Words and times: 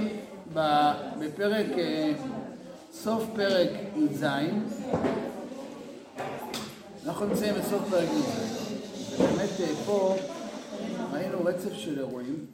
נמצאים 0.00 0.20
בפרק, 1.18 1.66
אה, 1.78 2.12
סוף 2.92 3.22
פרק 3.34 3.68
י"ז, 3.96 4.24
אנחנו 7.06 7.26
נמצאים 7.26 7.54
בסוף 7.54 7.82
פרק 7.90 8.08
י"ז, 8.08 9.20
ובאמת 9.20 9.50
אה, 9.60 9.74
פה 9.86 10.16
ראינו 11.12 11.44
רצף 11.44 11.72
של 11.72 11.98
אירועים 11.98 12.46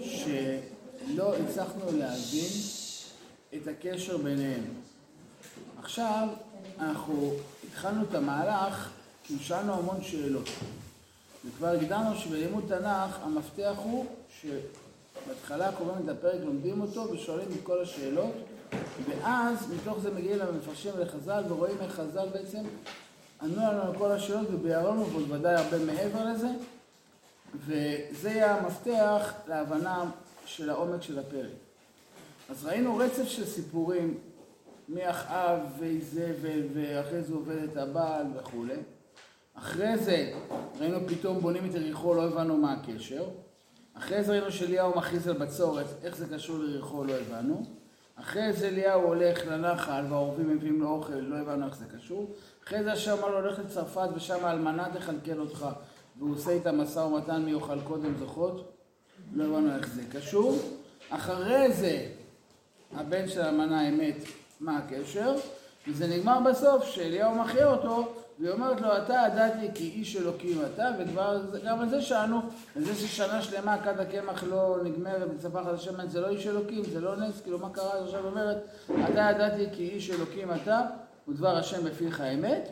שלא 0.00 1.34
הצלחנו 1.36 1.84
להבין 1.98 2.50
את 3.54 3.68
הקשר 3.68 4.16
ביניהם. 4.16 4.64
עכשיו 5.82 6.28
אנחנו 6.78 7.32
התחלנו 7.68 8.02
את 8.10 8.14
המהלך 8.14 8.90
כי 9.24 9.34
שאלנו 9.40 9.74
המון 9.74 10.02
שאלות. 10.02 10.48
וכבר 11.44 11.68
הגדרנו 11.68 12.16
שבלימוד 12.16 12.64
תנ"ך 12.68 13.18
המפתח 13.22 13.74
הוא 13.82 14.06
שבהתחלה 15.26 15.72
קוראים 15.72 15.98
את 16.04 16.08
הפרק, 16.08 16.40
לומדים 16.44 16.80
אותו 16.80 17.10
ושואלים 17.12 17.48
את 17.48 17.62
כל 17.62 17.82
השאלות 17.82 18.32
ואז 19.06 19.72
מתוך 19.74 19.98
זה 19.98 20.10
מגיעים 20.10 20.38
למפרשים 20.38 20.92
ולחז"ל 20.96 21.44
ורואים 21.48 21.76
איך 21.80 21.92
חז"ל 21.92 22.28
בעצם 22.32 22.62
ענו 23.42 23.56
לנו 23.56 23.82
על 23.82 23.98
כל 23.98 24.12
השאלות 24.12 24.46
וביארו 24.52 24.88
לנו 24.88 25.02
ובוודאי 25.02 25.54
הרבה 25.54 25.78
מעבר 25.78 26.24
לזה 26.24 26.48
וזה 27.54 28.30
יהיה 28.30 28.56
המפתח 28.56 29.32
להבנה 29.48 30.04
של 30.46 30.70
העומק 30.70 31.02
של 31.02 31.18
הפרק. 31.18 31.50
אז 32.50 32.64
ראינו 32.64 32.96
רצף 32.96 33.28
של 33.28 33.46
סיפורים 33.46 34.18
מאחאב 34.88 35.60
ואיזבל 35.78 36.62
ואחרי 36.74 37.22
זה 37.22 37.34
עובד 37.34 37.56
את 37.72 37.76
הבעל 37.76 38.26
וכולי. 38.36 38.76
אחרי 39.54 39.98
זה 39.98 40.32
ראינו 40.80 40.98
פתאום 41.08 41.40
בונים 41.40 41.70
את 41.70 41.74
יריחו, 41.74 42.14
לא 42.14 42.24
הבנו 42.24 42.56
מה 42.56 42.72
הקשר. 42.72 43.24
אחרי 43.98 44.24
זה 44.24 44.32
ראינו 44.32 44.52
שאליהו 44.52 44.96
מכריז 44.96 45.28
על 45.28 45.36
בצורת, 45.38 45.86
איך 46.02 46.16
זה 46.16 46.26
קשור 46.34 46.58
ליריחו 46.58 47.04
לא 47.04 47.12
הבנו. 47.12 47.62
אחרי 48.16 48.52
זה 48.52 48.68
אליהו 48.68 49.02
הולך 49.02 49.46
לנחל 49.46 50.04
והעורבים 50.08 50.56
מביאים 50.56 50.80
לו 50.80 50.88
אוכל, 50.88 51.12
לא 51.12 51.36
הבנו 51.36 51.66
איך 51.66 51.76
זה 51.76 51.84
קשור. 51.96 52.34
אחרי 52.64 52.84
זה 52.84 52.92
השם 52.92 53.12
אמר 53.12 53.28
לו 53.28 53.36
הולך 53.36 53.58
לצרפת 53.58 54.08
ושם 54.16 54.44
האלמנה 54.44 54.88
תכלכל 54.94 55.38
אותך 55.38 55.66
והוא 56.18 56.34
עושה 56.34 56.50
איתה 56.50 56.72
משא 56.72 56.98
ומתן 56.98 57.42
מי 57.42 57.50
יאכל 57.50 57.80
קודם 57.80 58.14
זוכות, 58.18 58.72
לא 59.34 59.44
הבנו 59.44 59.76
איך 59.76 59.88
זה 59.88 60.02
קשור. 60.12 60.58
אחרי 61.10 61.72
זה 61.72 62.06
הבן 62.94 63.28
של 63.28 63.40
האלמנה 63.40 63.88
אמת, 63.88 64.16
מה 64.60 64.78
הקשר? 64.78 65.34
וזה 65.88 66.06
נגמר 66.06 66.40
בסוף 66.40 66.84
שאליהו 66.84 67.34
מחיה 67.34 67.66
אותו 67.66 68.14
והיא 68.38 68.50
אומרת 68.50 68.80
לו, 68.80 68.96
אתה 68.96 69.24
ידעתי 69.32 69.66
כי 69.74 69.84
איש 69.84 70.16
אלוקים 70.16 70.62
אתה, 70.74 70.90
וכבר 70.98 71.40
גם 71.64 71.80
על 71.80 71.88
זה 71.88 72.02
שאלנו, 72.02 72.40
על 72.76 72.84
זה 72.84 72.94
ששנה 72.94 73.42
שלמה 73.42 73.78
כד 73.82 74.00
הקמח 74.00 74.44
לא 74.44 74.76
נגמרת 74.84 75.34
בצפחת 75.34 75.72
השמן, 75.74 76.08
זה 76.08 76.20
לא 76.20 76.28
איש 76.28 76.46
אלוקים, 76.46 76.84
זה 76.84 77.00
לא 77.00 77.16
נס, 77.16 77.40
כאילו 77.40 77.58
מה 77.58 77.70
קרה? 77.70 78.04
עכשיו 78.04 78.26
אומרת, 78.26 78.56
אתה 78.84 79.30
ידעתי 79.30 79.66
כי 79.72 79.88
איש 79.88 80.10
אלוקים 80.10 80.48
אתה, 80.52 80.80
ודבר 81.28 81.56
השם 81.56 81.84
בפיך 81.84 82.20
אמת. 82.20 82.68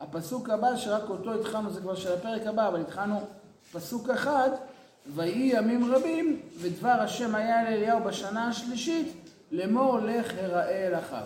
הפסוק 0.00 0.50
הבא, 0.50 0.76
שרק 0.76 1.10
אותו 1.10 1.34
התחלנו, 1.34 1.70
זה 1.70 1.80
כבר 1.80 1.94
של 1.94 2.12
הפרק 2.12 2.46
הבא, 2.46 2.68
אבל 2.68 2.80
התחלנו 2.80 3.20
פסוק 3.72 4.10
אחד, 4.10 4.50
ויהי 5.14 5.50
ימים 5.54 5.94
רבים, 5.94 6.40
ודבר 6.60 6.88
השם 6.88 7.34
היה 7.34 7.70
לאליהו 7.70 8.00
בשנה 8.00 8.48
השלישית, 8.48 9.12
לאמור 9.52 9.98
לך 9.98 10.32
הראה 10.40 10.86
אל 10.86 10.94
אחיו. 10.94 11.22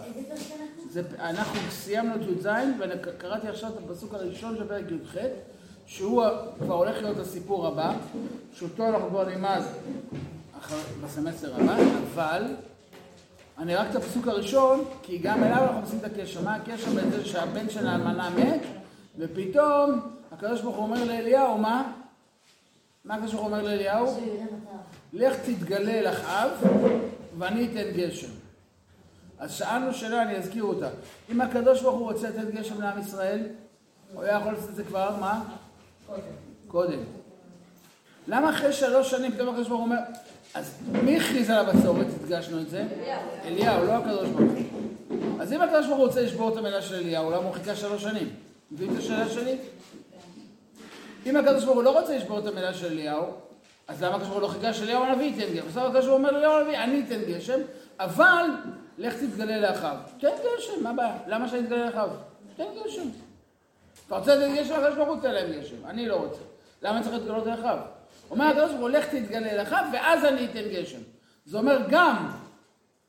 זה, 0.93 1.03
אנחנו 1.19 1.61
סיימנו 1.71 2.15
את 2.15 2.21
י"ז 2.21 2.48
וקראתי 2.79 3.48
עכשיו 3.48 3.71
את 3.71 3.91
הפסוק 3.91 4.15
הראשון 4.15 4.57
של 4.57 4.69
פרק 4.69 4.85
י"ח 4.91 5.17
שהוא 5.87 6.25
כבר 6.59 6.75
הולך 6.75 7.03
להיות 7.03 7.19
הסיפור 7.19 7.67
הבא 7.67 7.95
שאותו 8.55 8.89
אנחנו 8.89 9.09
כבר 9.09 9.29
נלמד 9.29 9.61
בסמסטר 11.05 11.55
הבא 11.55 11.77
אבל 12.15 12.43
אני 13.58 13.75
רק 13.75 13.86
את 13.91 13.97
הפסוק 13.97 14.29
הראשון 14.29 14.85
כי 15.03 15.19
גם 15.19 15.45
אליו 15.45 15.63
אנחנו 15.63 15.80
עושים 15.80 15.98
את 15.98 16.05
הקשר 16.05 16.42
מה 16.42 16.55
הקשר 16.55 16.91
בין 16.91 17.11
זה 17.11 17.24
שהבן 17.24 17.70
של 17.70 17.86
האלמנה 17.86 18.30
מת 18.30 18.63
ופתאום 19.19 20.01
הקדוש 20.33 20.61
ברוך 20.61 20.77
הוא 20.77 20.85
אומר 20.85 21.05
לאליהו 21.05 21.59
מה? 21.59 21.92
מה 23.05 23.14
הקדוש 23.14 23.33
ברוך 23.33 23.47
הוא 23.47 23.53
אומר 23.53 23.63
לאליהו? 23.63 24.20
לך 25.13 25.36
תתגלה 25.45 25.92
אל 25.92 26.09
אחאב 26.09 26.51
ואני 27.39 27.67
אתן 27.67 27.91
גשם 27.97 28.42
אז 29.42 29.53
שאלנו 29.53 29.95
שאלה, 29.95 30.23
אני 30.23 30.36
אזכיר 30.36 30.64
אותה. 30.64 30.89
אם 31.30 31.41
הקדוש 31.41 31.83
ברוך 31.83 31.98
הוא 31.98 32.13
רוצה 32.13 32.29
לתת 32.29 32.55
גשם 32.55 32.80
לעם 32.80 33.01
ישראל, 33.01 33.41
הוא 34.13 34.23
היה 34.23 34.39
יכול 34.39 34.53
לעשות 34.53 34.70
את 34.70 34.75
זה 34.75 34.85
כבר, 34.85 35.17
מה? 35.20 35.42
קודם. 36.07 36.20
קודם. 36.69 36.98
למה 38.29 38.51
אחרי 38.51 38.73
שלוש 38.73 39.11
שנים 39.11 39.33
פתאום 39.33 39.48
הקדוש 39.48 39.69
ברוך 39.69 39.80
הוא 39.80 39.86
אומר, 39.86 39.98
אז 40.55 40.75
מי 40.92 41.17
הכריז 41.17 41.51
על 41.51 41.69
הבצורת, 41.69 42.07
הדגשנו 42.23 42.61
את 42.61 42.70
זה? 42.70 42.85
אליהו, 43.45 43.86
לא 43.86 43.92
הקדוש 43.92 44.29
ברוך 44.29 44.53
הוא. 44.53 45.41
אז 45.41 45.53
אם 45.53 45.61
הקדוש 45.61 45.86
ברוך 45.86 45.98
הוא 45.98 46.07
רוצה 46.07 46.23
לשבור 46.23 46.53
את 46.53 46.57
המילה 46.57 46.83
של 46.83 46.95
אליהו, 46.95 47.30
למה 47.30 47.45
הוא 47.45 47.53
חיכה 47.53 47.77
שלוש 47.77 48.03
שנים? 48.03 48.29
מביאים 48.73 48.92
את 48.92 48.98
השאלה 48.98 49.29
שלי? 49.29 49.57
אם 51.27 51.36
הקדוש 51.36 51.64
ברוך 51.64 51.77
הוא 51.77 51.85
לא 51.85 52.01
רוצה 52.01 52.17
לשבור 52.17 52.39
את 52.39 52.47
המילה 52.47 52.74
של 52.74 52.86
אליהו, 52.86 53.24
אז 53.89 54.03
למה 54.03 54.14
הקדוש 54.14 54.29
ברוך 54.29 54.42
הוא 54.42 54.48
לא 54.48 54.55
חיכה 54.55 54.74
שאליהו 54.74 55.05
הנביא 55.05 55.27
ייתן 55.27 55.55
גשם? 55.55 55.69
בסדר 55.69 55.86
הקדוש 55.86 56.07
ברוך 56.07 56.19
הוא 56.19 56.29
אומר 56.29 56.30
לאליהו 56.30 56.53
הנביא, 56.53 56.79
אני 56.79 57.05
אתן 57.07 57.20
גשם, 57.29 57.61
אבל 58.01 58.47
לך 58.98 59.14
תתגלה 59.14 59.61
לאחיו. 59.61 59.97
תן 60.19 60.29
גשם, 60.29 60.83
מה 60.83 60.91
הבעיה? 60.91 61.17
למה 61.27 61.48
שאני 61.48 61.61
אתגלה 61.61 61.86
לאחיו? 61.86 62.08
תן 62.57 62.64
גשם. 62.85 63.08
אתה 64.07 64.17
רוצה 64.17 64.35
לתת 64.35 64.61
גשם? 64.61 64.75
הקדוש 64.75 64.95
ברוך 64.95 65.08
הוא 65.08 65.20
תן 65.20 65.33
להם 65.33 65.53
גשם. 65.53 65.86
אני 65.86 66.07
לא 66.07 66.17
רוצה. 66.17 66.41
למה 66.83 67.03
צריך 67.03 67.14
להתגלות 67.14 67.47
לאחיו? 67.47 67.79
אומר 68.30 68.45
הקדוש 68.45 68.70
ברוך 68.70 68.80
הוא, 68.80 68.91
לך 68.91 69.07
תתגלה 69.07 69.57
לאחיו, 69.57 69.85
ואז 69.92 70.25
אני 70.25 70.45
אתן 70.45 70.63
גשם. 70.73 71.01
זה 71.47 71.58
אומר 71.58 71.79
גם, 71.89 72.30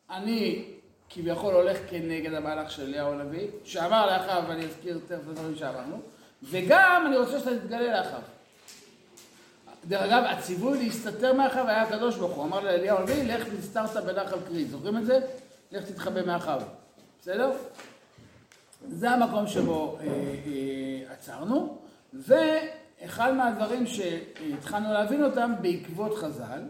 אני 0.10 0.66
כביכול 1.10 1.54
הולך 1.54 1.78
כנגד 1.90 2.34
המהלך 2.34 2.72
של 2.72 2.84
אליהו 2.84 3.12
הנביא, 3.12 3.48
שאמר 3.64 4.06
לאחיו, 4.06 4.44
ואני 4.48 4.66
אזכיר 4.66 5.00
תכף 5.08 5.20
את 5.24 5.28
הדברים 5.28 5.56
שאמרנו, 5.56 6.02
וגם 6.44 7.04
אני 7.08 7.18
רוצה 7.18 7.40
שאתה 7.40 7.60
תתגלה 7.60 7.98
לאחיו. 7.98 8.22
דרך 9.88 10.02
אגב, 10.02 10.24
הציווי 10.30 10.86
להסתתר 10.86 11.34
מאחיו 11.34 11.68
היה 11.68 11.82
הקדוש 11.82 12.18
ברוך 12.18 12.36
הוא. 12.36 12.46
אמר 12.46 12.60
לאליהו 12.60 12.98
הנביא, 12.98 13.24
לך 13.24 13.48
נסתרת 13.60 14.06
בנחל 14.06 14.38
קרית. 14.48 14.70
זוכרים 14.70 14.98
את 14.98 15.06
זה? 15.06 15.20
לך 15.72 15.84
תתחבא 15.84 16.26
מאחיו, 16.26 16.62
בסדר? 17.22 17.52
זה 18.88 19.10
המקום 19.10 19.48
שבו 19.48 19.98
אה, 20.00 20.06
אה, 20.06 21.14
עצרנו, 21.14 21.78
ואחד 22.14 23.34
מהדברים 23.34 23.86
שהתחלנו 23.88 24.94
להבין 24.94 25.24
אותם 25.24 25.54
בעקבות 25.62 26.18
חז"ל, 26.18 26.62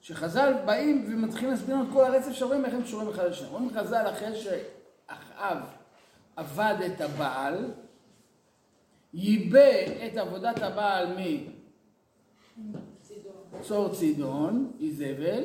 שחז"ל 0.00 0.54
באים 0.64 1.04
ומתחילים 1.08 1.50
להסביר 1.50 1.76
לנו 1.76 1.84
את 1.84 1.88
כל 1.92 2.04
הרצף 2.04 2.32
שרואים 2.32 2.64
איך 2.64 2.74
הם 2.74 2.82
קשורים 2.82 3.08
אחד 3.08 3.24
לשני. 3.24 3.48
רואים 3.48 3.70
חז"ל 3.74 4.06
אחרי 4.10 4.40
שאחאב 4.40 5.58
עבד 6.36 6.74
את 6.86 7.00
הבעל, 7.00 7.70
ייבא 9.14 10.06
את 10.06 10.16
עבודת 10.16 10.62
הבעל 10.62 11.06
מצור 13.60 13.88
צידון, 13.94 14.72
איזבל, 14.80 15.44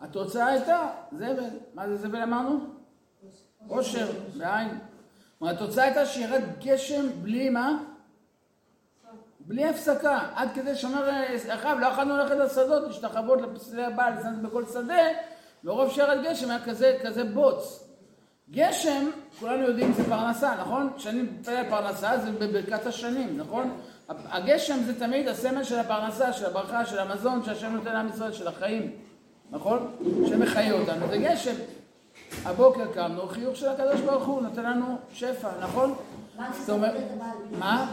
התוצאה 0.00 0.46
הייתה 0.46 0.90
זבל. 1.12 1.44
מה 1.74 1.88
זה 1.88 1.96
זבל 1.96 2.22
אמרנו? 2.22 2.58
עושר, 3.68 4.10
בעין. 4.36 4.78
התוצאה 5.42 5.84
הייתה 5.84 6.06
שירד 6.06 6.42
גשם 6.64 7.06
בלי 7.22 7.50
מה? 7.50 7.82
בלי 9.40 9.64
הפסקה, 9.64 10.28
עד 10.34 10.48
כדי 10.54 10.74
שאומר 10.74 11.10
אחאב, 11.48 11.78
לא 11.78 11.86
יכולנו 11.86 12.16
ללכת 12.16 12.36
לשדות, 12.36 12.82
להשתחוות 12.86 13.40
לפסלי 13.40 13.84
הבעל, 13.84 14.12
בכל 14.42 14.64
שדה, 14.72 15.02
מרוב 15.64 15.90
שירד 15.90 16.18
גשם 16.24 16.50
היה 16.50 16.64
כזה, 16.64 16.98
כזה 17.02 17.24
בוץ. 17.24 17.88
גשם, 18.50 19.10
כולנו 19.40 19.62
יודעים, 19.62 19.92
זה 19.92 20.04
פרנסה, 20.04 20.54
נכון? 20.60 20.90
כשאני 20.96 21.22
מתפלל 21.22 21.70
פרנסה 21.70 22.18
זה 22.18 22.32
בברכת 22.32 22.86
השנים, 22.86 23.36
נכון? 23.36 23.80
הגשם 24.08 24.82
זה 24.86 24.98
תמיד 24.98 25.28
הסמל 25.28 25.64
של 25.64 25.78
הפרנסה, 25.78 26.32
של 26.32 26.46
הברכה, 26.46 26.86
של 26.86 26.98
המזון 26.98 27.44
שהשם 27.44 27.72
נותן 27.72 27.92
לעם 27.92 28.08
ישראל, 28.08 28.32
של 28.32 28.48
החיים. 28.48 28.90
נכון? 29.50 29.90
שמחיה 30.28 30.72
אותנו, 30.72 31.08
זה 31.10 31.18
גשם. 31.18 31.54
הבוקר 32.44 32.86
קמנו, 32.94 33.26
חיוך 33.28 33.56
של 33.56 33.68
הקדוש 33.68 34.00
ברוך 34.00 34.26
הוא 34.26 34.42
נותן 34.42 34.62
לנו 34.62 34.98
שפע, 35.12 35.48
נכון? 35.60 35.94
זאת 36.60 36.70
אומרת, 36.70 36.94
מה? 37.58 37.92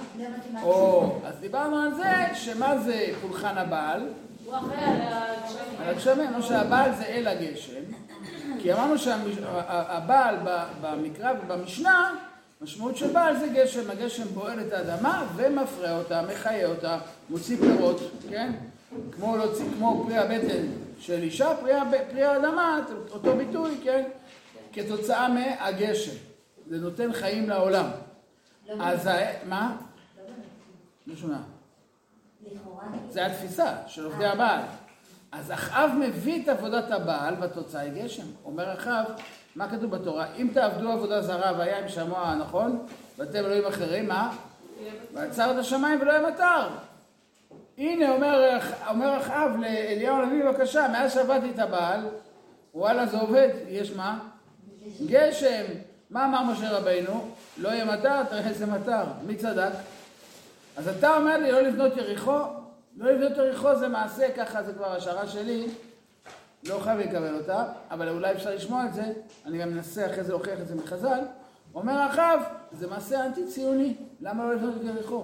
או, 0.64 1.12
אז 1.26 1.36
דיברנו 1.40 1.78
על 1.78 1.94
זה, 1.94 2.14
שמה 2.34 2.78
זה 2.78 3.06
פולחן 3.22 3.58
הבעל? 3.58 4.08
הוא 4.46 4.56
אחראי 4.56 4.84
על 5.82 5.90
הגשמים, 5.90 6.32
לא 6.34 6.42
שהבעל 6.42 6.96
זה 6.96 7.04
אל 7.06 7.28
הגשם, 7.28 7.82
כי 8.60 8.74
אמרנו 8.74 8.98
שהבעל 8.98 10.36
במקרא 10.82 11.34
ובמשנה, 11.44 12.12
משמעות 12.62 12.98
של 12.98 13.14
בעל 13.14 13.40
זה 13.40 13.48
גשם, 13.48 13.92
הגשם 13.92 14.28
בוער 14.28 14.68
את 14.68 14.74
האדמה 14.74 15.28
ומפרה 15.36 15.98
אותה, 15.98 16.22
מחיה 16.22 16.68
אותה, 16.68 17.00
מוציא 17.30 17.58
פירות, 17.58 18.02
כן? 18.30 18.54
כמו, 19.12 19.38
להוציא, 19.38 19.66
כמו 19.78 20.04
פרי 20.06 20.18
הבטן 20.18 20.66
של 21.00 21.22
אישה, 21.22 21.56
פרי, 21.62 21.72
פרי 22.12 22.24
האדמה, 22.24 22.80
אותו 23.12 23.38
ביטוי, 23.38 23.78
כן? 23.84 24.04
כתוצאה 24.74 25.28
מהגשם. 25.30 26.16
זה 26.70 26.78
נותן 26.78 27.14
חיים 27.14 27.50
לעולם. 27.50 27.90
אז 28.80 29.10
מה? 29.46 29.78
לא 31.08 31.16
שומע. 31.16 31.38
זה 33.10 33.26
התפיסה 33.26 33.76
של 33.88 34.06
עובדי 34.06 34.26
הבעל. 34.26 34.62
אז 35.32 35.52
אחאב 35.52 35.92
מביא 36.00 36.44
את 36.44 36.50
עבודת 36.50 36.92
הבעל 36.92 37.36
והתוצאה 37.40 37.82
היא 37.82 38.04
גשם. 38.04 38.26
אומר 38.46 38.74
אחאב, 38.74 39.06
מה 39.56 39.70
כתוב 39.70 39.92
בתורה? 39.92 40.26
אם 40.38 40.48
תעבדו 40.54 40.92
עבודה 40.92 41.22
זרה 41.22 41.54
והיה 41.58 41.80
עם 41.80 41.90
שמוע, 41.90 42.36
נכון? 42.36 42.86
ואתם 43.18 43.46
אלוהים 43.46 43.66
אחרים, 43.66 44.08
מה? 44.08 44.36
ועצר 45.14 45.52
את 45.52 45.58
השמיים 45.58 46.02
ולא 46.02 46.12
יהיה 46.12 46.28
מטר. 46.30 46.68
הנה 47.78 48.12
אומר, 48.12 48.60
אומר 48.90 49.18
אחאב 49.18 49.52
לאליהו 49.60 50.22
הנביא 50.22 50.44
בבקשה, 50.44 50.88
מאז 50.88 51.14
שעבדתי 51.14 51.50
את 51.50 51.60
הבעל, 51.60 52.00
וואלה 52.76 53.06
זה 53.06 53.20
עובד, 53.20 53.50
יש 53.70 53.92
מה? 53.92 54.20
גשם. 55.06 55.66
מה 56.10 56.26
אמר 56.26 56.44
משה 56.44 56.72
רבינו? 56.72 57.32
לא 57.58 57.70
יהיה 57.70 57.86
מטר, 57.86 58.24
תראה 58.24 58.48
איזה 58.48 58.66
מטר. 58.66 59.04
מי 59.28 59.36
צדק? 59.36 59.72
אז 60.78 60.88
אתה 60.88 61.18
אומר 61.18 61.38
לי 61.38 61.52
לא 61.52 61.62
לבנות 61.62 61.98
יריחו? 61.98 62.40
לא 62.98 63.12
לבנות 63.12 63.38
יריחו 63.38 63.76
זה 63.76 63.88
מעשה, 63.88 64.32
ככה 64.38 64.64
זה 64.64 64.74
כבר 64.74 64.96
השערה 64.96 65.28
שלי, 65.28 65.68
לא 66.64 66.80
חייב 66.84 67.00
לקבל 67.00 67.36
אותה, 67.36 67.64
אבל 67.92 68.10
אולי 68.10 68.32
אפשר 68.32 68.56
לשמוע 68.56 68.86
את 68.86 68.94
זה, 68.94 69.04
אני 69.46 69.58
גם 69.58 69.70
מנסה 69.70 70.06
אחרי 70.06 70.24
זה 70.24 70.32
להוכיח 70.32 70.60
את 70.60 70.68
זה 70.68 70.76
מחז"ל. 70.76 71.20
אומר 71.76 72.08
אחאב, 72.12 72.40
זה 72.72 72.88
מעשה 72.88 73.26
אנטי 73.26 73.48
ציוני, 73.48 73.94
למה 74.22 74.46
לא 74.46 74.56
לבנות 74.56 74.76
את 74.76 74.82
יריחו? 74.84 75.24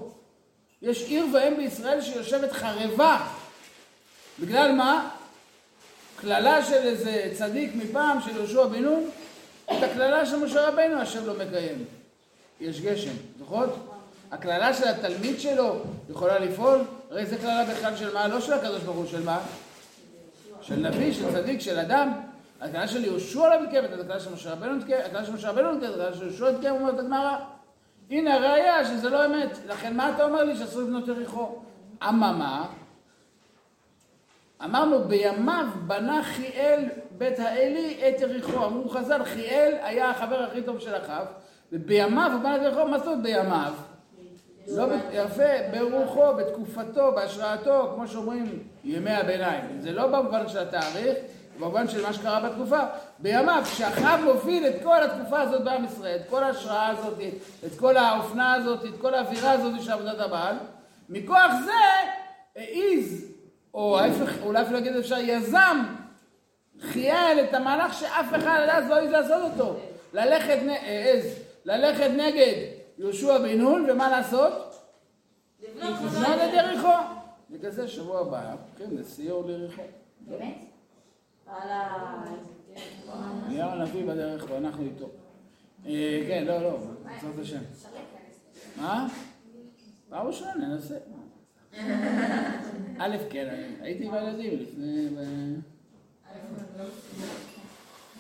יש 0.82 1.04
עיר 1.04 1.26
ואם 1.34 1.58
בישראל 1.58 2.02
שיושבת 2.02 2.52
חרבה. 2.52 3.28
בגלל 4.40 4.72
מה? 4.72 5.10
קללה 6.16 6.66
של 6.66 6.76
איזה 6.76 7.32
צדיק 7.38 7.72
מפעם, 7.76 8.22
של 8.22 8.36
יהושע 8.36 8.66
בן 8.66 8.84
נון, 8.84 9.10
את 9.66 9.84
הקללה 9.84 10.26
של 10.26 10.46
משה 10.46 10.68
רבנו 10.68 11.02
השם 11.02 11.26
לא 11.26 11.34
מקיים. 11.34 11.86
יש 12.60 12.82
גשם, 12.82 13.14
זוכרות? 13.40 13.70
הקללה 14.32 14.74
של 14.74 14.88
התלמיד 14.88 15.40
שלו 15.40 15.76
יכולה 16.10 16.40
לפעול? 16.40 16.82
הרי 17.12 17.26
זה 17.26 17.38
קללה 17.38 17.66
בכלל 17.66 17.98
של 17.98 18.14
מה? 18.14 18.28
לא 18.28 18.42
של 18.42 18.54
הקדוש 18.54 18.82
ברוך 18.82 18.98
הוא, 18.98 19.06
של 19.08 19.24
מה? 19.24 19.40
של 20.68 20.76
נביא, 20.76 21.14
של 21.14 21.32
צדיק, 21.32 21.62
של 21.62 21.80
אדם. 21.80 22.12
הקללה 22.62 22.88
של 22.88 23.06
יהושע 23.06 23.50
לא 23.50 23.64
מתקיימת, 23.64 23.90
הקללה 23.94 24.20
של 24.20 24.34
משה 24.34 24.54
רבנו 24.54 24.76
מתקיימת, 24.76 25.06
הקללה 25.06 25.26
של 25.26 25.34
משה 25.34 25.50
רבנו 25.50 25.74
מתקיימת, 25.74 25.96
הקללה 25.96 26.14
של 26.14 26.24
יהושע 26.24 26.52
מתקיימת, 26.52 26.80
אומרת 26.80 27.00
הגמרא. 27.00 27.38
הנה 28.10 28.36
הראייה 28.36 28.86
שזה 28.86 29.10
לא 29.10 29.26
אמת. 29.26 29.58
לכן 29.68 29.96
מה 29.96 30.16
אתה 30.16 30.24
אומר 30.24 30.44
לי 30.44 30.56
שאסור 30.56 30.82
לבנות 30.82 31.08
יריחו? 31.08 31.56
אממה, 32.10 32.68
אמרנו 34.64 35.04
בימיו 35.04 35.66
בנה 35.88 36.24
חיאל 36.24 36.86
בית 37.12 37.40
האלי 37.40 38.02
את 38.10 38.22
יריחו. 38.22 38.66
אמרו 38.66 38.90
חז"ל, 38.90 39.24
חיאל 39.24 39.74
היה 39.82 40.10
החבר 40.10 40.44
הכי 40.44 40.62
טוב 40.62 40.80
של 40.80 40.96
אחאב, 40.96 41.26
ובימיו 41.72 42.32
הוא 42.34 42.40
בנה 42.40 42.56
את 42.56 42.62
יריחו, 42.62 42.88
מה 42.88 42.98
זאת 42.98 43.08
אומרת 43.08 43.22
בימיו? 43.22 43.74
לא, 44.68 44.88
יפה, 45.12 45.44
ברוחו, 45.72 46.34
בתקופתו, 46.36 47.12
בהשראתו, 47.12 47.92
כמו 47.96 48.08
שאומרים, 48.08 48.64
ימי 48.84 49.12
הביניים. 49.12 49.66
זה 49.80 49.92
לא 49.92 50.08
במובן 50.08 50.48
של 50.48 50.60
התאריך, 50.60 51.18
במובן 51.60 51.88
של 51.88 52.02
מה 52.02 52.14
שקרה 52.14 52.40
בתקופה. 52.40 52.80
בימיו, 53.20 53.64
כשאחאב 53.66 54.20
מוביל 54.24 54.68
את 54.68 54.76
כל 54.84 55.04
התקופה 55.04 55.42
הזאת 55.42 55.64
בעם 55.64 55.86
ישראל, 55.86 56.16
את 56.16 56.30
כל 56.30 56.44
ההשראה 56.44 56.88
הזאת, 56.88 57.20
את 57.66 57.80
כל 57.80 57.98
האופנה 57.98 58.54
הזאת, 58.54 58.86
את 58.86 59.02
כל 59.02 59.14
האווירה 59.14 59.52
הזאת 59.52 59.82
של 59.82 59.92
עבודת 59.92 60.20
הבעל, 60.20 60.56
מכוח 61.10 61.52
זה 61.66 61.72
העיז, 62.56 63.32
או 63.74 64.00
ההפך, 64.00 64.32
אולי 64.44 64.62
אפילו 64.62 64.80
להגיד 64.80 64.96
אפשר, 64.96 65.18
יזם, 65.18 65.84
חייל 66.82 67.40
את 67.40 67.54
המהלך 67.54 67.94
שאף 67.94 68.36
אחד 68.36 68.60
עד 68.64 68.70
אז 68.70 68.90
לא 68.90 68.96
העז 68.96 69.12
לעשות 69.12 69.52
אותו. 69.52 69.76
ללכת, 70.14 70.58
העז, 70.82 71.26
ללכת 71.66 72.10
נגד 72.18 72.85
יהושע 72.98 73.38
בן 73.38 73.62
נון, 73.62 73.90
ומה 73.90 74.10
לעשות? 74.10 74.76
לבנות 75.64 76.40
את 76.50 76.54
יריחו. 76.54 76.88
בגלל 77.50 77.72
זה 77.72 77.88
שבוע 77.88 78.20
הבא, 78.20 78.56
הולכים 78.80 78.98
לסיור 78.98 79.46
ליריחו. 79.46 79.82
באמת? 80.22 80.58
נהיה 83.48 83.74
הנביא 83.74 84.06
בדרך 84.06 84.46
ואנחנו 84.50 84.84
איתו. 84.84 85.10
אה, 85.86 86.24
כן, 86.28 86.44
לא, 86.48 86.62
לא, 86.62 86.78
בעזרת 87.04 87.40
השם. 87.42 87.62
מה? 88.78 89.08
פעם 90.10 90.28
ראשונה, 90.28 90.56
ננסה. 90.56 90.98
א', 93.00 93.18
כן, 93.30 93.74
הייתי 93.82 94.06
עם 94.06 94.14
הילדים 94.14 94.60
לפני... 94.60 95.08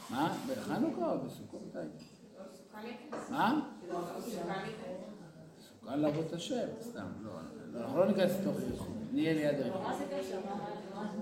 מה? 0.09 0.37
בחנוכה 0.47 1.11
או 1.11 1.17
בסוכות? 1.19 1.75
מה? 3.29 3.59
סוכן 5.59 5.99
לעבוד 5.99 6.25
את 6.27 6.33
השם, 6.33 6.67
סתם, 6.81 7.05
לא, 7.23 7.31
אנחנו 7.81 7.99
לא 7.99 8.07
ניכנס 8.07 8.31
לתוך 8.41 8.61
יריחו, 8.61 8.91
נהיה 9.11 9.33
ליד 9.33 9.59
יריחו. 9.59 9.79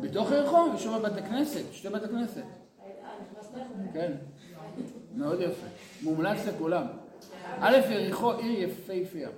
בתוך 0.02 0.32
יריחו, 0.32 0.58
יש 0.76 0.84
שם 0.84 1.02
בתי 1.04 1.22
כנסת, 1.22 1.62
שתי 1.72 1.90
בתי 1.90 2.08
כנסת. 2.08 2.44
כן, 3.94 4.14
מאוד 5.16 5.42
יפה. 5.42 5.68
מומלץ 6.04 6.48
לכולם. 6.48 6.88
א', 7.60 7.78
יריחו 7.90 8.32
עיר 8.32 8.70
יפהפייה. 8.70 9.30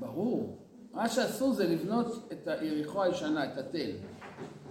ברור. 0.00 0.58
מה 0.92 1.08
שאסור 1.08 1.52
זה 1.52 1.66
לבנות 1.66 2.32
את 2.32 2.48
יריחו 2.62 3.02
הישנה, 3.02 3.52
את 3.52 3.58
התל. 3.58 3.90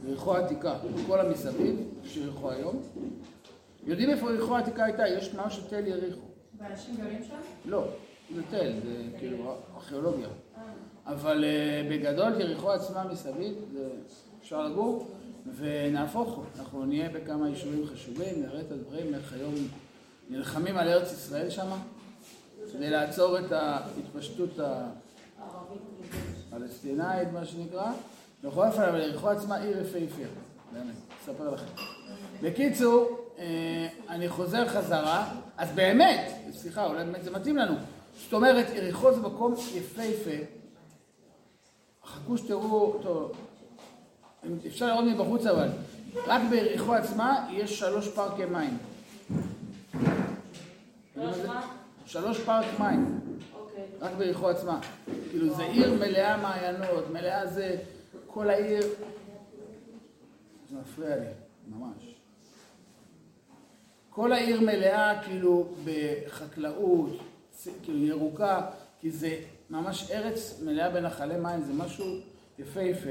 יריחו 0.05 0.35
העתיקה, 0.35 0.75
כל 1.07 1.19
המסביב, 1.19 1.79
יש 2.03 2.17
יריחו 2.17 2.51
היום. 2.51 2.81
יודעים 3.85 4.09
איפה 4.09 4.31
יריחו 4.31 4.55
העתיקה 4.55 4.83
הייתה? 4.83 5.07
יש 5.07 5.33
משהו 5.33 5.63
תל 5.69 5.87
יריחו. 5.87 6.21
ואנשים 6.57 6.95
גרים 6.97 7.23
שם? 7.23 7.35
לא, 7.65 7.87
זה 8.35 8.41
תל, 8.49 8.71
זה 8.83 9.17
כאילו 9.19 9.55
ארכיאולוגיה. 9.75 10.27
אבל 11.05 11.43
uh, 11.43 11.91
בגדול 11.91 12.41
יריחו 12.41 12.71
עצמה 12.71 13.03
מסביב, 13.11 13.55
אפשר 14.41 14.67
לגור, 14.67 15.07
ונהפוך, 15.55 16.43
אנחנו 16.59 16.85
נהיה 16.85 17.09
בכמה 17.09 17.49
יישובים 17.49 17.85
חשובים, 17.87 18.41
נראה 18.41 18.61
את 18.61 18.71
הדברים, 18.71 19.13
איך 19.13 19.33
היום 19.33 19.53
נלחמים 20.29 20.77
על 20.77 20.87
ארץ 20.87 21.11
ישראל 21.11 21.49
שם, 21.49 21.67
כדי 22.73 22.89
לעצור 22.89 23.39
את 23.39 23.51
ההתפשטות 23.51 24.59
הפלסטינאית, 26.51 27.27
מה 27.33 27.45
שנקרא. 27.45 27.91
בכל 28.43 28.67
אופן, 28.67 28.81
אבל 28.81 28.99
יריחו 28.99 29.29
עצמה 29.29 29.57
עיר 29.57 29.81
יפהפייה, 29.81 30.27
באמת, 30.73 30.95
אספר 31.23 31.49
לכם. 31.49 31.65
בקיצור, 32.41 33.09
אה, 33.09 33.15
אני 34.09 34.29
חוזר 34.29 34.67
חזרה, 34.67 35.33
אז 35.57 35.71
באמת, 35.71 36.31
סליחה, 36.51 36.85
אולי 36.85 37.03
באמת 37.05 37.23
זה 37.23 37.31
מתאים 37.31 37.57
לנו. 37.57 37.75
זאת 38.23 38.33
אומרת, 38.33 38.65
יריחו 38.75 39.13
זה 39.13 39.21
מקום 39.21 39.53
יפהפה. 39.73 40.43
חכו 42.05 42.37
שתראו, 42.37 42.99
טוב, 43.03 43.31
אפשר 44.67 44.87
לראות 44.87 45.05
מבחוץ 45.05 45.45
אבל, 45.45 45.69
רק 46.27 46.41
ביריחו 46.49 46.93
עצמה 46.93 47.47
יש 47.51 47.79
שלוש 47.79 48.07
פארקי 48.07 48.45
מים. 48.45 48.77
שלוש 52.05 52.39
פארק 52.39 52.79
מים. 52.79 53.19
אוקיי. 53.53 53.83
רק 53.99 54.11
ביריחו 54.17 54.49
עצמה. 54.49 54.79
כאילו, 55.29 55.55
זה 55.55 55.63
עיר 55.63 55.93
מלאה 55.93 56.37
מעיינות, 56.37 57.03
מלאה 57.13 57.47
זה, 57.47 57.77
כל 58.27 58.49
העיר... 58.49 58.83
זה 60.69 60.75
מפריע 60.81 61.15
לי, 61.15 61.25
ממש. 61.67 62.18
כל 64.19 64.33
העיר 64.33 64.61
מלאה 64.61 65.23
כאילו 65.23 65.67
בחקלאות, 65.85 67.09
כאילו 67.83 68.05
ירוקה, 68.05 68.61
כי 68.99 69.11
זה 69.11 69.35
ממש 69.69 70.11
ארץ 70.11 70.61
מלאה 70.65 70.89
בנחלי 70.89 71.37
מים, 71.37 71.61
זה 71.61 71.73
משהו 71.73 72.05
יפהפה. 72.59 73.09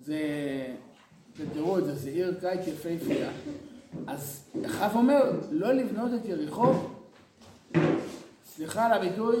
זה, 0.00 0.18
תראו 1.54 1.78
את 1.78 1.84
זה, 1.84 1.94
זה 1.94 2.10
עיר 2.10 2.34
קיץ 2.40 2.66
יפהפייה. 2.66 3.30
אז 4.06 4.50
אחאב 4.66 4.96
אומר, 4.96 5.32
לא 5.50 5.72
לבנות 5.72 6.10
את 6.20 6.24
יריחו, 6.24 6.72
סליחה 8.44 8.86
על 8.86 8.92
הביטוי, 8.92 9.36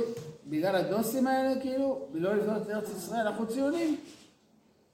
בגלל 0.46 0.76
הדוסים 0.76 1.26
האלה, 1.26 1.60
כאילו, 1.60 2.08
ולא 2.12 2.34
לבנות 2.34 2.62
את 2.62 2.70
ארץ 2.70 2.90
ישראל, 2.96 3.20
אנחנו 3.20 3.46
ציונים. 3.46 3.96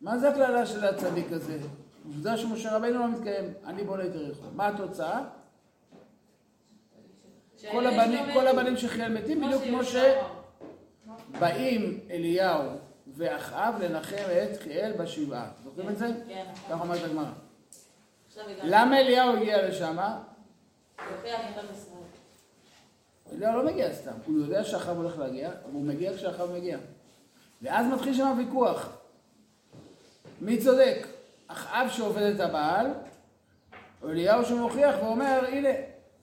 מה 0.00 0.18
זה 0.18 0.30
הקללה 0.30 0.66
של 0.66 0.84
הצדיק 0.84 1.32
הזה? 1.32 1.58
עובדה 2.06 2.36
שמשה 2.36 2.76
רבינו 2.76 2.98
לא 2.98 3.08
מתקיים, 3.08 3.44
אני 3.64 3.84
בונה 3.84 4.06
את 4.06 4.14
יריחו. 4.14 4.42
מה 4.54 4.68
התוצאה? 4.68 5.24
כל 7.70 7.86
הבנים, 7.86 8.24
כל 8.34 8.46
הבנים 8.46 8.76
של 8.76 8.88
חיאל 8.88 9.12
מתים, 9.12 9.40
בדיוק 9.40 9.62
כמו 9.62 9.80
שבאים 11.34 12.00
אליהו 12.10 12.62
ואחאב 13.16 13.74
לנחם 13.82 14.16
את 14.16 14.60
חיאל 14.62 14.92
בשבעה. 14.92 15.48
זוכרים 15.64 15.88
את 15.88 15.98
זה? 15.98 16.06
כן. 16.28 16.44
כך 16.70 16.80
אומרת 16.80 17.04
הגמרא. 17.04 17.32
למה 18.62 19.00
אליהו 19.00 19.36
הגיע 19.36 19.68
לשם? 19.68 19.98
אליהו 23.32 23.62
לא 23.62 23.64
מגיע 23.64 23.94
סתם, 23.94 24.12
הוא 24.26 24.38
יודע 24.38 24.64
שאחאב 24.64 24.96
הולך 24.96 25.18
להגיע, 25.18 25.50
והוא 25.70 25.84
מגיע 25.84 26.16
כשאחאב 26.16 26.52
מגיע. 26.52 26.78
ואז 27.62 27.86
מתחיל 27.86 28.14
שם 28.14 28.34
ויכוח. 28.38 28.88
מי 30.40 30.58
צודק? 30.58 31.06
אחאב 31.46 31.88
שעובד 31.90 32.22
את 32.22 32.40
הבעל, 32.40 32.86
או 34.02 34.10
אליהו 34.10 34.44
שמוכיח 34.44 34.94
ואומר, 35.02 35.40
הנה, 35.48 35.68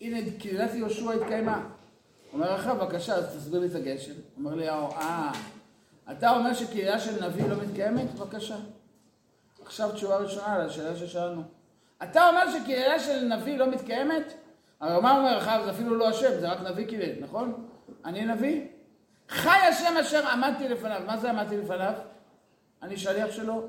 הנה 0.04 0.18
קהילת 0.40 0.74
יהושע 0.74 1.12
התקיימה. 1.12 1.64
אומר 2.34 2.56
אחאב, 2.56 2.78
בבקשה, 2.78 3.16
אז 3.16 3.36
תסביר 3.36 3.60
לי 3.60 3.68
את 3.68 3.76
הגשם. 3.76 4.12
אומר 4.38 4.54
אליהו, 4.54 4.92
אה, 4.92 5.32
אתה 6.12 6.38
אומר 6.38 6.54
שקהילה 6.54 7.00
של 7.00 7.26
נביא 7.26 7.48
לא 7.48 7.56
מתקיימת? 7.56 8.16
בבקשה. 8.16 8.56
עכשיו 9.66 9.92
תשובה 9.92 10.18
ראשונה 10.18 10.54
על 10.54 10.62
השאלה 10.62 10.96
ששאלנו. 10.96 11.42
אתה 12.04 12.30
אומר 12.30 12.42
שקהילה 12.52 13.00
של 13.00 13.24
נביא 13.26 13.58
לא 13.58 13.68
מתקיימת? 13.72 14.34
הרי 14.80 15.02
מה 15.02 15.18
אומר 15.18 15.38
אחאב? 15.38 15.64
זה 15.66 15.72
אפילו 15.72 15.96
לא 15.96 16.10
השם, 16.10 16.40
זה 16.40 16.52
רק 16.52 16.62
נביא 16.62 16.88
קילל, 16.88 17.24
נכון? 17.24 17.68
אני 18.06 18.26
נביא? 18.26 18.68
חי 19.30 19.58
השם 19.70 19.98
אשר 20.02 20.28
עמדתי 20.28 20.70
לפניו. 20.70 21.02
מה 21.06 21.18
זה 21.18 21.30
עמדתי 21.30 21.58
לפניו? 21.58 21.94
אני 22.82 22.98
שליח 22.98 23.32
שלו? 23.32 23.68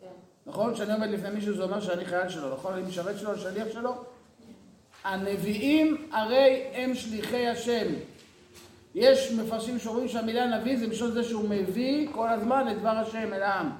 כן. 0.00 0.06
נכון? 0.46 0.74
כשאני 0.74 0.92
עומד 0.92 1.08
לפני 1.08 1.30
מישהו 1.30 1.56
זה 1.56 1.62
אומר 1.62 1.80
שאני 1.80 2.04
חייל 2.04 2.28
שלו, 2.28 2.54
נכון? 2.54 2.72
אני 2.72 2.82
משרת 2.82 3.18
שלו, 3.18 3.38
שליח 3.38 3.68
שלו? 3.72 4.04
הנביאים 5.06 6.08
הרי 6.12 6.64
הם 6.72 6.94
שליחי 6.94 7.46
השם. 7.46 7.86
יש 8.94 9.32
מפרשים 9.32 9.78
שאומרים 9.78 10.08
שהמילה 10.08 10.58
נביא 10.58 10.78
זה 10.78 10.86
בשביל 10.86 11.10
זה 11.10 11.24
שהוא 11.24 11.48
מביא 11.48 12.08
כל 12.12 12.28
הזמן 12.28 12.68
את 12.70 12.78
דבר 12.78 12.88
השם 12.88 13.34
אל 13.34 13.42
העם. 13.42 13.70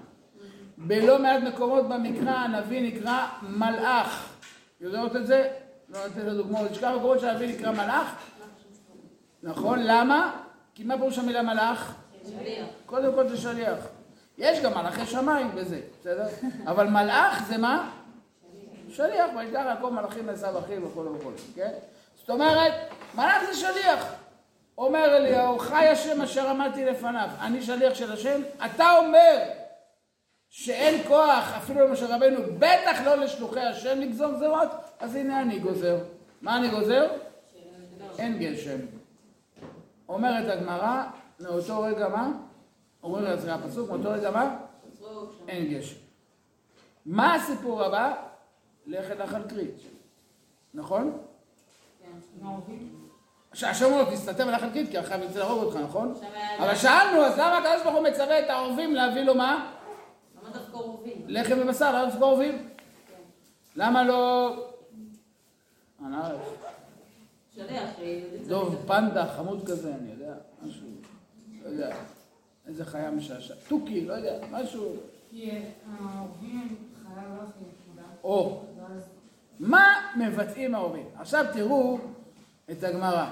בלא 0.78 1.18
מעט 1.18 1.42
מקומות 1.42 1.88
במקרא 1.88 2.30
הנביא 2.30 2.82
נקרא 2.82 3.26
מלאך. 3.42 4.28
יודעות 4.80 5.16
את 5.16 5.26
זה? 5.26 5.48
לא 5.88 6.06
נותן 6.06 6.20
את 6.20 6.26
הדוגמאות. 6.26 6.70
יש 6.70 6.78
כמה 6.78 6.96
מקומות 6.96 7.20
שהנביא 7.20 7.48
נקרא 7.48 7.72
מלאך. 7.72 8.14
נכון? 9.42 9.78
למה? 9.82 10.32
כי 10.74 10.84
מה 10.84 10.96
פירוש 10.96 11.18
המילה 11.18 11.42
מלאך? 11.42 11.94
שליח. 12.24 12.66
קודם 12.86 13.14
כל 13.14 13.28
זה 13.28 13.36
שליח. 13.36 13.78
יש 14.38 14.60
גם 14.60 14.72
מלאכי 14.74 15.06
שמיים 15.06 15.50
בזה, 15.54 15.80
בסדר? 16.00 16.26
אבל 16.70 16.86
מלאך 16.86 17.44
זה 17.48 17.58
מה? 17.58 17.90
שליח, 18.96 19.30
וישלח 19.36 19.66
יעקב 19.66 19.88
מלאכים 19.88 20.26
לעשו 20.26 20.58
אחיו 20.58 20.82
וכו' 20.82 21.14
וכו', 21.14 21.30
כן? 21.54 21.72
זאת 22.16 22.30
אומרת, 22.30 22.72
מלאך 23.14 23.44
זה 23.44 23.56
שליח. 23.56 24.12
אומר 24.78 25.16
אליהו, 25.16 25.58
חי 25.58 25.86
השם 25.88 26.22
אשר 26.22 26.48
עמדתי 26.48 26.84
לפניו, 26.84 27.28
אני 27.40 27.62
שליח 27.62 27.94
של 27.94 28.12
השם, 28.12 28.40
אתה 28.66 28.96
אומר 28.98 29.38
שאין 30.50 31.02
כוח 31.08 31.52
אפילו 31.56 31.88
למשה 31.88 32.16
רבנו, 32.16 32.38
בטח 32.58 33.00
לא 33.04 33.14
לשלוחי 33.14 33.60
השם 33.60 34.00
לגזור 34.00 34.32
גזרות, 34.32 34.68
אז 35.00 35.14
הנה 35.14 35.42
אני 35.42 35.58
גוזר. 35.58 35.98
מה 36.42 36.56
אני 36.56 36.68
גוזר? 36.68 37.08
אין 38.18 38.38
גשם. 38.38 38.78
אומרת 40.08 40.50
הגמרא, 40.50 41.02
מאותו 41.40 41.80
רגע 41.82 42.08
מה? 42.08 42.30
אומרים 43.02 43.36
זה 43.36 43.54
הפסוק, 43.54 43.90
מאותו 43.90 44.10
רגע 44.10 44.30
מה? 44.30 44.56
אין 45.48 45.74
גשם. 45.74 45.96
מה 47.06 47.34
הסיפור 47.34 47.84
הבא? 47.84 48.14
אל 48.94 49.24
נחל 49.24 49.42
כרית. 49.48 49.76
נכון? 50.74 51.18
שהשם 53.54 53.84
אומר, 53.84 54.14
תסתתר 54.14 54.46
בנחל 54.46 54.70
כרית, 54.70 54.90
כי 54.90 55.00
אחריו 55.00 55.22
ירצה 55.22 55.38
להרוג 55.38 55.62
אותך, 55.62 55.76
נכון? 55.76 56.14
אבל 56.58 56.76
שאלנו, 56.76 57.24
אז 57.24 57.38
למה 57.38 57.58
הקדוש 57.58 57.82
ברוך 57.82 57.96
הוא 57.96 58.04
מצווה 58.04 58.38
את 58.38 58.50
העורבים 58.50 58.94
להביא 58.94 59.22
לו 59.22 59.34
מה? 59.34 59.72
למה 60.42 60.50
דווקא 60.50 60.76
רובים? 60.76 61.22
לחם 61.26 61.56
ובשר, 61.62 61.92
למה 61.92 62.10
דווקא 62.10 62.24
עורבים? 62.24 62.58
כן. 62.58 63.14
למה 63.76 64.04
לא... 64.04 64.52
צריך 67.56 67.72
דוב 68.48 68.76
פנדה 68.86 69.26
חמוד 69.26 69.66
כזה, 69.66 69.94
אני 69.94 70.10
יודע, 70.10 70.34
משהו, 70.62 70.86
לא 71.64 71.68
יודע, 71.68 71.96
איזה 72.66 72.84
חיה 72.84 73.10
משעשע, 73.10 73.54
תוכי, 73.68 74.04
לא 74.04 74.12
יודע, 74.12 74.46
משהו, 74.50 74.96
כי 75.30 75.50
העובדים 76.00 76.76
הם 77.06 77.14
חייב 77.14 77.28
לא 77.28 77.42
הכי 77.42 77.60
נקודה. 77.60 78.02
מה 79.60 80.10
מבטאים 80.16 80.74
ההורים? 80.74 81.06
עכשיו 81.18 81.44
תראו 81.52 81.98
את 82.70 82.84
הגמרא. 82.84 83.26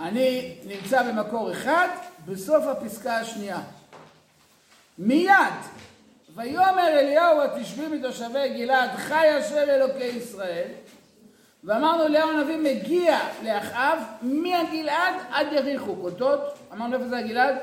אני 0.00 0.54
נמצא 0.66 1.02
במקור 1.02 1.52
אחד, 1.52 1.88
בסוף 2.26 2.64
הפסקה 2.66 3.16
השנייה. 3.16 3.60
מיד, 4.98 5.32
ויאמר 6.34 6.88
אליהו 6.88 7.42
התשבי 7.42 7.86
מתושבי 7.86 8.48
גלעד, 8.48 8.90
חי 8.96 9.28
השם 9.28 9.68
אלוקי 9.68 10.04
ישראל. 10.04 10.68
ואמרנו 11.64 12.06
אליהו 12.06 12.30
הנביא 12.30 12.56
מגיע 12.56 13.18
לאחאב 13.44 13.98
מהגלעד 14.22 15.14
עד 15.30 15.46
יריחו, 15.52 15.96
קוטות, 15.96 16.58
אמרנו 16.72 16.94
איפה 16.94 17.08
זה 17.08 17.18
הגלעד? 17.18 17.54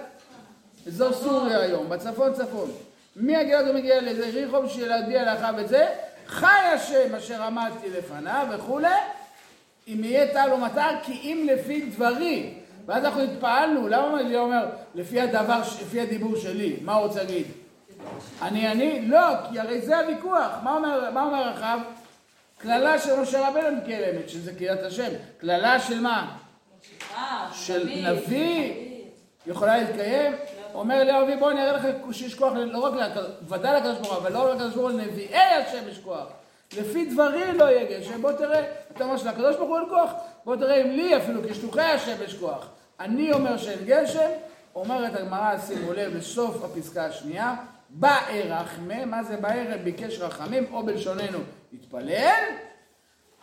אזור 0.88 1.14
סוריה 1.14 1.60
היום, 1.60 1.90
בצפון 1.90 2.34
צפון. 2.34 2.72
מהגלעד 3.16 3.68
הוא 3.68 3.76
מגיע 3.76 4.02
ליריחו 4.02 4.62
בשביל 4.62 4.88
להודיע 4.88 5.34
לאחאב 5.34 5.60
את 5.60 5.70
זה, 5.70 5.88
חי 6.30 6.46
השם 6.76 7.16
אשר 7.16 7.44
עמדתי 7.44 7.90
לפניו 7.90 8.48
וכולי, 8.52 8.88
אם 9.88 10.04
יהיה 10.04 10.34
טל 10.34 10.50
או 10.52 10.58
מטר 10.58 10.90
כי 11.04 11.14
אם 11.14 11.48
לפי 11.52 11.82
דברי. 11.82 12.54
ואז 12.86 13.06
אנחנו 13.06 13.22
התפעלנו, 13.22 13.88
למה 13.88 14.20
אליהו 14.20 14.46
אומר 14.46 14.66
לפי 14.96 15.22
הדבר, 15.22 15.62
לפי 15.82 16.02
הדיבור 16.02 16.36
שלי, 16.36 16.78
מה 16.82 16.94
הוא 16.94 17.08
רוצה 17.08 17.24
להגיד? 17.24 17.46
אני 18.42 18.72
אני? 18.72 19.02
לא, 19.08 19.50
כי 19.50 19.60
הרי 19.60 19.82
זה 19.82 20.00
הוויכוח. 20.00 20.52
מה 20.64 20.74
אומר, 20.74 21.12
מה 21.12 21.24
אומר 21.24 21.54
אחאב? 21.54 21.80
קללה 22.58 23.00
של 23.00 23.20
משה 23.20 23.48
רבנו 23.48 23.78
מקיימת, 23.78 24.30
שזה 24.30 24.54
קריאת 24.54 24.84
השם. 24.84 25.10
קללה 25.38 25.80
של 25.80 26.00
מה? 26.00 26.38
של 27.54 27.90
נביא. 28.04 28.74
יכולה 29.48 29.78
להתקיים? 29.78 30.34
אומר 30.74 31.02
אליהו 31.02 31.22
הנביא, 31.22 31.36
בוא 31.36 31.52
אני 31.52 31.62
אראה 31.62 31.72
לך 31.72 31.84
שיש 32.12 32.36
כוח, 32.36 32.54
לא 32.54 32.80
רק, 32.80 32.94
ודאי 33.48 33.78
לקדוש 33.78 33.98
ברוך 33.98 34.12
הוא, 34.12 34.18
אבל 34.18 34.34
לא 34.34 34.50
רק 34.50 34.56
לקדוש 34.56 34.74
ברוך 34.74 34.92
הוא, 34.92 35.00
לנביאי 35.00 35.38
השם 35.38 35.90
יש 35.90 36.00
כוח. 36.00 36.28
לפי 36.78 37.06
דברי 37.06 37.54
לא 37.54 37.64
יהיה 37.64 38.00
גשם, 38.00 38.22
בוא 38.22 38.32
תראה, 38.32 38.64
אתה 38.92 39.04
אומר 39.04 39.18
שלקדוש 39.18 39.56
ברוך 39.56 39.70
הוא 39.70 39.80
אין 39.80 39.90
כוח, 39.90 40.12
בוא 40.46 40.56
תראה 40.56 40.82
אם 40.82 40.90
לי 40.90 41.18
אפילו 41.18 41.42
כשלוחי 41.50 41.82
השם 41.82 42.16
יש 42.26 42.34
כוח. 42.34 42.70
אני 43.00 43.34
אומר 43.34 43.58
שאין 43.58 43.80
גשם, 43.86 44.30
אומרת 44.76 45.16
הגמרא, 45.16 45.58
שימו 45.58 45.94
לב, 45.94 46.16
לסוף 46.16 46.64
הפסקה 46.64 47.06
השנייה, 47.06 47.56
בארחמה, 47.90 49.06
מה 49.06 49.24
זה 49.24 49.38
בערב? 49.38 49.82
ביקש 49.84 50.20
רחמים, 50.20 50.66
או 50.72 50.84
בלשוננו, 50.84 51.40
התפלל, 51.74 52.44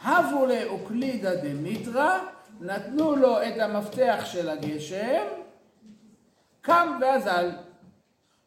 הבו 0.03 0.47
לאוקלידא 0.47 1.35
דמיטרא, 1.35 2.19
נתנו 2.61 3.17
לו 3.17 3.43
את 3.43 3.61
המפתח 3.61 4.23
של 4.25 4.49
הגשם, 4.49 5.23
קם 6.67 6.99
ואזל. 7.01 7.51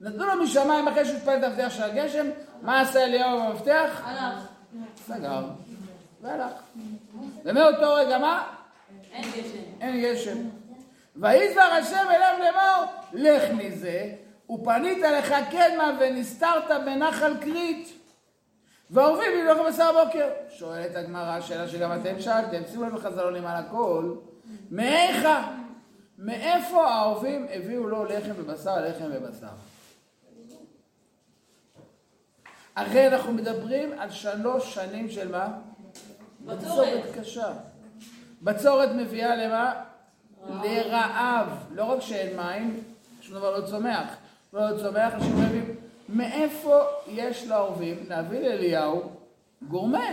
נתנו 0.02 0.26
לו 0.26 0.44
משמיים 0.44 0.88
אחרי 0.88 1.06
שהוא 1.06 1.18
התפלל 1.18 1.38
את 1.38 1.44
המפתח 1.44 1.70
של 1.70 1.84
הגשם, 1.84 2.28
מה 2.62 2.82
עשה 2.82 3.04
אליהו 3.04 3.40
במפתח? 3.40 4.02
הלך. 4.04 4.48
סגר, 4.98 5.44
והלך. 6.22 6.52
ומאותו 7.46 7.94
רגע 7.94 8.18
מה? 8.18 8.48
אין 9.14 9.24
גשם. 9.24 9.82
אין 9.82 10.02
גשם. 10.02 10.38
ויזבר 11.16 11.62
השם 11.62 12.08
אליו 12.10 12.36
לאמור, 12.40 12.94
לך 13.14 13.44
מזה, 13.52 14.14
ופנית 14.50 14.98
לך 14.98 15.34
קדמה 15.52 15.98
ונסתרת 16.00 16.72
בנחל 16.86 17.34
כרית. 17.42 17.94
והעורבים 18.90 19.32
יבלוך 19.40 19.68
בשר 19.68 20.06
בוקר. 20.06 20.30
שואלת 20.50 20.96
הגמרא, 20.96 21.42
שאלה 21.42 21.68
שגם 21.68 21.92
אתם 22.02 22.20
שאלתם, 22.20 22.62
שימו 22.72 22.84
לב 22.84 22.96
בחזלונים 22.96 23.46
על 23.46 23.56
הכל, 23.56 24.16
מאיכה? 24.72 25.48
מאיפה 26.20 26.88
העורבים 26.88 27.48
הביאו 27.54 27.88
לו 27.88 28.06
לחם 28.06 28.32
ובשר, 28.36 28.82
לחם 28.82 29.06
ובשר? 29.12 29.48
הרי 32.76 33.08
אנחנו 33.08 33.34
מדברים 33.34 34.00
על 34.00 34.12
שלוש 34.12 34.76
שנים 34.76 35.10
של 35.10 35.32
מה? 35.32 35.58
בצורת. 36.46 37.04
קשה. 37.20 37.54
בצורת 38.42 38.90
מביאה 38.96 39.36
למה? 39.36 39.84
לרעב. 40.64 41.48
לא 41.72 41.84
רק 41.84 42.02
שאין 42.02 42.38
מים, 42.38 42.84
שום 43.22 43.36
דבר 43.36 43.60
לא 43.60 43.68
צומח. 43.68 44.16
לא 44.54 44.78
צומח, 44.82 45.14
אנשים 45.14 45.36
מביאים. 45.38 45.76
מאיפה 46.10 46.80
יש 47.08 47.48
לעורבים 47.48 48.06
להביא 48.10 48.40
לאליהו 48.40 49.12
גורמה? 49.68 50.06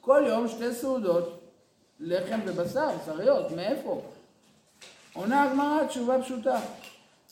כל 0.00 0.24
יום 0.26 0.48
שתי 0.48 0.74
סעודות, 0.74 1.40
לחם 2.00 2.40
ובשר, 2.46 2.88
בשריות, 3.02 3.50
מאיפה? 3.50 4.02
עונה 5.18 5.42
הגמרא 5.42 5.84
תשובה 5.84 6.22
פשוטה. 6.22 6.60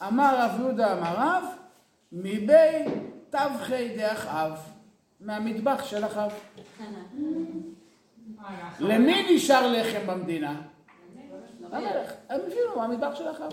אמר 0.03 0.37
רב 0.39 0.61
יהודה 0.61 0.93
אמר 0.93 1.15
רב, 1.19 1.45
מבי 2.13 2.85
טבחי 3.31 3.97
דאחאב, 3.97 4.53
מהמטבח 5.21 5.85
של 5.85 6.05
אחאב. 6.05 6.33
למי 8.81 9.35
נשאר 9.35 9.73
לחם 9.73 10.07
במדינה? 10.07 10.63
למלך. 11.61 12.13
הם 12.29 12.41
הביאו 12.47 12.77
מהמטבח 12.77 13.15
של 13.15 13.31
אחאב. 13.31 13.53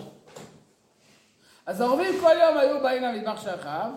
אז 1.66 1.80
העורבים 1.80 2.20
כל 2.20 2.34
יום 2.42 2.58
היו 2.58 2.82
באים 2.82 3.02
למטבח 3.02 3.42
של 3.42 3.54
אחאב, 3.54 3.92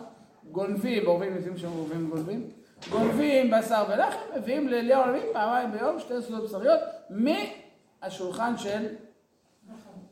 גונבים, 0.50 1.06
עורבים 1.06 1.34
יודעים 1.34 1.58
שהם 1.58 1.70
עורבים 1.70 2.10
גונבים, 2.10 2.50
גונבים 2.90 3.50
בשר 3.50 3.84
ולחם, 3.88 4.18
מביאים 4.36 4.68
לאליהו 4.68 5.02
הנביא 5.02 5.22
פעמיים 5.32 5.72
ביום 5.72 5.98
שתי 5.98 6.22
סעודות 6.22 6.44
בשריות 6.48 6.80
מהשולחן 7.10 8.58
של 8.58 8.86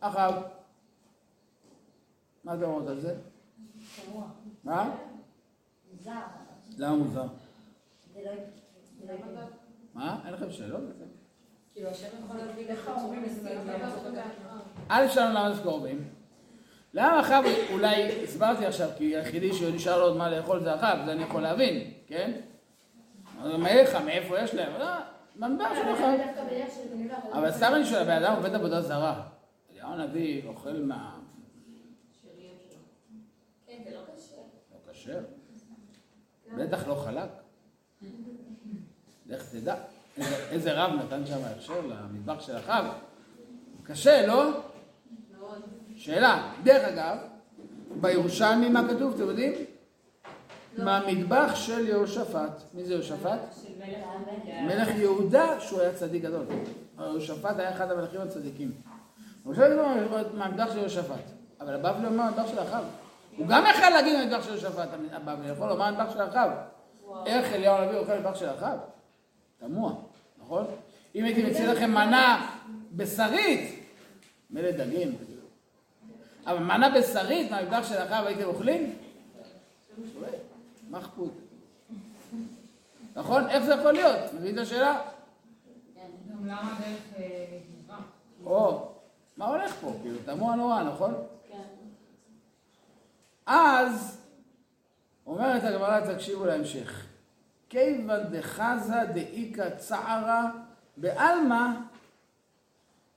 אחאב. 0.01 0.35
מה 2.45 2.55
אתם 2.55 2.63
אומרות 2.63 2.89
על 2.89 3.01
זה? 3.01 3.15
מה? 4.65 4.91
מוזר. 5.93 6.11
למה 6.79 6.97
מוזר? 6.97 7.27
זה 8.15 8.21
לא... 8.25 8.31
מה? 9.95 10.21
אין 10.25 10.35
לכם 10.35 10.51
שאלות? 10.51 10.81
כאילו, 11.73 11.91
השם 11.91 12.07
יכול 12.25 12.37
להביא 12.37 12.73
לך 12.73 12.91
אומרים 13.03 13.23
לסגור. 13.23 13.53
א' 14.89 15.09
שלנו 15.09 15.35
למה 15.35 15.55
זה 15.55 15.63
קרובים? 15.63 16.09
למה 16.95 17.21
אחאב, 17.21 17.45
אולי 17.73 18.25
הסברתי 18.25 18.67
עכשיו, 18.67 18.89
כי 18.99 19.17
היחידי 19.17 19.53
שנשאר 19.53 19.99
לו 19.99 20.05
עוד 20.05 20.17
מה 20.17 20.31
לאכול 20.31 20.61
זה 20.61 20.75
אחאב, 20.75 20.99
זה 21.05 21.13
אני 21.13 21.23
יכול 21.23 21.43
להבין, 21.43 21.91
כן? 22.07 22.33
לך, 23.45 23.95
מאיפה 23.95 24.41
יש 24.41 24.55
להם? 24.55 24.73
לא, 24.79 24.87
במדבר 25.37 25.75
של 25.75 25.95
אחאב. 25.95 26.21
דווקא. 27.09 27.39
אבל 27.39 27.53
סתם 27.53 27.73
אני 27.75 27.85
שואל, 27.85 28.03
הבן 28.03 28.25
אדם 28.25 28.37
עובד 28.37 28.55
עבודה 28.55 28.81
זרה. 28.81 29.23
הנביא 29.87 30.43
אוכל 30.49 30.73
מה... 30.83 31.19
כן, 33.67 33.79
זה 33.85 33.95
לא 33.97 34.01
קשה. 34.17 34.37
לא 34.87 34.93
כשר. 34.93 35.21
בטח 36.59 36.89
לא 36.89 36.95
חלק. 36.95 37.29
לך 39.27 39.49
תדע. 39.53 39.75
איזה- 40.17 40.37
איזה 40.51 40.73
רב 40.85 40.93
נתן 40.93 41.27
שם 41.27 41.39
הכשר 41.45 41.87
למטבח 41.87 42.41
של 42.41 42.57
אחאב. 42.59 42.85
קשה, 43.83 44.27
לא? 44.27 44.51
מאוד. 45.39 45.63
שאלה. 45.97 46.53
דרך 46.65 46.85
אגב, 46.85 47.17
בירושלמי 48.01 48.69
מה 48.69 48.89
כתוב, 48.89 49.15
אתם 49.15 49.23
יודעים? 49.23 49.53
מהמטבח 50.79 51.55
של 51.55 51.89
יהושפט. 51.89 52.63
מי 52.75 52.85
זה 52.85 52.95
יהושפט? 52.95 53.41
מלך 54.67 54.89
יהודה 54.89 55.61
שהוא 55.61 55.81
היה 55.81 55.95
צדיק 55.95 56.23
גדול. 56.23 56.47
יהושפט 56.99 57.59
היה 57.59 57.71
אחד 57.77 57.91
המלכים 57.91 58.21
הצדיקים. 58.21 58.73
עכשיו 59.51 59.69
נדבר 59.69 60.23
מהמטבח 60.35 60.73
של 60.73 60.79
יהושפט. 60.79 61.37
אבל 61.61 61.75
הבבלי 61.75 62.07
אומר 62.07 62.11
מהמטבח 62.11 62.47
של 62.51 62.63
אחאב. 62.63 62.85
הוא 63.37 63.47
גם 63.47 63.65
יכול 63.71 63.89
להגיד 63.89 64.17
מהמטבח 64.17 64.45
של 64.45 64.51
יהושפט, 64.51 64.89
הבבלי 65.13 65.49
יכול 65.51 65.69
לומר 65.69 65.91
מהמטבח 65.91 66.13
של 66.13 66.23
אחאב. 66.23 66.51
איך 67.27 67.53
אליהו 67.53 67.77
הנביא 67.77 67.99
אוכל 67.99 68.19
מטבח 68.19 68.35
של 68.35 68.51
אחאב? 68.51 68.79
תמוה, 69.59 69.93
נכון? 70.43 70.67
אם 71.15 71.25
הייתי 71.25 71.51
מציע 71.51 71.73
לכם 71.73 71.91
מנה 71.91 72.51
בשרית, 72.93 73.85
מילא 74.51 74.71
דגים, 74.71 75.17
אבל 76.47 76.59
מנה 76.59 76.91
בשרית 76.91 77.51
מהמטבח 77.51 77.89
של 77.89 78.03
אחאב 78.03 78.27
הייתם 78.27 78.45
אוכלים? 78.45 78.95
מה 80.91 80.99
אכפות? 80.99 81.33
נכון? 83.17 83.49
איך 83.49 83.65
זה 83.65 83.75
יכול 83.75 83.93
להיות? 83.93 84.35
מבין 84.35 84.55
את 84.55 84.63
השאלה? 84.63 85.01
גם 86.31 86.47
למה 86.47 86.75
דרך 86.81 87.19
אה, 87.19 87.45
גניבה? 87.51 87.97
או, 88.45 88.89
מה 89.37 89.47
הולך 89.47 89.75
תמוה 90.27 90.57
נורא, 90.57 90.83
נכון? 90.83 91.15
כן. 91.49 91.63
אז, 93.47 94.19
אומרת 95.27 95.65
הגמרא, 95.65 96.15
תקשיבו 96.15 96.47
להמשך. 96.47 97.07
כיוון 97.69 98.21
דחזה 98.31 99.05
דאיכא 99.15 99.71
צערא 99.77 100.43
בעלמא, 100.97 101.67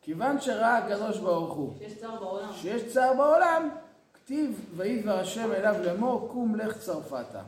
כיוון 0.01 0.41
שראה 0.41 0.77
הקדוש 0.77 1.17
ברוך 1.17 1.53
הוא 1.53 1.73
שיש 1.77 1.97
צער 1.99 2.19
בעולם. 2.19 2.49
שיש 2.53 2.93
צער 2.93 3.13
בעולם, 3.13 3.69
כתיב 4.13 4.69
וידבר 4.75 5.19
השם 5.19 5.51
אליו 5.51 5.75
לאמור, 5.83 6.29
קום 6.31 6.55
לך 6.55 6.77
צרפתה. 6.77 7.41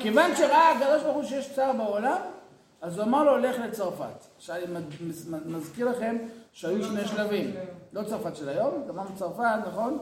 כיוון 0.00 0.36
שראה 0.36 0.72
הקדוש 0.72 1.02
ברוך 1.02 1.16
הוא 1.16 1.24
שיש 1.24 1.54
צער 1.54 1.72
בעולם, 1.72 2.20
אז 2.84 2.98
הוא 2.98 3.04
אמר 3.06 3.24
לו, 3.24 3.38
לך 3.38 3.56
לצרפת. 3.68 4.24
עכשיו 4.36 4.56
אני 4.56 4.64
מז- 5.08 5.28
מזכיר 5.46 5.90
לכם 5.90 6.16
שהיו 6.52 6.84
שני 6.84 7.08
שלבים. 7.08 7.54
לא 7.92 8.02
צרפת 8.02 8.36
של 8.36 8.48
היום, 8.48 8.84
גם 8.88 8.96
צרפת, 9.18 9.42
נכון? 9.66 9.98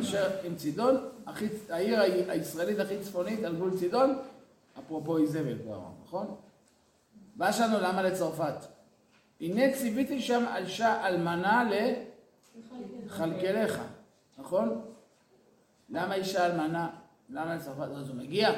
אשר 0.00 0.28
עם 0.44 0.54
צידון, 0.56 0.96
העיר 1.70 2.00
הישראלית 2.28 2.78
הכי 2.78 2.98
צפונית 3.00 3.44
על 3.44 3.54
גבול 3.56 3.78
צידון, 3.78 4.18
אפרופו 4.78 5.18
איזבל 5.18 5.58
כבר, 5.62 5.80
נכון? 6.04 6.34
ואז 7.36 7.56
שאלנו 7.56 7.80
למה 7.80 8.02
לצרפת? 8.02 8.54
הנה 9.40 9.62
ציוויתי 9.72 10.20
שם 10.22 10.44
על 10.48 10.62
אישה 10.64 11.06
אלמנה 11.06 11.70
לכלכלך, 13.06 13.80
נכון? 14.38 14.80
למה 15.90 16.14
אישה 16.14 16.46
אלמנה? 16.46 16.90
למה 17.30 17.54
לצרפת? 17.54 17.88
אז 17.96 18.08
הוא 18.08 18.16
מגיע, 18.16 18.50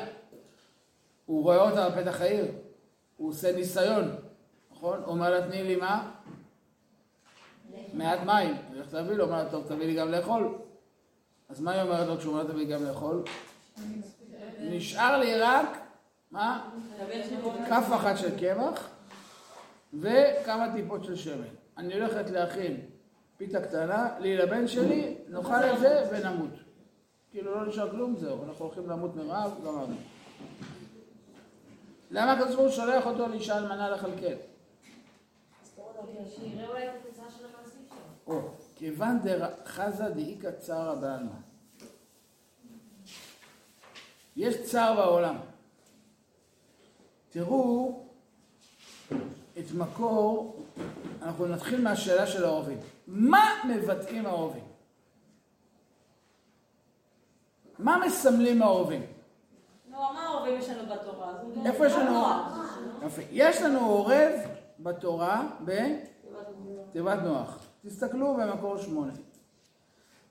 הוא 1.26 1.42
רואה 1.42 1.70
אותה 1.70 1.84
על 1.84 2.02
פתח 2.02 2.20
העיר, 2.20 2.44
הוא 3.22 3.30
עושה 3.30 3.52
ניסיון, 3.52 4.14
נכון? 4.72 4.98
הוא 4.98 5.06
אומר 5.06 5.30
לה, 5.30 5.48
תני 5.48 5.62
לי 5.62 5.76
מה? 5.76 6.10
מעט 7.92 8.18
מים. 8.26 8.54
היא 8.54 8.76
הולכת 8.76 8.92
להביא 8.92 9.14
לו, 9.14 9.24
אומר 9.24 9.50
טוב, 9.50 9.64
תביא 9.68 9.86
לי 9.86 9.94
גם 9.94 10.08
לאכול. 10.08 10.58
אז 11.48 11.60
מה 11.60 11.72
היא 11.72 11.82
אומרת 11.82 12.08
לו 12.08 12.18
כשהוא 12.18 12.32
אומר 12.32 12.44
תביא 12.44 12.56
לי 12.56 12.66
גם 12.66 12.84
לאכול? 12.84 13.24
נשאר 14.60 15.18
לי 15.18 15.40
רק, 15.40 15.66
מה? 16.30 16.70
כף 17.68 17.86
אחת 17.96 18.18
של 18.18 18.38
קמח 18.38 18.88
וכמה 19.94 20.72
טיפות 20.72 21.04
של 21.04 21.16
שמן. 21.16 21.44
אני 21.78 21.94
הולכת 21.94 22.30
להכין 22.30 22.80
פיתה 23.36 23.60
קטנה, 23.60 24.08
לי 24.20 24.36
לבן 24.36 24.68
שלי, 24.68 25.14
נאכל 25.28 25.54
את 25.54 25.78
זה 25.80 26.08
ונמות. 26.10 26.50
כאילו 27.30 27.54
לא 27.54 27.66
נשאר 27.66 27.90
כלום, 27.90 28.16
זהו, 28.16 28.44
אנחנו 28.44 28.64
הולכים 28.64 28.88
למות 28.88 29.16
מרעב, 29.16 29.52
גמרנו. 29.64 29.94
למה 32.12 32.32
הקדוש 32.32 32.54
ברוך 32.54 32.60
הוא 32.60 32.70
שולח 32.70 33.06
אותו 33.06 33.28
לאישה 33.28 33.58
אלמנה 33.58 33.90
לכלכל? 33.90 34.34
כיוון 38.76 39.18
דחזה 39.18 40.08
דאיכא 40.08 40.50
צערא 40.50 40.94
בעלמא. 40.94 41.30
יש 44.36 44.62
צער 44.62 44.96
בעולם. 44.96 45.36
תראו 47.30 48.02
את 49.58 49.72
מקור, 49.74 50.62
אנחנו 51.22 51.46
נתחיל 51.46 51.80
מהשאלה 51.80 52.26
של 52.26 52.44
העורבים. 52.44 52.78
מה 53.06 53.50
מבטאים 53.68 54.26
העורבים? 54.26 54.64
מה 57.78 57.98
מסמלים 58.06 58.62
העורבים? 58.62 59.11
נו, 59.92 59.98
מה 59.98 60.28
עורבים 60.28 60.58
יש 60.58 60.68
לנו 60.68 60.94
בתורה? 60.94 61.32
איפה 61.64 61.86
יש 61.86 61.92
לנו? 61.92 62.24
יפה. 63.06 63.22
יש 63.30 63.62
לנו 63.62 63.80
עורב 63.86 64.32
בתורה 64.80 65.48
בתיבת 65.60 67.18
נוח. 67.24 67.58
תסתכלו 67.86 68.36
במקור 68.36 68.78
שמונה. 68.78 69.12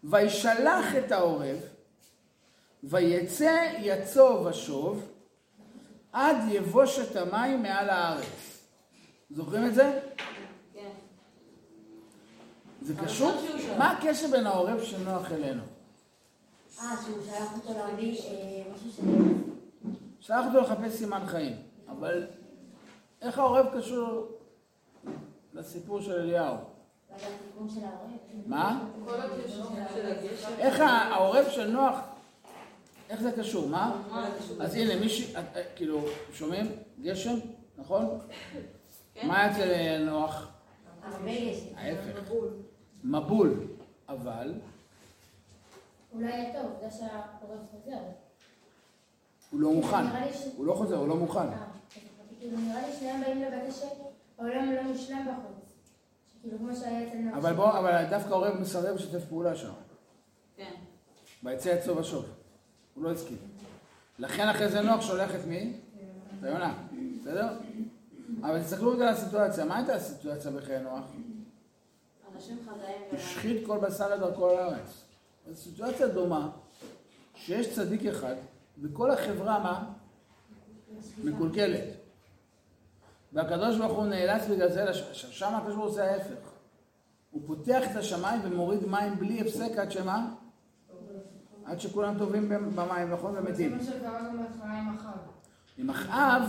וישלח 0.04 0.96
את 0.98 1.12
העורב, 1.12 1.58
ויצא 2.84 3.72
יצוא 3.80 4.50
ושוב, 4.50 5.12
עד 6.14 6.36
יבושת 6.48 7.16
המים 7.16 7.64
מעל 7.64 7.90
הארץ. 7.90 8.66
זוכרים 9.30 9.66
את 9.66 9.76
זה? 9.76 10.00
כן. 10.74 10.90
זה 12.82 12.94
קשור? 13.06 13.32
מה 13.78 13.92
הקשר 13.92 14.28
בין 14.32 14.48
העורב 14.48 14.84
של 14.84 15.04
נוח 15.04 15.32
אלינו? 15.32 15.64
אה, 16.80 16.96
שהוא 17.06 17.24
שלח 17.26 17.54
אותו 17.56 17.80
להביא 17.80 18.20
אה, 18.20 18.64
משהו 18.74 18.92
ש... 18.92 19.00
שלח 20.22 20.46
אותו 20.48 20.62
לחפש 20.62 20.94
סימן 20.94 21.22
חיים, 21.26 21.56
אבל 21.90 22.28
איך 23.22 23.40
העורב 23.40 23.66
קשור 23.78 24.28
לסיפור 25.54 26.02
של 26.02 26.14
אליהו? 26.14 26.56
מה? 28.46 28.88
איך 30.60 30.80
העורב 30.80 31.46
של 31.50 31.72
נוח, 31.72 32.00
איך 33.10 33.22
זה 33.22 33.32
קשור? 33.32 33.68
מה? 33.70 34.02
אז 34.62 34.76
הנה, 34.76 35.00
מישהי, 35.00 35.34
את- 35.38 35.56
אה, 35.56 35.64
כאילו, 35.76 36.02
שומעים? 36.34 36.72
גשם, 37.02 37.36
נכון? 37.78 38.20
כן. 39.14 39.28
מה 39.28 39.52
אצל 39.52 39.98
נוח? 40.06 40.48
הרבה 41.04 41.30
יש. 41.30 41.64
ההפך. 41.76 42.32
מבול. 43.04 43.54
אבל 44.10 44.54
אולי 46.14 46.30
יהיה 46.30 46.62
טוב, 46.62 46.72
זה 46.82 46.98
שהעורב 46.98 47.60
חוזר. 47.72 47.98
הוא 49.52 49.60
לא 49.62 49.72
מוכן. 49.72 50.06
הוא 50.56 50.66
לא 50.66 50.74
חוזר, 50.74 50.96
הוא 50.96 51.08
לא 51.08 51.16
מוכן. 51.16 51.40
אה, 51.40 51.66
כאילו 52.40 52.58
נראה 52.58 52.88
לי 52.88 52.94
שניהם 53.00 53.22
באים 53.22 53.42
לוודא 53.42 53.72
שהעולם 53.72 54.72
לא 54.72 54.84
מושלם 54.84 55.28
בחוץ. 55.28 55.74
כאילו 56.42 56.58
כמו 56.58 56.76
שהיה 56.76 57.08
אצל 57.08 57.18
נוח. 57.18 57.38
אבל 57.38 57.54
בוא, 57.54 57.80
אבל 57.80 58.06
דווקא 58.10 58.30
העורב 58.30 58.62
מסרב 58.62 58.96
לשתף 58.96 59.26
פעולה 59.30 59.56
שם. 59.56 59.72
כן. 60.58 60.72
ויצא 61.44 61.70
יצוא 61.70 62.00
ושוב. 62.00 62.26
הוא 62.96 63.04
לא 63.04 63.12
הסכים. 63.12 63.38
לכן 64.20 64.48
אחרי 64.48 64.70
זה 64.70 64.82
נוח 64.82 65.02
שולח 65.02 65.36
את 65.36 65.46
מי? 65.48 65.74
את 66.40 66.44
היונה. 66.44 66.74
בסדר? 67.22 67.48
אבל 68.42 68.64
תסתכלו 68.64 68.92
רגע 68.92 69.08
על 69.08 69.14
הסיטואציה. 69.14 69.66
מה 69.66 69.78
הייתה 69.78 69.96
הסיטואציה 69.96 70.52
בחיי 70.52 70.80
נוח? 70.80 71.04
אנשים 72.36 72.58
חטאים. 72.66 73.02
השחית 73.12 73.66
כל 73.68 73.78
בשר 73.78 74.16
לדרכו 74.16 74.50
על 74.50 74.58
הארץ. 74.58 75.04
זו 75.48 75.56
סיטואציה 75.56 76.08
דומה, 76.08 76.50
שיש 77.36 77.76
צדיק 77.76 78.06
אחד, 78.06 78.36
וכל 78.82 79.12
החברה 79.12 79.60
מה? 79.60 79.84
מקולקלת. 81.24 81.84
והקדוש 83.34 83.78
ברוך 83.78 83.98
הוא 83.98 84.06
נאלץ 84.06 84.48
בגלל 84.48 84.70
זה, 84.72 84.94
שם 85.14 85.56
הקדוש 85.56 85.76
ברוך 85.76 85.86
הוא 85.86 85.92
עושה 85.92 86.12
ההפך. 86.12 86.52
הוא 87.32 87.42
פותח 87.46 87.82
את 87.92 87.96
השמיים 87.96 88.40
ומוריד 88.44 88.88
מים 88.88 89.16
בלי 89.16 89.42
הפסק 89.42 89.78
עד 89.78 89.92
שמה? 89.92 90.34
עד 91.66 91.80
שכולם 91.80 92.18
טובים 92.18 92.50
במים, 92.76 93.12
נכון? 93.12 93.34
זה 93.34 93.40
ומתים. 93.40 93.78
מה 93.78 93.84
שקרה 93.84 94.20
גם 94.28 94.38
בהתחלה 94.38 94.80
עם 94.80 94.96
אחאב. 94.98 95.20
עם 95.78 95.90
אחאב, 95.90 96.42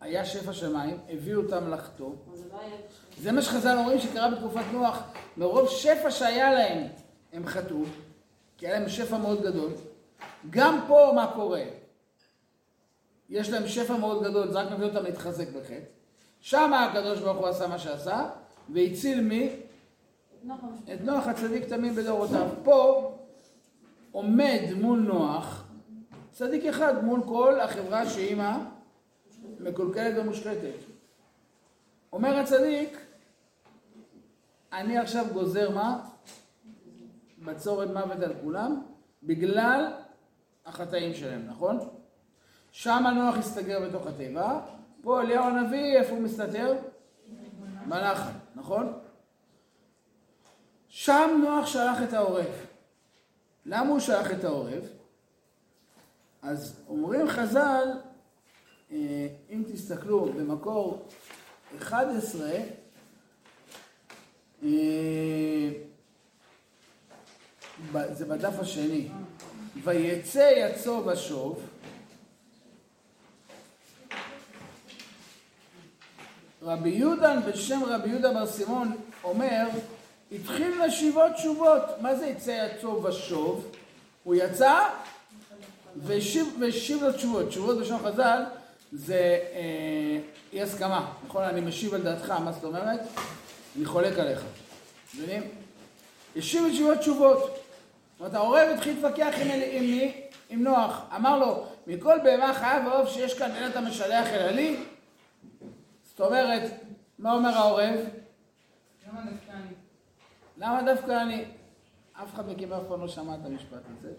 היה 0.00 0.24
שפע 0.24 0.52
של 0.52 0.76
מים, 0.76 0.96
הביאו 1.08 1.42
אותם 1.42 1.70
לחטוא. 1.70 2.12
זה 2.34 2.44
לא. 2.52 2.58
זה 3.20 3.32
מה 3.32 3.42
שחז"ל 3.42 3.76
אומרים 3.78 3.98
שקרה 3.98 4.30
בתקופת 4.30 4.64
נוח. 4.72 5.02
מרוב 5.36 5.68
שפע 5.68 6.10
שהיה 6.10 6.52
להם, 6.52 6.86
הם 7.32 7.46
חטאו, 7.46 7.82
כי 8.56 8.66
היה 8.66 8.80
להם 8.80 8.88
שפע 8.88 9.18
מאוד 9.18 9.42
גדול. 9.42 9.70
גם 10.50 10.80
פה 10.88 11.12
מה 11.14 11.32
קורה? 11.34 11.64
יש 13.28 13.50
להם 13.50 13.68
שפע 13.68 13.96
מאוד 13.96 14.24
גדול, 14.24 14.50
זה 14.50 14.60
רק 14.60 14.72
מביא 14.72 14.86
אותם 14.86 15.02
להתחזק 15.02 15.48
בחטא. 15.48 15.80
שם 16.40 16.72
הקדוש 16.74 17.20
ברוך 17.20 17.38
הוא 17.38 17.46
עשה 17.46 17.66
מה 17.66 17.78
שעשה, 17.78 18.30
והציל 18.68 19.20
מי? 19.20 19.50
נכון. 20.44 20.76
את 20.94 21.00
נוח 21.00 21.26
הצדיק 21.26 21.64
תמים 21.64 21.94
בדורותיו. 21.94 22.48
פה 22.64 23.12
עומד 24.12 24.62
מול 24.80 24.98
נוח 24.98 25.64
צדיק 26.32 26.64
אחד 26.64 27.04
מול 27.04 27.20
כל 27.26 27.60
החברה 27.60 28.06
שהיא 28.06 28.34
מה? 28.34 28.68
מקולקלת 29.60 30.18
ומושחתת. 30.18 30.74
אומר 32.12 32.36
הצדיק, 32.36 32.98
אני 34.72 34.98
עכשיו 34.98 35.26
גוזר 35.32 35.70
מה? 35.70 36.00
בצורת 37.44 37.88
מוות 37.88 38.22
על 38.22 38.32
כולם, 38.42 38.82
בגלל 39.22 39.92
החטאים 40.68 41.14
שלהם, 41.14 41.46
נכון? 41.46 41.78
שם 42.72 43.04
נוח 43.14 43.36
הסתגר 43.36 43.88
בתוך 43.88 44.06
התיבה, 44.06 44.60
פה 45.02 45.20
אליהו 45.20 45.44
הנביא, 45.44 45.96
איפה 45.98 46.10
הוא 46.10 46.22
מסתתר? 46.22 46.74
בנחל, 47.86 48.30
נכון? 48.54 48.98
שם 50.88 51.40
נוח 51.44 51.66
שלח 51.66 52.02
את 52.08 52.12
העורב. 52.12 52.66
למה 53.66 53.90
הוא 53.90 54.00
שלח 54.00 54.30
את 54.30 54.44
העורב? 54.44 54.82
אז 56.42 56.80
אומרים 56.88 57.28
חז"ל, 57.28 57.88
אה, 58.92 59.28
אם 59.50 59.62
תסתכלו 59.72 60.32
במקור 60.32 61.08
11, 61.78 62.50
אה, 64.62 64.68
זה 67.92 68.26
בדף 68.26 68.58
השני, 68.60 69.08
ויצא 69.84 70.50
יצוא 70.56 71.12
ושוב, 71.12 71.62
רבי 76.62 76.90
יהודה 76.90 77.36
בשם 77.40 77.84
רבי 77.84 78.08
יהודה 78.08 78.32
בר 78.32 78.46
סימון 78.46 78.96
אומר, 79.24 79.66
התחיל 80.32 80.84
נשיבות 80.86 81.32
תשובות. 81.32 81.82
מה 82.00 82.14
זה 82.14 82.26
יצא 82.26 82.68
יצוא 82.76 83.08
ושוב? 83.08 83.72
הוא 84.24 84.34
יצא 84.34 84.88
והשיב 85.96 87.02
לו 87.02 87.12
תשובות. 87.12 87.48
תשובות 87.48 87.78
בשם 87.78 87.96
חז"ל 88.04 88.42
זה 88.92 89.38
אה, 89.52 90.18
אי 90.52 90.62
הסכמה. 90.62 91.12
נכון? 91.26 91.42
אני 91.42 91.60
משיב 91.60 91.94
על 91.94 92.02
דעתך, 92.02 92.30
מה 92.30 92.52
זאת 92.52 92.64
אומרת? 92.64 93.00
אני 93.76 93.84
חולק 93.84 94.18
עליך. 94.18 94.42
מבינים? 95.14 95.42
השיב 96.36 96.66
לתשובות 96.66 96.98
תשובות. 96.98 97.67
זאת 98.18 98.20
אומרת, 98.20 98.34
העורב 98.34 98.68
התחיל 98.74 98.94
להתווכח 98.94 99.34
עם, 99.40 99.48
עם 99.72 99.82
מי? 99.84 100.22
עם 100.48 100.62
נוח. 100.64 101.04
אמר 101.16 101.38
לו, 101.38 101.66
מכל 101.86 102.18
בהמה 102.24 102.54
חיה 102.54 102.86
ועוף 102.86 103.08
שיש 103.10 103.38
כאן 103.38 103.50
אין 103.50 103.70
אתה 103.70 103.80
משלח 103.80 104.26
אלא 104.28 104.50
לי? 104.50 104.76
זאת 106.02 106.20
אומרת, 106.20 106.62
מה 107.18 107.32
אומר 107.32 107.48
העורב? 107.48 107.94
למה 109.08 109.20
דווקא 109.30 109.52
אני? 109.52 109.74
למה 110.56 110.82
דווקא 110.82 111.22
אני? 111.22 111.44
אף 112.22 112.34
אחד 112.34 112.48
מכם 112.50 112.72
אף 112.72 112.82
פעם 112.88 113.00
לא 113.00 113.08
שמע 113.08 113.34
את 113.34 113.46
המשפט 113.46 113.82
הזה. 113.98 114.12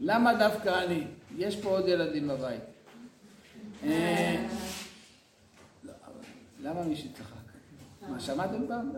למה 0.00 0.34
דווקא 0.34 0.84
אני? 0.84 1.06
יש 1.36 1.56
פה 1.56 1.68
עוד 1.68 1.88
ילדים 1.88 2.28
בבית. 2.28 2.62
אה, 3.84 4.46
לא, 5.84 5.92
למה 6.60 6.82
מישהו 6.82 7.12
צחק? 7.12 7.36
מה, 8.08 8.20
שמעתם 8.20 8.66
פעם? 8.68 8.92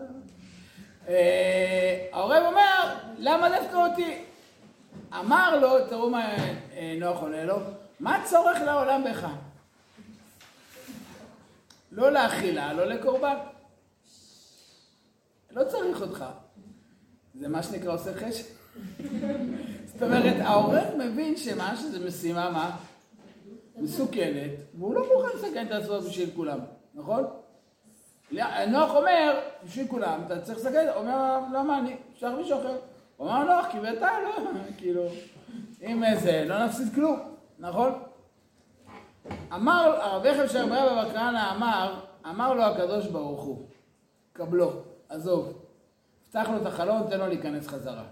אה, 1.07 2.07
העורב 2.11 2.43
אומר, 2.45 2.95
למה 3.17 3.49
דווקא 3.49 3.75
אותי? 3.75 4.23
אמר 5.19 5.59
לו, 5.59 5.87
תראו 5.87 6.09
מה 6.09 6.35
אה, 6.73 6.95
נוח 6.99 7.21
עונה 7.21 7.43
לו, 7.43 7.55
מה 7.99 8.15
הצורך 8.15 8.57
לעולם 8.65 9.03
בך? 9.03 9.27
לא 11.91 12.11
לאכילה, 12.11 12.73
לא 12.73 12.85
לקורבן. 12.85 13.35
לא 15.51 15.63
צריך 15.63 16.01
אותך. 16.01 16.25
זה 17.39 17.47
מה 17.47 17.63
שנקרא 17.63 17.93
עושה 17.93 18.13
חשק. 18.13 18.45
זאת 19.85 20.03
אומרת, 20.03 20.35
העורך 20.39 20.83
מבין 20.97 21.37
שמה 21.37 21.75
שזה 21.75 22.07
משימה, 22.07 22.49
מה? 22.49 22.77
מסוכנת, 23.77 24.51
והוא 24.77 24.95
לא 24.95 25.01
מוכן 25.01 25.37
לסכן 25.37 25.67
את 25.67 25.71
עצמו 25.71 26.01
בשביל 26.01 26.29
כולם, 26.35 26.59
נכון? 26.93 27.23
נוח 28.67 28.95
אומר, 28.95 29.39
בשביל 29.65 29.87
כולם, 29.87 30.21
אתה 30.25 30.41
צריך 30.41 30.59
הוא 30.89 31.01
אומר, 31.01 31.39
למה 31.53 31.79
אני? 31.79 31.95
אפשר 32.13 32.35
מישהו 32.35 32.59
אחר. 32.59 32.77
הוא 33.17 33.27
אמר 33.27 33.43
נוח, 33.43 33.65
כי 33.71 33.79
ואתה 33.79 34.09
לא, 34.23 34.51
כאילו, 34.77 35.03
אם 35.81 36.03
זה, 36.15 36.45
לא 36.47 36.65
נפסיד 36.65 36.93
כלום, 36.95 37.19
נכון? 37.59 37.91
אמר, 39.53 39.95
הרב 40.01 40.25
יחד 40.25 40.47
של 40.47 40.59
רבי 40.59 40.77
אבא 40.77 41.09
כהנא 41.13 41.51
אמר, 41.55 41.99
אמר 42.29 42.53
לו 42.53 42.63
הקדוש 42.63 43.07
ברוך 43.07 43.41
הוא, 43.41 43.65
קבלו, 44.33 44.71
עזוב, 45.09 45.53
פתח 46.29 46.47
לו 46.51 46.57
את 46.57 46.65
החלון, 46.65 47.03
תן 47.09 47.19
לו 47.19 47.27
להיכנס 47.27 47.67
חזרה. 47.67 48.03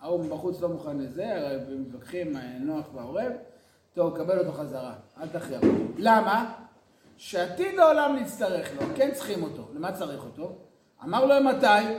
ההוא 0.00 0.24
מבחוץ 0.24 0.60
לא 0.60 0.68
מוכן 0.68 0.98
לזה, 0.98 1.34
הרי 1.36 1.56
מתווכחים 1.78 2.36
אה, 2.36 2.56
נוח 2.60 2.86
והעורב, 2.94 3.32
טוב, 3.94 4.16
קבל 4.16 4.38
אותו 4.38 4.52
חזרה, 4.52 4.94
אל 5.20 5.28
אותו. 5.28 5.66
למה? 5.98 6.54
שעתיד 7.22 7.78
העולם 7.78 8.16
נצטרך 8.16 8.70
לו, 8.74 8.86
כן 8.96 9.10
צריכים 9.14 9.42
אותו. 9.42 9.68
למה 9.74 9.92
צריך 9.92 10.24
אותו? 10.24 10.56
אמר 11.04 11.24
לו 11.24 11.44
מתי? 11.44 11.94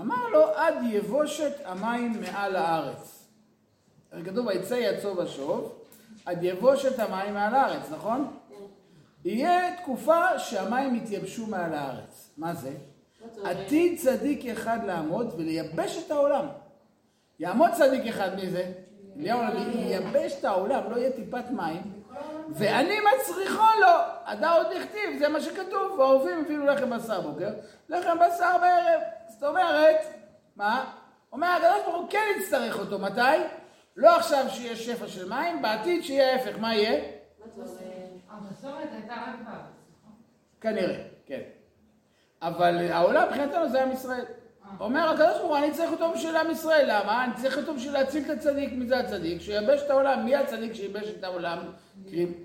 אמר 0.00 0.28
לו 0.28 0.44
עד 0.54 0.74
יבושת 0.90 1.52
המים 1.64 2.20
מעל 2.20 2.56
הארץ. 2.56 3.28
כתוב 4.24 4.46
ויצא 4.46 4.74
יצוא 4.74 5.22
ושוב, 5.22 5.72
עד 6.24 6.38
יבושת 6.42 6.98
המים 6.98 7.34
מעל 7.34 7.54
הארץ, 7.54 7.90
נכון? 7.90 8.36
יהיה 9.24 9.76
תקופה 9.76 10.38
שהמים 10.38 10.94
יתייבשו 10.94 11.46
מעל 11.46 11.74
הארץ. 11.74 12.30
מה 12.36 12.54
זה? 12.54 12.72
עתיד 13.44 13.98
צדיק 13.98 14.46
אחד 14.46 14.78
לעמוד 14.86 15.34
ולייבש 15.36 16.04
את 16.06 16.10
העולם. 16.10 16.46
יעמוד 17.38 17.70
צדיק 17.72 18.06
אחד 18.06 18.30
מזה, 18.34 18.72
הנביא 19.16 19.80
ייבש 19.80 20.32
את 20.38 20.44
העולם, 20.44 20.90
לא 20.90 20.96
יהיה 20.96 21.12
טיפת 21.12 21.50
מים, 21.50 21.82
ואני 22.50 22.96
מצריחו 23.00 23.80
לו, 23.80 23.88
עדה 24.24 24.52
עוד 24.52 24.66
הכתיב, 24.66 25.18
זה 25.18 25.28
מה 25.28 25.40
שכתוב, 25.40 25.98
והאהובים 25.98 26.40
הביאו 26.40 26.64
לחם 26.66 26.90
בשר 26.90 27.20
בוקר, 27.20 27.48
לחם 27.88 28.16
בשר 28.18 28.58
בערב. 28.60 29.00
זאת 29.28 29.42
אומרת, 29.42 29.96
מה? 30.56 30.92
אומר 31.32 31.48
הקדוש 31.48 31.84
ברוך 31.84 31.96
הוא 31.96 32.10
כן 32.10 32.24
יצטרך 32.38 32.78
אותו, 32.78 32.98
מתי? 32.98 33.20
לא 33.96 34.16
עכשיו 34.16 34.44
שיהיה 34.48 34.76
שפע 34.76 35.06
של 35.06 35.28
מים, 35.28 35.62
בעתיד 35.62 36.04
שיהיה 36.04 36.32
ההפך, 36.32 36.58
מה 36.58 36.74
יהיה? 36.74 37.04
המסורת 38.30 38.88
הייתה 38.92 39.14
רק 39.14 39.36
בארץ, 39.44 39.74
נכון? 40.00 40.12
כנראה, 40.60 41.04
כן. 41.26 41.40
אבל 42.42 42.90
העולם 42.90 43.28
מבחינתנו 43.28 43.68
זה 43.68 43.82
עם 43.82 43.92
ישראל. 43.92 44.24
אומר 44.80 45.08
הקדוש 45.08 45.38
ברוך 45.38 45.48
הוא, 45.48 45.56
אני 45.56 45.70
צריך 45.70 45.92
אותו 45.92 46.12
בשביל 46.14 46.36
עם 46.36 46.50
ישראל, 46.50 46.84
למה? 46.88 47.24
אני 47.24 47.32
צריך 47.34 47.58
אותו 47.58 47.74
בשביל 47.74 47.92
להציל 47.92 48.24
את 48.24 48.30
הצדיק, 48.30 48.72
מי 48.72 48.86
זה 48.86 48.98
הצדיק? 48.98 49.40
שיבש 49.40 49.82
את 49.82 49.90
העולם, 49.90 50.24
מי 50.24 50.36
הצדיק 50.36 50.72
שייבש 50.72 51.08
את 51.18 51.24
העולם? 51.24 51.58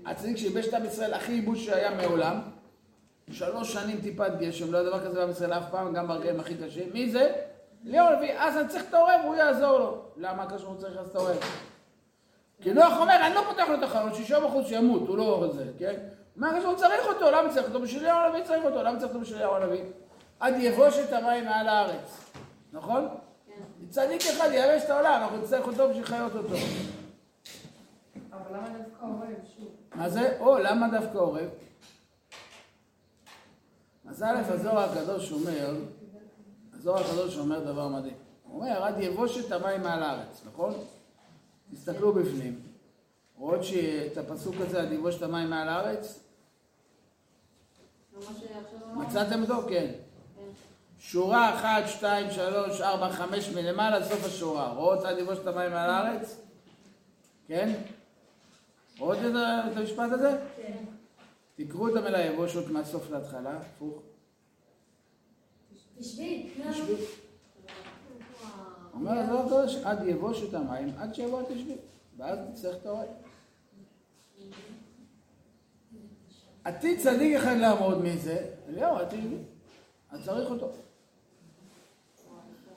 הצדיק 0.06 0.36
שייבש 0.36 0.68
את 0.68 0.74
עם 0.74 0.84
ישראל, 0.84 1.14
הכי 1.14 1.32
ייבוש 1.32 1.66
שהיה 1.66 1.90
מעולם. 1.90 2.40
שלוש 3.30 3.72
שנים 3.72 4.00
טיפת 4.00 4.30
גשם, 4.38 4.72
לא 4.72 4.78
היה 4.78 4.86
דבר 4.86 5.00
כזה 5.00 5.20
בעם 5.20 5.30
ישראל 5.30 5.52
אף 5.52 5.70
פעם, 5.70 5.94
גם 5.94 6.08
ברגעים 6.08 6.40
הכי 6.40 6.54
קשים. 6.54 6.90
מי 6.92 7.10
זה? 7.10 7.32
אליהו 7.86 8.06
הנביא, 8.06 8.32
אז 8.38 8.56
אני 8.56 8.68
צריך 8.68 8.84
את 8.88 8.94
העורב, 8.94 9.20
הוא 9.24 9.36
יעזור 9.36 9.78
לו. 9.78 10.02
למה 10.16 10.42
הקדוש 10.42 10.62
ברוך 10.62 10.74
הוא 10.74 10.80
צריך 10.80 10.96
לעשות 10.96 11.10
את 11.10 11.16
העורב? 11.16 11.36
כי 12.62 12.72
נוח 12.72 12.98
אומר, 12.98 13.16
אני 13.26 13.34
לא 13.34 13.40
פותח 13.48 13.64
לו 13.68 13.74
את 13.74 13.82
החלון, 13.82 14.14
שישאר 14.14 14.46
בחוץ, 14.46 14.66
שימות, 14.66 15.08
הוא 15.08 15.18
לא 15.18 15.48
זה, 15.52 15.64
כן? 15.78 15.94
מה 16.36 16.48
הקדוש 16.48 16.64
ברוך 16.64 16.78
הוא 16.78 16.88
צריך 16.88 17.06
אותו, 17.06 17.30
למה 17.30 17.48
צריך 17.48 17.68
אותו? 17.68 17.80
בשביל 17.80 18.02
אליהו 18.02 18.18
הנביא 18.18 18.44
צריך 18.44 18.64
אותו, 18.64 18.82
למה 18.82 18.98
צריך 18.98 19.10
אותו 19.10 19.20
בשביל 19.20 19.38
אליהו 19.38 19.56
הנביא? 19.56 19.82
עד 20.40 20.54
יבוש 20.58 20.98
את 20.98 21.12
המים 21.12 21.44
מעל 21.44 21.68
הארץ, 21.68 22.30
נכון? 22.72 23.08
צדיק 23.90 24.22
אחד 24.22 24.48
יבש 24.52 24.82
את 24.84 24.90
העולם, 24.90 25.22
אנחנו 25.22 25.36
נצטרך 25.36 25.66
אותו 25.66 25.88
בשביל 25.88 26.02
לחיות 26.02 26.34
אותו. 26.34 26.54
אבל 28.32 28.56
למה 28.56 28.68
דווקא 28.78 29.04
עורב, 29.04 29.34
שוב? 29.56 29.68
מה 29.94 30.08
זה? 30.08 30.36
או, 30.40 30.58
למה 30.58 30.88
דווקא 30.88 31.18
עורב? 31.18 31.48
אז 34.08 34.22
א', 34.22 34.36
הזוהר 34.48 34.78
הקדוש 34.78 35.32
אומר, 35.32 35.76
הזוהר 36.74 37.04
הקדוש 37.04 37.38
אומר 37.38 37.64
דבר 37.64 37.88
מדהים. 37.88 38.14
הוא 38.44 38.60
אומר, 38.60 38.84
עד 38.84 38.94
יבוש 38.98 39.38
את 39.38 39.52
המים 39.52 39.82
מעל 39.82 40.02
הארץ, 40.02 40.42
נכון? 40.46 40.74
תסתכלו 41.72 42.12
בפנים. 42.12 42.60
רואות 43.38 43.64
שאת 43.64 44.18
הפסוק 44.18 44.54
הזה, 44.58 44.82
עד 44.82 44.92
יבוש 44.92 45.16
את 45.16 45.22
המים 45.22 45.50
מעל 45.50 45.68
הארץ? 45.68 46.20
מצאתם 48.96 49.42
אותו? 49.42 49.68
כן. 49.68 49.92
שורה 51.10 51.54
אחת, 51.54 51.88
שתיים, 51.88 52.30
שלוש, 52.30 52.80
ארבע, 52.80 53.10
חמש 53.12 53.48
מלמעלה, 53.48 54.04
סוף 54.04 54.24
השורה. 54.24 54.72
רואות 54.72 55.04
עד 55.04 55.18
יבוש 55.18 55.38
את 55.38 55.46
המים 55.46 55.70
מעל 55.70 55.90
הארץ? 55.90 56.40
כן? 57.46 57.72
רואות 58.98 59.18
את 59.18 59.76
המשפט 59.76 60.12
הזה? 60.12 60.38
כן. 60.56 60.76
תקראו 61.56 61.88
את 61.88 61.96
המילה 61.96 62.20
יבושות 62.20 62.68
מהסוף 62.68 63.10
להתחלה, 63.10 63.56
הפוך. 63.56 64.02
תשבי. 65.98 66.50
תשבי. 66.70 66.94
אומר 68.94 69.18
הזוהר 69.18 69.46
הקדוש, 69.46 69.76
עד 69.84 70.04
יבוש 70.06 70.42
את 70.42 70.54
המים, 70.54 70.94
עד 70.98 71.14
שיבוא 71.14 71.42
תשבי. 71.42 71.76
ואז 72.16 72.38
תצטרך 72.52 72.76
את 72.76 72.86
האוהל. 72.86 73.08
עתיד 76.64 77.00
צדיק 77.00 77.36
אחד 77.36 77.56
לעמוד 77.56 78.04
מזה, 78.04 78.46
אליהו 78.68 78.96
עתיד, 78.96 79.30
אז 80.10 80.24
צריך 80.24 80.50
אותו. 80.50 80.72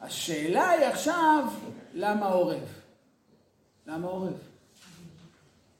השאלה 0.03 0.69
היא 0.69 0.85
עכשיו, 0.85 1.45
למה 1.93 2.25
עורב? 2.25 2.81
למה 3.87 4.07
עורב? 4.07 4.37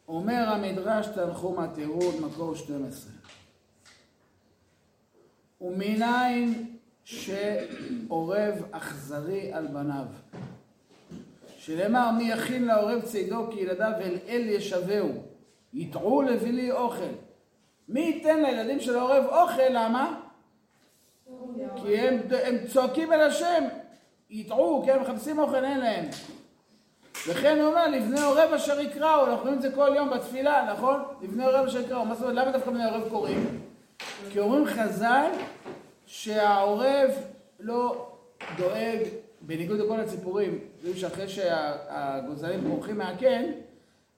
אומר 0.08 0.46
המדרש 0.48 1.08
תנחום 1.08 1.60
התירוד, 1.60 2.16
מקור 2.22 2.56
12. 2.56 3.12
ומניין 5.62 6.76
שעורב 7.04 8.64
אכזרי 8.72 9.54
על 9.54 9.68
בניו. 9.68 10.06
שנאמר 11.58 12.12
מי 12.12 12.24
יכין 12.24 12.66
לעורב 12.66 13.02
צידו 13.02 13.48
כי 13.52 13.60
ילדיו 13.60 13.92
אל 14.02 14.18
אל 14.28 14.42
ישבהו, 14.48 15.10
יטעו 15.74 16.22
לבלי 16.22 16.72
אוכל. 16.72 17.14
מי 17.88 18.00
ייתן 18.00 18.44
לילדים 18.44 18.80
של 18.80 18.98
העורב 18.98 19.26
אוכל? 19.26 19.70
למה? 19.70 20.22
כי 21.76 21.98
הם, 22.00 22.18
הם 22.46 22.68
צועקים 22.68 23.14
אל 23.14 23.22
השם, 23.22 23.64
יטעו, 24.34 24.86
הם 24.88 25.02
מחפשים 25.02 25.40
אוכל, 25.40 25.66
אין 25.66 25.80
להם. 25.80 26.06
וכן 27.28 27.60
הוא 27.60 27.70
אומר, 27.70 27.88
לבני 27.88 28.22
עורב 28.22 28.54
אשר 28.56 28.80
יקראו, 28.80 29.26
אנחנו 29.26 29.42
רואים 29.42 29.58
את 29.58 29.62
זה 29.62 29.72
כל 29.76 29.92
יום 29.96 30.10
בתפילה, 30.10 30.74
נכון? 30.74 31.04
לבני 31.22 31.46
עורב 31.46 31.66
אשר 31.66 31.80
יקראו, 31.80 32.06
מה 32.06 32.16
זאת 32.16 32.24
אומרת, 32.24 32.36
למה 32.36 32.52
דווקא 32.52 32.72
בני 32.72 32.86
עורב 32.86 33.10
קוראים? 33.10 33.62
כי 34.32 34.40
אומרים 34.40 34.66
חז"ל 34.66 35.32
שהעורב 36.06 37.10
לא 37.60 38.12
דואג, 38.58 39.00
בניגוד 39.42 39.80
לכל 39.80 40.00
הציפורים, 40.00 40.60
יודעים 40.78 40.96
שאחרי 40.96 41.28
שהגוזלים 41.28 42.62
בורחים 42.62 42.98
מהקן, 42.98 43.44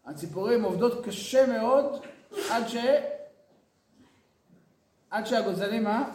הציפורים 0.06 0.64
עובדות 0.64 1.06
קשה 1.06 1.48
מאוד 1.48 2.00
עד 2.50 2.68
ש... 2.68 2.76
עד 5.10 5.26
שהגוזלים, 5.26 5.84
מה? 5.84 6.10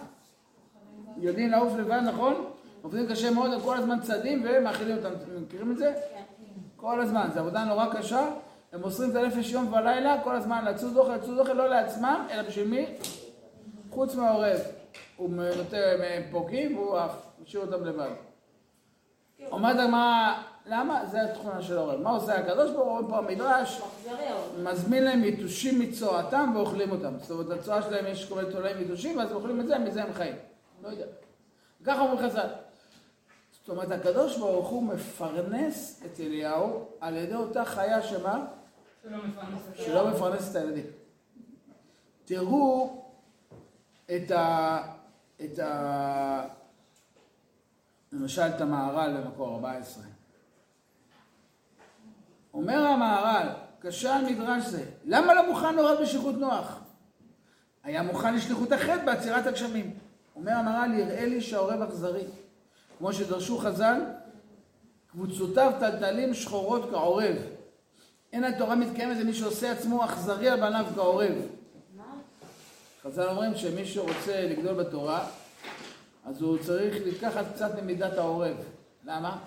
יודעים 1.16 1.50
לעוף 1.50 1.72
לבד, 1.78 2.00
נכון? 2.04 2.49
עובדים 2.82 3.06
קשה 3.06 3.30
מאוד, 3.30 3.52
הם 3.52 3.60
כל 3.60 3.76
הזמן 3.76 4.00
צדים 4.00 4.44
ומאכילים 4.44 4.96
אותם, 4.96 5.08
אתם 5.12 5.42
מכירים 5.42 5.72
את 5.72 5.78
זה? 5.78 5.94
כל 6.76 7.00
הזמן, 7.00 7.28
זו 7.34 7.40
עבודה 7.40 7.64
נורא 7.64 7.86
קשה, 7.94 8.28
הם 8.72 8.80
מוסרים 8.80 9.10
את 9.10 9.16
הנפש 9.16 9.52
יום 9.52 9.72
ולילה, 9.72 10.22
כל 10.24 10.36
הזמן 10.36 10.64
לצוד 10.64 10.96
אוכל, 10.96 11.14
לצוד 11.14 11.38
אוכל 11.38 11.52
לא 11.52 11.68
לעצמם, 11.68 12.26
אלא 12.30 12.42
בשביל 12.42 12.68
מי? 12.68 12.86
חוץ 13.90 14.14
מהעורב. 14.14 14.58
הוא 15.16 15.30
פוגעים 16.30 16.78
והוא 16.78 16.98
עף, 16.98 17.26
משאיר 17.42 17.62
אותם 17.62 17.84
לבד. 17.84 18.10
אומרת 19.50 19.76
הגמרא, 19.78 20.34
למה? 20.66 21.06
זה 21.06 21.22
התכונה 21.22 21.62
של 21.62 21.78
העורב. 21.78 22.00
מה 22.00 22.10
עושה 22.10 22.34
הקדוש 22.34 22.70
ברוך 22.70 23.00
הוא? 23.00 23.10
פה 23.10 23.18
המדרש, 23.18 23.82
מזמין 24.62 25.04
להם 25.04 25.24
יתושים 25.24 25.80
מצואתם 25.80 26.52
ואוכלים 26.54 26.90
אותם. 26.90 27.12
זאת 27.18 27.30
אומרת, 27.30 27.58
לצואה 27.58 27.82
שלהם 27.82 28.06
יש 28.06 28.28
כל 28.28 28.34
מיני 28.34 28.52
תולעים 28.52 28.82
יתושים, 28.82 29.18
ואז 29.18 29.32
אוכלים 29.32 29.60
את 29.60 29.66
זה, 29.66 29.78
מזה 29.78 30.02
הם 30.02 30.12
חיים. 30.12 30.34
לא 30.82 30.88
יודע. 30.88 31.04
ככה 31.84 32.00
אומרים 32.00 32.18
חז"ל. 32.18 32.48
זאת 33.70 33.76
אומרת, 33.76 34.00
הקדוש 34.00 34.38
ברוך 34.38 34.68
הוא 34.68 34.82
מפרנס 34.82 36.02
את 36.06 36.20
אליהו 36.20 36.88
על 37.00 37.16
ידי 37.16 37.34
אותה 37.34 37.64
חיה 37.64 38.02
שמה? 38.02 38.46
שלא 39.02 39.18
מפרנס 39.26 39.62
את 39.70 39.76
שלא 39.76 40.10
מפרנס 40.10 40.50
את 40.50 40.56
הילדים. 40.56 40.84
תראו 42.24 43.02
את 44.06 44.30
ה... 44.30 44.78
את 45.44 45.58
ה... 45.58 46.46
למשל 48.12 48.42
את 48.42 48.60
המהר"ל 48.60 49.16
במקור 49.16 49.54
14. 49.54 50.04
אומר 52.54 52.86
המהר"ל, 52.86 53.48
קשה 53.80 54.16
על 54.16 54.24
מדרש 54.24 54.64
זה, 54.64 54.84
למה 55.04 55.34
לא 55.34 55.48
מוכן 55.48 55.74
להורד 55.74 56.00
בשליחות 56.02 56.34
נוח? 56.34 56.80
היה 57.82 58.02
מוכן 58.02 58.34
לשליחות 58.34 58.72
החטא 58.72 59.04
בעצירת 59.04 59.46
הגשמים. 59.46 59.98
אומר 60.36 60.52
המהר"ל, 60.52 60.94
יראה 60.94 61.26
לי 61.26 61.40
שהעורב 61.40 61.82
אכזרי. 61.82 62.24
כמו 63.00 63.12
שדרשו 63.12 63.58
חז"ל, 63.58 64.00
קבוצותיו 65.10 65.72
טלטלים 65.80 66.34
שחורות 66.34 66.90
כעורב. 66.90 67.36
אין 68.32 68.44
התורה 68.44 68.74
מתקיימת 68.74 69.16
למי 69.16 69.34
שעושה 69.34 69.72
עצמו 69.72 70.04
אכזרי 70.04 70.48
על 70.48 70.60
בניו 70.60 70.86
כעורב. 70.94 71.32
חז"ל 73.02 73.28
אומרים 73.28 73.54
שמי 73.54 73.86
שרוצה 73.86 74.46
לגדול 74.50 74.74
בתורה, 74.74 75.28
אז 76.24 76.42
הוא 76.42 76.58
צריך 76.58 76.96
לקחת 77.06 77.44
קצת 77.54 77.82
ממידת 77.82 78.18
העורב. 78.18 78.56
למה? 79.04 79.38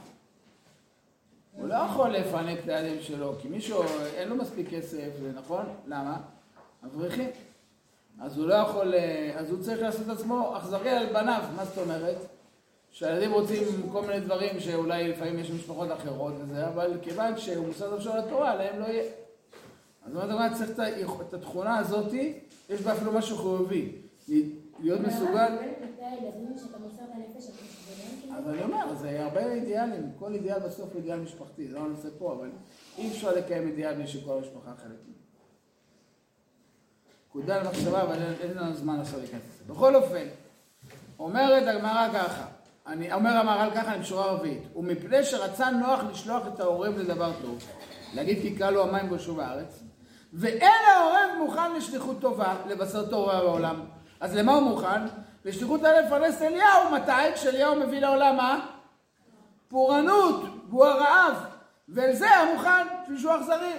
הוא 1.52 1.68
לא 1.68 1.76
יכול 1.76 2.10
לפנק 2.10 2.60
את 2.64 2.70
הילדים 2.70 3.02
שלו, 3.02 3.36
כי 3.42 3.48
מישהו, 3.48 3.84
אין 4.16 4.30
לו 4.30 4.36
מספיק 4.36 4.70
כסף, 4.70 5.10
נכון? 5.36 5.66
למה? 5.88 6.18
אברכים. 6.86 7.30
אז 8.22 8.38
הוא 8.38 8.48
לא 8.48 8.54
יכול, 8.54 8.94
אז 9.36 9.50
הוא 9.50 9.64
צריך 9.64 9.82
לעשות 9.82 10.02
את 10.02 10.10
עצמו 10.10 10.58
אכזרי 10.58 10.90
על 10.90 11.06
בניו, 11.14 11.44
מה 11.56 11.66
זאת 11.66 11.78
אומרת? 11.78 12.33
שהילדים 12.94 13.34
רוצים 13.34 13.90
כל 13.92 14.02
מיני 14.02 14.20
דברים 14.20 14.60
שאולי 14.60 15.08
לפעמים 15.08 15.40
יש 15.40 15.52
משפחות 15.52 15.92
אחרות 15.92 16.34
וזה, 16.40 16.68
אבל 16.68 16.98
כיוון 17.02 17.38
שהוא 17.38 17.68
מוסד 17.68 17.94
נפשו 17.94 18.10
לתורה, 18.18 18.56
להם 18.56 18.80
לא 18.80 18.86
יהיה. 18.86 19.04
אז 20.06 20.16
אומרת 20.16 20.30
הגמרא 20.30 20.50
צריך 20.54 20.72
את 21.28 21.34
התכונה 21.34 21.78
הזאתי, 21.78 22.40
יש 22.70 22.82
בה 22.82 22.94
אפילו 22.94 23.12
משהו 23.12 23.38
חיובי. 23.38 23.92
להיות 24.80 25.02
מסוגל... 25.02 25.58
אז 28.38 28.48
אני 28.50 28.64
אומר, 28.64 28.96
זה 28.96 29.24
הרבה 29.24 29.52
אידיאלים, 29.52 30.12
כל 30.20 30.34
אידיאל 30.34 30.60
בסוף 30.60 30.90
הוא 30.94 30.98
אידיאל 30.98 31.20
משפחתי, 31.20 31.68
זה 31.68 31.74
לא 31.74 31.80
הנושא 31.80 32.10
פה, 32.18 32.34
אבל 32.34 32.50
אי 32.98 33.12
אפשר 33.12 33.36
לקיים 33.36 33.68
אידיאל 33.68 33.94
בלי 33.94 34.08
שכל 34.08 34.38
המשפחה 34.38 34.72
חלק. 34.84 34.98
נקודה 37.30 37.64
למחשבה, 37.64 38.02
אבל 38.02 38.18
אין 38.42 38.58
לנו 38.58 38.76
זמן 38.76 39.00
עכשיו 39.00 39.20
להיכנס 39.20 39.42
לזה. 39.50 39.74
בכל 39.74 39.96
אופן, 39.96 40.28
אומרת 41.20 41.68
הגמרא 41.68 42.08
ככה, 42.14 42.46
אני 42.88 43.14
אומר 43.14 43.38
המהר"ל 43.38 43.70
ככה, 43.76 43.94
אני 43.94 44.02
בשורה 44.02 44.26
רביעית, 44.26 44.64
ומפני 44.76 45.24
שרצה 45.24 45.70
נוח 45.70 46.00
לשלוח 46.12 46.44
את 46.48 46.60
העורב 46.60 46.98
לדבר 46.98 47.32
טוב, 47.42 47.64
להגיד 48.14 48.42
כי 48.42 48.56
קל 48.56 48.70
לו 48.70 48.84
המים 48.84 49.08
גושו 49.08 49.36
בארץ, 49.36 49.84
ואין 50.34 50.82
העורב 50.96 51.30
מוכן 51.40 51.76
לשליחות 51.76 52.22
טובה, 52.22 52.56
לבשר 52.68 53.10
טובה 53.10 53.40
בעולם. 53.40 53.86
אז 54.20 54.36
למה 54.36 54.54
הוא 54.54 54.62
מוכן? 54.62 55.02
לשליחות 55.46 55.84
א' 55.84 56.02
לפרנס 56.06 56.42
אליהו, 56.42 56.92
מתי? 56.92 57.34
כשאליהו 57.36 57.76
מביא 57.76 58.00
לעולם 58.00 58.38
מה? 58.38 58.66
פורענות, 59.68 60.44
והוא 60.70 60.86
הרעב. 60.86 61.36
ואל 61.90 62.14
זה 62.14 62.26
היה 62.30 62.54
מוכן, 62.54 62.88
בשביל 63.04 63.20
שהוא 63.20 63.36
אכזרי. 63.36 63.74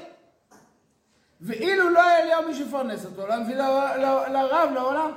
ואילו 1.41 1.89
לא 1.89 2.03
היה 2.03 2.23
אליהו 2.23 2.43
מי 2.43 2.55
שיפרנס 2.55 3.05
אותו, 3.05 3.27
לא 3.27 3.37
מביא 3.41 3.57
לרב, 4.29 4.71
לעולם. 4.75 5.11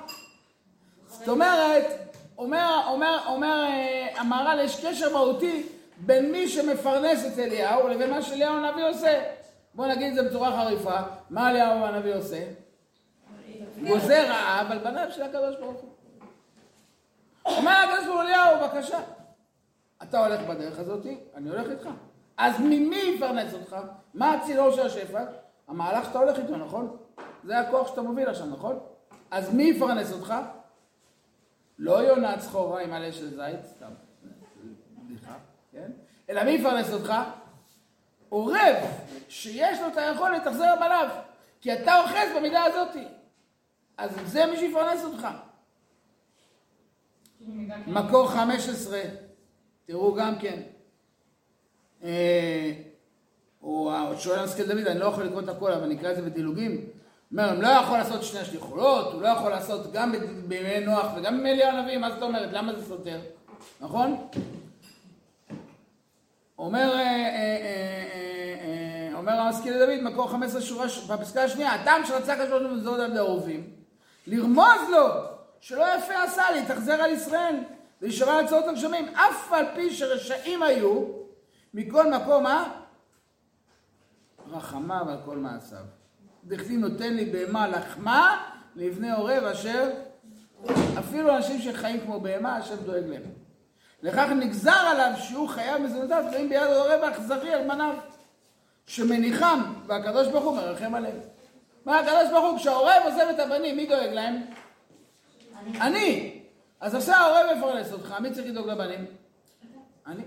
זאת 1.07 1.27
אומרת, 1.27 2.06
אומר, 2.37 2.81
אומר, 2.87 3.19
אומר 3.27 3.63
אה, 3.67 4.07
המהר"ל, 4.21 4.59
יש 4.59 4.85
קשר 4.85 5.13
מהותי 5.13 5.69
בין 5.97 6.31
מי 6.31 6.49
שמפרנס 6.49 7.25
את 7.25 7.39
אליהו 7.39 7.87
לבין 7.87 8.09
מה 8.09 8.21
שאליהו 8.21 8.53
הנביא 8.53 8.85
עושה. 8.85 9.23
בוא 9.73 9.87
נגיד 9.87 10.07
את 10.07 10.15
זה 10.15 10.29
בצורה 10.29 10.51
חריפה, 10.51 10.97
מה 11.29 11.49
אליהו 11.49 11.85
הנביא 11.85 12.15
עושה? 12.15 12.39
גוזר 13.87 14.25
רעב 14.29 14.71
על 14.71 14.77
בניו 14.77 15.07
של 15.11 15.21
הקדוש 15.21 15.55
ברוך 15.55 15.81
הוא. 15.81 15.89
אומר 17.45 17.71
הקדוש 17.71 18.05
ברוך 18.05 18.15
הוא 18.15 18.21
אליהו, 18.21 18.57
בבקשה, 18.61 18.99
אתה 20.03 20.25
הולך 20.25 20.41
בדרך 20.41 20.79
הזאת, 20.79 21.05
אני 21.35 21.49
הולך 21.49 21.69
איתך. 21.69 21.89
אז 22.37 22.59
ממי 22.59 23.13
יפרנס 23.15 23.53
אותך? 23.53 23.75
מה 24.13 24.33
הצינור 24.33 24.71
של 24.71 24.85
השפע? 24.85 25.23
המהלך 25.67 26.05
שאתה 26.05 26.19
הולך 26.19 26.37
איתו, 26.37 26.57
נכון? 26.57 26.97
זה 27.43 27.59
הכוח 27.59 27.87
שאתה 27.87 28.01
מוביל 28.01 28.29
עכשיו, 28.29 28.45
נכון? 28.45 28.79
אז 29.31 29.53
מי 29.53 29.63
יפרנס 29.63 30.13
אותך? 30.13 30.33
לא 31.79 32.03
יונה 32.03 32.37
צחורה 32.37 32.81
עם 32.81 32.93
עלה 32.93 33.11
של 33.11 33.29
זית, 33.29 33.65
סתם, 33.65 33.91
בדיחה, 34.97 35.33
כן? 35.71 35.91
אלא 36.29 36.43
מי 36.43 36.51
יפרנס 36.51 36.93
אותך? 36.93 37.13
עורב 38.29 38.75
שיש 39.29 39.79
לו 39.79 39.87
את 39.87 39.97
היכולת 39.97 40.45
לחזר 40.45 40.75
בניו, 40.79 41.09
כי 41.61 41.73
אתה 41.73 42.01
אוחז 42.01 42.27
במידה 42.37 42.63
הזאתי. 42.63 43.03
אז 43.97 44.11
זה 44.25 44.45
מי 44.45 44.57
שיפרנס 44.57 45.03
אותך. 45.03 45.27
מקור 47.87 48.27
15, 48.27 49.01
תראו 49.85 50.15
גם 50.15 50.39
כן. 50.39 50.61
אה, 52.03 52.71
הוא 53.59 53.91
שואל 54.17 54.39
המזכיר 54.39 54.65
דוד, 54.67 54.87
אני 54.87 54.99
לא 54.99 55.05
יכול 55.05 55.23
לקרוא 55.23 55.41
את 55.41 55.49
הכל, 55.49 55.71
אבל 55.71 55.87
נקרא 55.87 56.11
את 56.11 56.15
זה 56.15 56.21
בדילוגים. 56.21 56.89
אומר, 57.31 57.51
הוא 57.51 57.63
לא 57.63 57.67
יכול 57.67 57.97
לעשות 57.97 58.23
שני 58.23 58.39
השליחויות, 58.39 59.13
הוא 59.13 59.21
לא 59.21 59.27
יכול 59.27 59.51
לעשות 59.51 59.91
גם 59.91 60.11
בימי 60.47 60.79
נוח 60.79 61.05
וגם 61.15 61.37
בימי 61.37 61.51
אליהו 61.51 61.77
הנביא, 61.77 61.97
מה 61.97 62.11
זאת 62.11 62.21
אומרת? 62.21 62.49
למה 62.53 62.75
זה 62.75 62.85
סותר? 62.85 63.19
נכון? 63.81 64.27
אומר, 66.59 66.91
אה, 66.95 67.01
אה, 67.01 69.09
אומר 69.13 69.33
המזכיר 69.33 69.83
לדוד, 69.83 70.11
מקור 70.11 70.29
15 70.29 70.61
שורה, 70.61 70.85
בפסקה 71.09 71.43
השנייה, 71.43 71.73
הטעם 71.73 72.05
שרצה 72.05 72.35
קדוש 72.35 72.49
ברוך 72.49 72.87
הוא 72.87 72.95
על 72.95 73.11
ידי 73.11 73.19
לרמוז 74.27 74.89
לו 74.91 75.07
שלא 75.61 75.85
יפה 75.97 76.23
עשה 76.23 76.51
להתאכזר 76.51 77.01
על 77.01 77.11
ישראל 77.11 77.55
להישמע 78.01 78.41
לצורות 78.41 78.67
הגשמים, 78.67 79.15
אף 79.15 79.53
על 79.53 79.65
פי 79.75 79.95
שרשעים 79.95 80.63
היו, 80.63 81.03
מכל 81.73 82.11
מקום, 82.11 82.43
מה? 82.43 82.73
רחמיו 84.51 85.09
על 85.09 85.17
כל 85.25 85.37
מעשיו. 85.37 85.96
דכתיב 86.47 86.79
נותן 86.79 87.13
לי 87.13 87.25
בהמה 87.25 87.67
לחמה 87.67 88.43
לבני 88.75 89.11
עורב 89.11 89.43
אשר 89.43 89.89
אפילו 90.99 91.35
אנשים 91.37 91.61
שחיים 91.61 92.01
כמו 92.01 92.19
בהמה, 92.19 92.55
השם 92.55 92.75
דואג 92.75 93.03
להם. 93.05 93.21
לכך 94.03 94.27
נגזר 94.39 94.71
עליו 94.71 95.11
שהוא 95.17 95.49
חייב 95.49 95.81
מזונותיו 95.81 96.23
תלויים 96.29 96.49
ביד 96.49 96.63
העורב 96.63 97.03
האכזרי 97.03 97.53
על 97.53 97.67
מניו, 97.67 97.93
שמניחם, 98.87 99.59
והקדוש 99.87 100.27
ברוך 100.27 100.43
הוא 100.43 100.55
מרחם 100.55 100.95
עליהם. 100.95 101.17
מה 101.85 101.99
הקדוש 101.99 102.31
ברוך 102.31 102.51
הוא, 102.51 102.59
כשהעורב 102.59 103.01
עוזב 103.05 103.27
את 103.35 103.39
הבנים, 103.39 103.77
מי 103.77 103.85
דואג 103.85 104.13
להם? 104.13 104.41
אני. 105.59 105.81
אני. 105.81 106.39
אז 106.79 106.95
עכשיו 106.95 107.15
העורב 107.15 107.57
מפרנס 107.57 107.93
אותך, 107.93 108.15
מי 108.19 108.31
צריך 108.31 108.47
לדאוג 108.47 108.67
לבנים? 108.67 109.05
אני. 110.07 110.23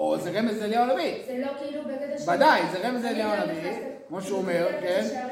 אה, 0.00 0.04
או 0.04 0.18
זה 0.18 0.30
רמז 0.30 0.58
לאליהו 0.62 0.90
הנביא. 0.90 1.14
זה 1.26 1.42
לא 1.46 1.52
כאילו 1.58 1.82
בגדר 1.82 2.18
של... 2.18 2.30
ודאי, 2.30 2.62
זה 2.72 2.88
רמז 2.88 3.04
לאליהו 3.04 3.30
הנביא, 3.30 3.72
כמו 4.08 4.22
שהוא 4.22 4.38
אומר, 4.38 4.68
כן? 4.80 5.22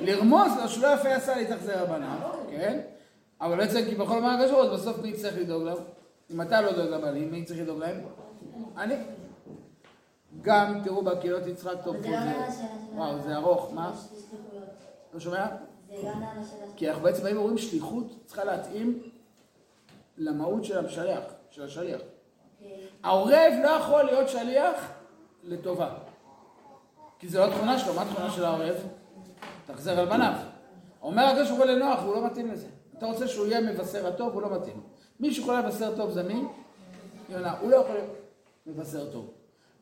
לרמוז 0.00 0.52
לו 0.62 0.68
שלא 0.68 0.88
יפה 0.94 1.14
עשה 1.14 1.36
להתאכזר 1.36 1.82
הבניו, 1.82 2.18
כן? 2.50 2.80
אבל 3.40 3.56
בעצם 3.56 3.84
כי 3.88 3.94
בכל 3.94 4.20
מה 4.20 4.34
הקשור, 4.34 4.74
בסוף 4.74 4.98
מי 5.02 5.08
יצטרך 5.08 5.34
לדאוג 5.36 5.62
לו? 5.62 5.74
אם 6.30 6.42
אתה 6.42 6.60
לא 6.60 6.72
דואג 6.72 6.88
לבנים, 6.88 7.30
מי 7.30 7.44
צריך 7.44 7.60
לדאוג 7.60 7.78
להם? 7.78 8.00
אני. 8.76 8.94
גם, 10.42 10.80
תראו, 10.84 11.02
בקהילות 11.02 11.46
יצחק 11.46 11.74
טוב. 11.84 12.02
זה 12.02 12.08
לא. 12.08 12.16
וואו, 12.94 13.22
זה 13.22 13.36
ארוך, 13.36 13.70
מה? 13.74 13.92
לא 15.14 15.20
שומע? 15.20 15.46
לא 15.90 16.10
כי 16.76 16.88
אנחנו 16.88 17.02
בעצם 17.02 17.22
באים 17.22 17.36
ואומרים 17.36 17.58
שליחות 17.58 18.26
צריכה 18.26 18.44
להתאים 18.44 19.02
למהות 20.18 20.64
של 20.64 20.78
המשליח, 20.78 21.24
של 21.50 21.62
השליח. 21.62 22.00
העורב 23.06 23.52
לא 23.62 23.68
יכול 23.68 24.02
להיות 24.02 24.28
שליח 24.28 24.92
לטובה. 25.44 25.88
כי 27.18 27.28
זה 27.28 27.38
לא 27.38 27.44
התכונה 27.44 27.78
שלו, 27.78 27.94
מה 27.94 28.02
התכונה 28.02 28.30
של 28.30 28.44
העורב? 28.44 28.74
תחזר 29.66 30.00
על 30.00 30.06
בניו. 30.06 30.32
אומר 31.02 31.22
הקדוש 31.22 31.48
ברוך 31.48 31.60
הוא 31.60 31.66
לנוח, 31.66 32.02
והוא 32.02 32.14
לא 32.14 32.26
מתאים 32.26 32.50
לזה. 32.50 32.66
אתה 32.98 33.06
רוצה 33.06 33.28
שהוא 33.28 33.46
יהיה 33.46 33.60
מבשר 33.60 34.06
הטוב, 34.06 34.34
הוא 34.34 34.42
לא 34.42 34.50
מתאים. 34.50 34.82
מי 35.20 35.34
שיכול 35.34 35.58
לבשר 35.58 35.96
טוב 35.96 36.10
זה 36.10 36.22
מי? 36.22 36.44
יונה. 37.28 37.58
הוא 37.60 37.70
לא 37.70 37.76
יכול 37.76 37.96
מבשר 38.66 39.12
טוב. 39.12 39.30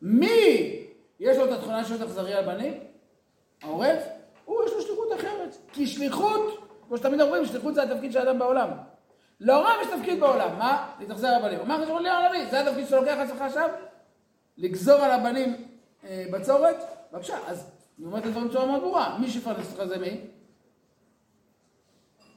מי 0.02 0.76
יש 1.20 1.36
לו 1.36 1.44
את 1.44 1.50
התכונה 1.50 1.84
של 1.84 2.04
תחזרי 2.04 2.34
על 2.34 2.46
בנים? 2.46 2.80
העורב? 3.62 3.96
הוא 4.44 4.64
יש 4.66 4.72
לו 4.72 4.82
שליחות 4.82 5.08
אחרת. 5.16 5.56
כי 5.72 5.86
שליחות, 5.86 6.66
כמו 6.88 6.96
שתמיד 6.98 7.20
אומרים, 7.20 7.46
שליחות 7.46 7.74
זה 7.74 7.82
התפקיד 7.82 8.12
של 8.12 8.18
האדם 8.18 8.38
בעולם. 8.38 8.68
להורם 9.40 9.74
יש 9.82 9.88
תפקיד 9.98 10.20
בעולם, 10.20 10.58
מה? 10.58 10.94
להתאכזר 11.00 11.28
על 11.28 11.34
הבנים. 11.34 11.60
אומר 11.60 11.82
חשבון 11.84 12.02
ליאור 12.02 12.16
הנביא, 12.16 12.50
זה 12.50 12.60
התפקיד 12.60 12.84
שאתה 12.84 12.96
לוקח 12.96 13.14
לעצמך 13.18 13.40
עכשיו? 13.40 13.70
לגזור 14.56 15.00
על 15.00 15.10
הבנים 15.10 15.68
אה, 16.04 16.24
בצורת? 16.30 16.76
בבקשה, 17.12 17.38
אז 17.46 17.70
אני 17.98 18.06
אומר 18.06 18.18
את 18.18 18.26
הדברים 18.26 18.48
בצורה 18.48 18.66
מאוד 18.66 18.80
ברורה. 18.80 19.18
מי 19.18 19.30
שיפרנס 19.30 19.72
אותך 19.72 19.84
זה 19.84 19.98
מי? 19.98 20.20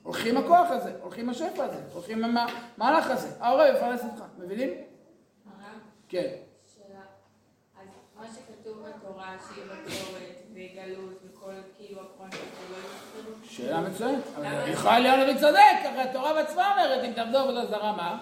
הולכים 0.03 0.37
הכוח 0.37 0.67
הזה, 0.69 0.93
הולכים 1.01 1.29
השפע 1.29 1.63
הזה, 1.63 1.81
הולכים 1.93 2.23
עם 2.23 2.37
המהלך 2.77 3.09
הזה. 3.09 3.27
העורב 3.39 3.75
יפרנס 3.75 4.03
אותך, 4.03 4.23
מבינים? 4.37 4.69
כן. 6.09 6.35
שאלה. 6.75 7.01
אז 7.81 7.87
מה 8.15 8.27
שכתוב 8.27 8.77
בתורה, 8.87 9.35
שיהיה 9.47 9.67
בצורת 9.67 10.46
וגלות 10.57 11.19
וכל 11.25 11.51
כאילו 11.77 12.01
זה 12.19 12.29
לא? 12.71 13.47
שאלה 13.49 13.81
מצוינת. 13.81 14.23
יכול 14.67 14.91
אליהו 14.91 15.17
הנביא 15.17 15.39
צודק, 15.39 15.59
הרי 15.83 16.01
התורה 16.01 16.33
בעצמה 16.33 16.71
אומרת, 16.71 17.03
אם 17.03 17.13
תעבדו 17.13 17.37
עבודה 17.37 17.65
זרה, 17.65 17.95
מה? 17.95 18.19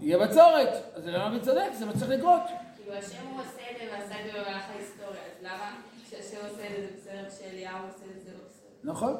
יהיה 0.00 0.18
בצורת. 0.18 0.68
אז 0.94 1.08
אליהו 1.08 1.22
הנביא 1.22 1.44
צודק, 1.44 1.68
זה 1.72 1.86
מה 1.86 1.92
שצריך 1.92 2.10
לקרות. 2.10 2.42
כאילו 2.76 2.94
השם 2.98 3.26
הוא 3.30 3.40
עושה 3.40 3.70
את 3.70 3.76
זה 3.78 3.84
ועשה 3.92 4.20
את 4.20 4.24
זה 4.24 4.32
במהלך 4.32 4.64
ההיסטוריה, 4.70 5.10
אז 5.10 5.42
למה 5.42 5.76
כשהשם 6.06 6.36
עושה 6.50 6.66
את 6.66 6.70
זה 6.70 6.86
זה 6.86 6.92
בסדר, 6.96 7.30
כשאליהו 7.30 7.76
עושה 7.86 8.04
את 8.10 8.14
זה 8.14 8.24
זה 8.24 8.30
לא 8.32 8.38
בסדר? 8.48 8.92
נכון. 8.92 9.16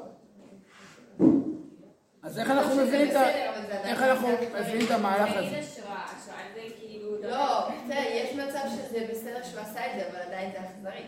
אז 2.23 2.39
איך 2.39 2.51
אנחנו 2.51 2.77
מבינים 2.77 3.11
את 3.11 3.17
ה... 3.17 3.25
זה 3.25 3.81
איך 3.85 4.03
אנחנו. 4.03 4.29
מבינים 4.61 4.87
את 4.87 4.91
המהלך 4.91 5.33
זה 5.33 5.39
הזה? 5.39 5.59
השראה, 5.59 6.05
השראה 6.05 6.39
זה 6.55 6.61
כאילו... 6.79 7.23
לא, 7.23 7.69
יש 7.91 8.35
מצב 8.35 8.61
שזה 8.69 9.07
בסדר 9.11 9.43
שהוא 9.43 9.61
עשה 9.61 9.87
את 9.87 9.91
זה, 9.95 10.09
אבל 10.11 10.21
עדיין 10.27 10.53
זה 10.53 10.59
אכזרי. 10.61 11.05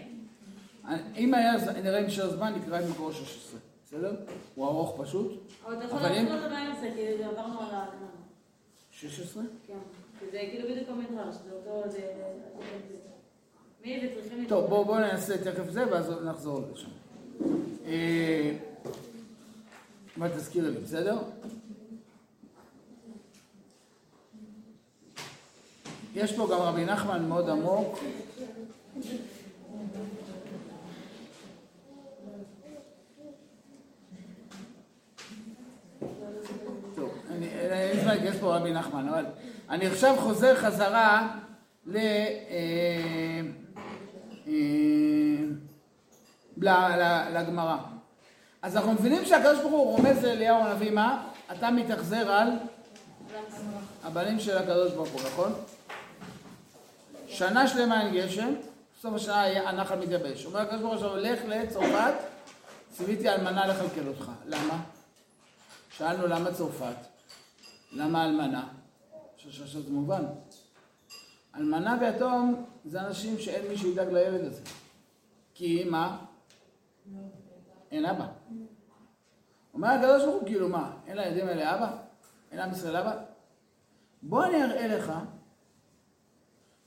אם 1.17 1.35
היה, 1.35 1.53
נראה 1.83 2.01
אם 2.01 2.07
יש 2.07 2.21
זמן, 2.21 2.55
נקרא 2.55 2.81
את 2.81 2.85
מקור 2.91 3.13
16. 3.13 3.61
בסדר? 3.87 4.15
הוא 4.55 4.67
ארוך 4.67 5.01
פשוט. 5.01 5.33
אבל 5.65 5.77
אתה 5.77 5.85
יכול 5.85 6.01
לעשות 6.01 6.29
לדבר 6.29 6.57
עם 6.57 6.75
זה, 6.81 6.91
כי 6.95 7.25
עברנו 7.25 7.61
על 7.61 7.75
ה... 7.75 7.87
16? 8.91 9.43
כן. 9.67 9.75
כי 10.19 10.25
זה 10.31 10.39
כאילו 10.51 10.69
בדיוק 10.69 10.89
המדרש, 10.89 11.35
זה 11.35 11.53
אותו... 11.53 11.83
מי 13.85 14.01
וצריכים... 14.07 14.47
טוב, 14.49 14.67
בואו 14.69 14.85
בוא 14.85 14.99
נעשה 14.99 15.45
תכף 15.45 15.71
זה, 15.71 15.85
ואז 15.91 16.13
נחזור 16.25 16.61
לשם. 16.73 16.89
אה, 17.87 18.57
אבל 20.19 20.29
תזכירי 20.29 20.71
לי, 20.71 20.79
בסדר? 20.79 21.19
יש 26.15 26.37
פה 26.37 26.49
גם 26.53 26.61
רבי 26.61 26.85
נחמן 26.85 27.29
מאוד 27.29 27.49
עמוק. 27.49 27.99
טוב, 36.95 37.11
להיכנס 37.71 38.41
פה 38.41 38.57
רבי 38.57 38.73
נחמן, 38.73 39.09
אבל 39.09 39.25
אני 39.71 39.87
עכשיו 39.87 40.17
חוזר 40.19 40.57
חזרה. 40.57 41.29
אה, 41.95 42.01
אה, 44.49 44.53
ל- 46.63 47.39
לגמרא. 47.39 47.77
אז 48.63 48.77
אנחנו 48.77 48.93
מבינים 48.93 49.25
שהקדוש 49.25 49.59
ברוך 49.59 49.73
הוא 49.73 49.97
רומז 49.97 50.25
לאליהו 50.25 50.65
הנביא 50.65 50.91
מה? 50.91 51.27
אתה 51.53 51.71
מתאכזר 51.71 52.31
על 52.31 52.49
הבנים 54.05 54.41
של 54.41 54.59
הקדוש 54.59 54.93
ברוך 54.93 55.09
הוא, 55.09 55.21
נכון? 55.27 55.53
שנה 57.29 57.69
שלמה 57.69 58.03
אין 58.07 58.15
גשם, 58.15 58.55
בסוף 58.99 59.15
השנה 59.15 59.43
הנחל 59.69 59.97
מתייבש. 59.99 60.47
אומר 60.47 60.61
הקדוש 60.61 60.81
ברוך 60.83 61.03
הוא, 61.03 61.19
לך 61.19 61.41
לצרפת, 61.47 62.15
ציוויתי 62.93 63.29
אלמנה 63.31 63.67
לכלכל 63.67 64.09
אותך. 64.09 64.31
למה? 64.47 64.79
שאלנו 65.97 66.27
למה 66.27 66.53
צרפת? 66.53 67.16
למה 67.97 68.25
אלמנה? 68.25 68.69
חושב 69.37 69.67
שזה 69.67 69.91
מובן. 69.91 70.25
אלמנה 71.55 71.99
ויתום 72.01 72.65
זה 72.85 73.01
אנשים 73.01 73.39
שאין 73.39 73.69
מי 73.69 73.79
שידאג 73.79 74.09
לילד 74.09 74.45
הזה. 74.45 74.63
כי 75.55 75.85
מה? 75.85 76.25
אין 77.91 78.05
אבא. 78.05 78.27
אומר 79.75 79.89
הקדוש 79.89 80.23
ברוך 80.23 80.41
הוא, 80.41 80.47
כאילו 80.47 80.69
מה, 80.69 80.97
אין 81.07 81.17
לילדים 81.17 81.47
האלה 81.47 81.75
אבא? 81.75 81.97
אין 82.51 82.61
עם 82.61 82.73
ישראל 82.73 82.97
אבא? 82.97 83.23
בוא 84.23 84.45
אני 84.45 84.65
אראה 84.65 84.87
לך 84.87 85.13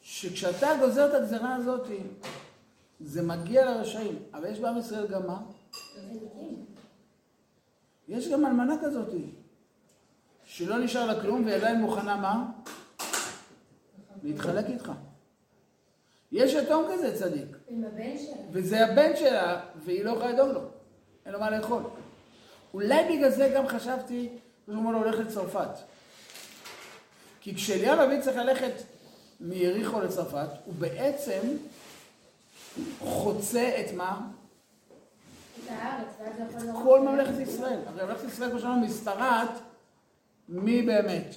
שכשאתה 0.01 0.67
גוזר 0.79 1.09
את 1.09 1.13
הגזרה 1.13 1.55
הזאת, 1.55 1.87
זה 2.99 3.21
מגיע 3.21 3.65
לרשעים. 3.65 4.19
אבל 4.33 4.45
יש 4.45 4.59
בעם 4.59 4.77
ישראל 4.77 5.07
גם 5.07 5.27
מה? 5.27 5.41
יש 8.07 8.27
גם 8.27 8.45
אלמנה 8.45 8.75
כזאת, 8.81 9.09
שלא 10.51 10.79
נשאר 10.79 11.05
לה 11.05 11.21
כלום 11.21 11.45
והיא 11.45 11.55
עדיין 11.55 11.81
מוכנה 11.81 12.15
מה? 12.15 12.45
להתחלק 14.23 14.65
איתך. 14.65 14.91
יש 16.31 16.53
יתום 16.53 16.85
כזה 16.93 17.17
צדיק, 17.17 17.57
עם 17.67 17.83
הבן 17.83 18.17
שלה. 18.17 18.35
וזה 18.51 18.85
הבן 18.85 19.15
שלה, 19.15 19.61
והיא 19.85 20.05
לא 20.05 20.11
יכולה 20.11 20.31
לדאוג 20.31 20.49
לו, 20.51 20.61
אין 21.25 21.33
לו 21.33 21.39
מה 21.39 21.49
לאכול. 21.49 21.83
אולי 22.73 23.15
בגלל 23.15 23.29
זה 23.29 23.51
גם 23.55 23.67
חשבתי, 23.67 24.29
כמו 24.65 24.73
שאומר 24.73 24.91
לו, 24.91 24.97
הולך 24.97 25.19
לצרפת. 25.19 25.69
כי 27.41 27.55
כשאליהו 27.55 27.99
הנביא 28.01 28.21
צריך 28.21 28.37
ללכת 28.37 28.73
מיריחו 29.39 30.01
לצרפת, 30.01 30.49
הוא 30.65 30.73
בעצם 30.73 31.39
חוצה 32.99 33.71
את 33.79 33.93
מה? 33.93 34.21
את 35.63 35.69
הארץ, 35.69 36.07
ואז 36.19 36.39
הוא 36.39 36.45
יכול 36.47 36.67
לראות... 36.67 36.83
כל 36.83 36.99
ממלכת 36.99 37.39
ישראל. 37.39 37.79
הרי 37.87 38.03
ממלכת 38.05 38.27
ישראל, 38.27 38.49
כמו 38.49 38.59
שאמרנו, 38.59 38.81
משתרעת 38.81 39.68
מי 40.49 40.81
באמת? 40.81 41.35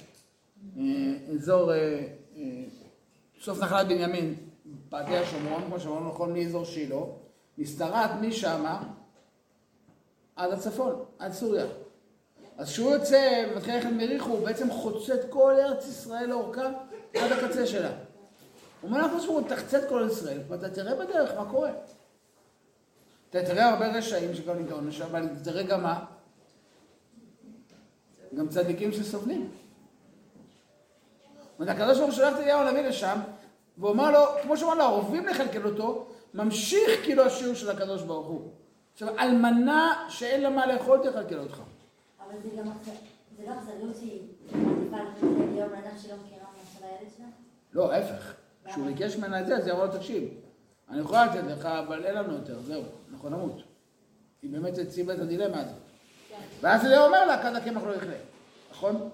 אה, 0.77 0.83
אזור 1.33 1.73
אה, 1.73 2.07
אה, 2.37 2.41
סוף 3.41 3.59
נחלת 3.59 3.87
בנימין, 3.87 4.35
פאתי 4.89 5.17
השומרון, 5.17 5.63
כמו 5.65 5.79
שאמרנו 5.79 6.09
נכון, 6.09 6.33
מאזור 6.33 6.65
שילה, 6.65 7.01
משתרעת 7.57 8.11
משמה 8.21 8.83
עד 10.35 10.51
הצפון, 10.51 11.05
עד 11.19 11.31
סוריה. 11.31 11.65
אז 12.57 12.67
כשהוא 12.67 12.91
יוצא 12.91 13.45
ומתחיל 13.51 13.75
ללכת 13.75 13.89
מיריחו, 13.89 14.29
הוא 14.29 14.45
בעצם 14.45 14.71
חוצה 14.71 15.13
את 15.13 15.29
כל 15.29 15.53
ארץ 15.53 15.87
ישראל 15.87 16.29
לאורכה 16.29 16.69
עד 17.17 17.31
הקצה 17.31 17.67
שלה. 17.67 17.91
הוא 18.81 18.89
אומר 18.89 19.07
לך 19.07 19.21
שהוא 19.21 19.41
תחצה 19.49 19.79
את 19.79 19.89
כל 19.89 20.07
ישראל, 20.11 20.39
ואתה 20.49 20.69
תראה 20.69 20.95
בדרך 20.95 21.31
מה 21.37 21.49
קורה. 21.51 21.71
אתה 23.29 23.45
תראה 23.45 23.69
הרבה 23.69 23.97
רשעים 23.97 24.33
שגם 24.35 24.57
נידון 24.57 24.87
לשם, 24.87 25.05
אבל 25.05 25.27
תראה 25.43 25.63
גם 25.63 25.83
מה? 25.83 26.05
גם 28.35 28.47
צדיקים 28.49 28.91
שסובלים. 28.91 29.49
זאת 31.51 31.59
אומרת, 31.59 31.75
הקדוש 31.75 31.97
ברוך 31.97 32.09
הוא 32.09 32.15
שולח 32.15 32.33
את 32.35 32.39
אליהו 32.39 32.59
הנביא 32.61 32.81
לשם, 32.81 33.19
והוא 33.77 33.89
אומר 33.89 34.11
לו, 34.11 34.19
כמו 34.43 34.57
שאמר 34.57 34.73
לו, 34.75 34.83
האוהבים 34.83 35.25
לכלכל 35.27 35.65
אותו, 35.65 36.05
ממשיך 36.33 37.03
כאילו 37.03 37.23
השיעור 37.23 37.55
של 37.55 37.69
הקדוש 37.69 38.01
ברוך 38.03 38.27
הוא. 38.27 38.41
עכשיו, 38.93 39.19
אלמנה 39.19 40.05
שאין 40.09 40.41
לה 40.41 40.49
מה 40.49 40.65
לאכול 40.67 40.99
תכלכל 40.99 41.39
אותך. 41.39 41.61
אבל 42.19 42.35
זה 42.43 42.49
גם 42.57 42.67
אכז- 42.67 42.89
זה 43.37 43.43
לא 43.47 43.53
אכזריות 43.59 43.95
שהיא 43.95 44.21
מעדיפה 44.91 45.25
לאליהו 45.25 45.69
בן 45.69 45.97
שלא 46.01 46.15
מכירה 46.25 46.45
מה 46.81 46.87
הילד 46.87 47.11
שלה? 47.17 47.25
לא, 47.73 47.91
ההפך. 47.93 48.33
כשהוא 48.67 48.85
ביקש 48.85 49.15
ממנה 49.15 49.39
את 49.41 49.47
זה, 49.47 49.57
אז 49.57 49.65
היא 49.67 49.73
אמרה 49.73 49.85
לו, 49.85 49.91
תקשיב, 49.97 50.23
אני 50.89 50.99
יכולה 50.99 51.25
לתת 51.25 51.43
לך, 51.47 51.65
אבל 51.65 52.05
אין 52.05 52.15
לנו 52.15 52.33
יותר, 52.33 52.59
זהו, 52.61 52.83
אנחנו 53.13 53.29
נמות. 53.29 53.61
היא 54.41 54.51
באמת 54.51 54.77
הציבה 54.77 55.13
את 55.13 55.19
הדילמה 55.19 55.59
הזאת. 55.61 55.77
ואז 56.61 56.85
אליהו 56.85 57.05
אומר 57.05 57.25
לה, 57.25 57.43
כד 57.43 57.55
הקמח 57.55 57.83
לא 57.83 57.95
יכלה, 57.95 58.15
נכון? 58.71 59.09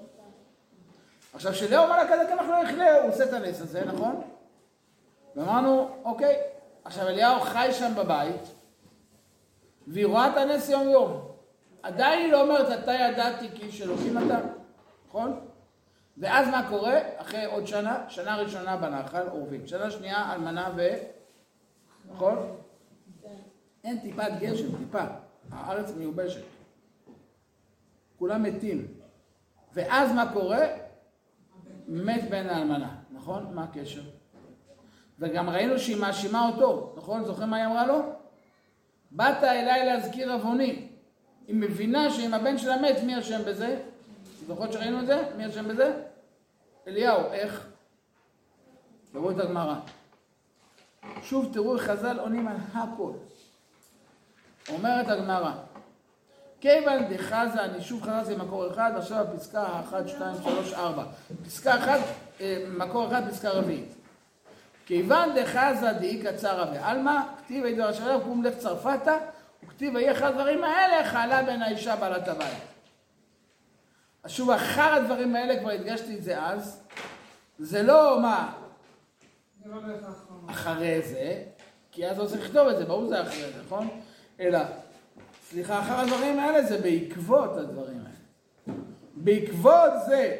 עכשיו, 1.33 1.51
כשאליהו 1.51 1.83
אומר 1.83 2.03
לה, 2.03 2.07
כד 2.07 2.19
הקמח 2.19 2.45
לא 2.49 2.55
יכלה, 2.55 3.01
הוא 3.01 3.11
עושה 3.11 3.23
את 3.23 3.33
הנס 3.33 3.61
הזה, 3.61 3.85
נכון? 3.85 4.21
ואמרנו, 5.35 5.89
אוקיי, 6.03 6.41
עכשיו 6.85 7.07
אליהו 7.07 7.39
חי 7.39 7.69
שם 7.71 7.91
בבית, 7.95 8.41
והיא 9.87 10.05
רואה 10.05 10.27
את 10.31 10.37
הנס 10.37 10.69
יום 10.69 10.89
יום. 10.89 11.31
עדיין 11.83 12.19
היא 12.19 12.31
לא 12.31 12.41
אומרת, 12.41 12.79
אתה 12.83 12.93
ידעתי 12.93 13.49
כי 13.55 13.63
איש 13.63 13.81
אתה, 13.81 14.39
נכון? 15.07 15.39
ואז 16.17 16.47
מה 16.47 16.69
קורה? 16.69 16.99
אחרי 17.17 17.45
עוד 17.45 17.67
שנה, 17.67 18.03
שנה 18.09 18.35
ראשונה 18.35 18.77
בנחל, 18.77 19.27
אורבים. 19.27 19.67
שנה 19.67 19.91
שנייה, 19.91 20.33
אלמנה 20.33 20.69
ו... 20.75 20.89
נכון? 22.11 22.55
אין 23.83 23.99
טיפת 23.99 24.31
גשם, 24.39 24.77
טיפה. 24.77 25.03
הארץ 25.51 25.91
מיובשת. 25.97 26.41
כולם 28.19 28.43
מתים. 28.43 28.87
ואז 29.73 30.11
מה 30.11 30.33
קורה? 30.33 30.65
מת 31.87 32.29
בן 32.29 32.49
האלמנה, 32.49 32.95
נכון? 33.11 33.53
מה 33.53 33.63
הקשר? 33.63 34.01
וגם 35.19 35.49
ראינו 35.49 35.79
שהיא 35.79 36.01
מאשימה 36.01 36.47
אותו, 36.49 36.93
נכון? 36.97 37.25
זוכרים 37.25 37.49
מה 37.49 37.57
היא 37.57 37.65
אמרה 37.65 37.87
לו? 37.87 38.01
באת 39.11 39.43
אליי 39.43 39.85
להזכיר 39.85 40.33
עווני. 40.33 40.87
היא 41.47 41.55
מבינה 41.55 42.09
שאם 42.09 42.33
הבן 42.33 42.57
שלה 42.57 42.81
מת, 42.81 43.03
מי 43.05 43.19
אשם 43.19 43.41
בזה? 43.45 43.81
זוכרות 44.47 44.73
שראינו 44.73 44.99
את 44.99 45.05
זה? 45.05 45.23
מי 45.37 45.47
אשם 45.47 45.67
בזה? 45.67 46.01
אליהו, 46.87 47.31
איך? 47.31 47.67
תראו 49.11 49.31
את 49.31 49.39
הגמרא. 49.39 49.75
שוב 51.21 51.53
תראו 51.53 51.77
חז"ל 51.77 52.19
עונים 52.19 52.47
על 52.47 52.57
הכל. 52.73 53.11
אומרת 54.69 55.07
הגמרא, 55.07 55.53
כיוון 56.61 57.03
דחזה, 57.09 57.63
אני 57.63 57.81
שוב 57.81 58.03
חזרתי 58.03 58.33
למקור 58.35 58.67
אחד, 58.67 58.91
עכשיו 58.97 59.25
הפסקה 59.33 59.61
האחת, 59.61 60.07
שתיים, 60.07 60.35
שלוש, 60.43 60.73
ארבע. 60.73 61.03
פסקה 61.45 61.77
אחת, 61.77 61.99
אה, 62.41 62.63
מקור 62.69 63.07
אחד, 63.07 63.29
פסקה 63.29 63.49
רביעית. 63.49 63.95
כיוון 64.85 65.29
דחזה 65.35 65.91
דאי 65.99 66.21
קצרה 66.23 66.71
ועלמא, 66.73 67.21
כתיב 67.37 67.65
הידוע 67.65 67.85
השלם, 67.85 68.19
קום 68.23 68.43
לך 68.43 68.57
צרפתה, 68.57 69.17
וכתיב 69.63 69.97
אחד 69.97 70.27
הדברים 70.27 70.63
האלה, 70.63 71.09
חלה 71.09 71.43
בין 71.43 71.61
האישה 71.61 71.95
בעלת 71.95 72.27
הבית. 72.27 72.63
אז 74.23 74.31
שוב, 74.31 74.49
אחר 74.49 74.93
הדברים 74.93 75.35
האלה, 75.35 75.59
כבר 75.59 75.69
הדגשתי 75.69 76.17
את 76.17 76.23
זה 76.23 76.43
אז, 76.43 76.83
זה 77.59 77.83
לא 77.83 78.19
מה. 78.21 78.53
אחרי 80.47 81.01
זה, 81.01 81.43
כי 81.91 82.07
אז 82.07 82.19
לא 82.19 82.25
צריך 82.25 82.45
לכתוב 82.45 82.67
את 82.67 82.77
זה, 82.77 82.85
ברור 82.85 83.07
זה 83.07 83.21
אחרי 83.21 83.41
זה, 83.41 83.61
נכון? 83.65 83.87
אלא, 84.39 84.59
סליחה, 85.49 85.79
אחר 85.79 85.99
הדברים 85.99 86.39
האלה 86.39 86.63
זה 86.63 86.81
בעקבות 86.81 87.57
הדברים 87.57 87.97
האלה. 87.97 88.77
בעקבות 89.15 89.91
זה, 90.05 90.39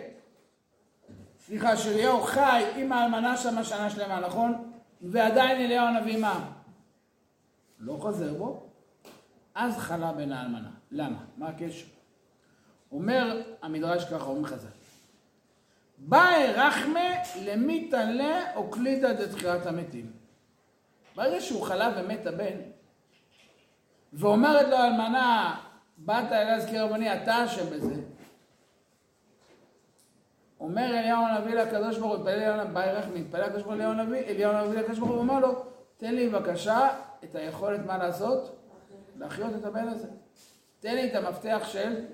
סליחה, 1.45 1.77
שאליהו 1.77 2.21
חי 2.21 2.63
עם 2.75 2.91
האלמנה 2.91 3.37
שם 3.37 3.63
שנה 3.63 3.89
שלמה, 3.89 4.19
נכון? 4.19 4.71
ועדיין 5.01 5.61
אליהו 5.61 5.87
הנביא 5.87 6.17
מה? 6.17 6.51
לא 7.79 7.97
חוזר 8.01 8.33
בו, 8.33 8.69
אז 9.55 9.77
חלה 9.77 10.13
בין 10.13 10.31
האלמנה. 10.31 10.69
למה? 10.91 11.19
מה 11.37 11.47
הקשר? 11.47 11.85
אומר 12.91 13.41
המדרש 13.61 14.05
ככה, 14.05 14.25
אומרים 14.25 14.45
חז"ל. 14.45 14.67
באי 15.97 16.53
רחמה 16.53 17.09
למי 17.45 17.89
תלה 17.89 18.55
או 18.55 18.69
קלידא 18.71 19.13
דתחיית 19.13 19.65
המתים. 19.65 20.11
ברגע 21.15 21.41
שהוא 21.41 21.63
חלה 21.63 21.93
ומת 21.97 22.25
הבן, 22.25 22.55
ואומרת 24.13 24.67
לו 24.67 24.75
האלמנה, 24.75 25.55
באת 25.97 26.31
אלי 26.31 26.45
להזכיר 26.45 26.83
רבני, 26.83 27.13
אתה 27.13 27.45
אשם 27.45 27.69
בזה. 27.69 27.95
אומר 30.59 30.99
אליהו 30.99 31.25
הנביא 31.25 31.55
לקדוש 31.55 31.97
ברוך 31.97 32.11
הוא, 32.11 32.17
התפלל 32.17 32.33
אליהו 32.33 32.53
הנביא, 32.53 32.73
באי 32.73 32.91
רחמה, 32.91 33.15
התפלל 33.15 33.41
הקדוש 33.41 33.61
ברוך 33.61 33.67
הוא 33.67 33.75
אליהו 33.75 33.91
הנביא, 33.91 34.19
אליהו 34.19 34.53
הנביא 34.53 34.79
לקדוש 34.79 34.99
ברוך 34.99 35.11
הוא, 35.11 35.17
ואומר 35.17 35.39
לו, 35.39 35.63
תן 35.97 36.15
לי 36.15 36.29
בבקשה 36.29 36.89
את 37.23 37.35
היכולת 37.35 37.85
מה 37.85 37.97
לעשות? 37.97 38.55
להחיות 39.15 39.51
את 39.59 39.65
הבן 39.65 39.87
הזה. 39.87 40.07
תן 40.79 40.95
לי 40.95 41.09
את 41.09 41.15
המפתח 41.15 41.61
של 41.63 42.05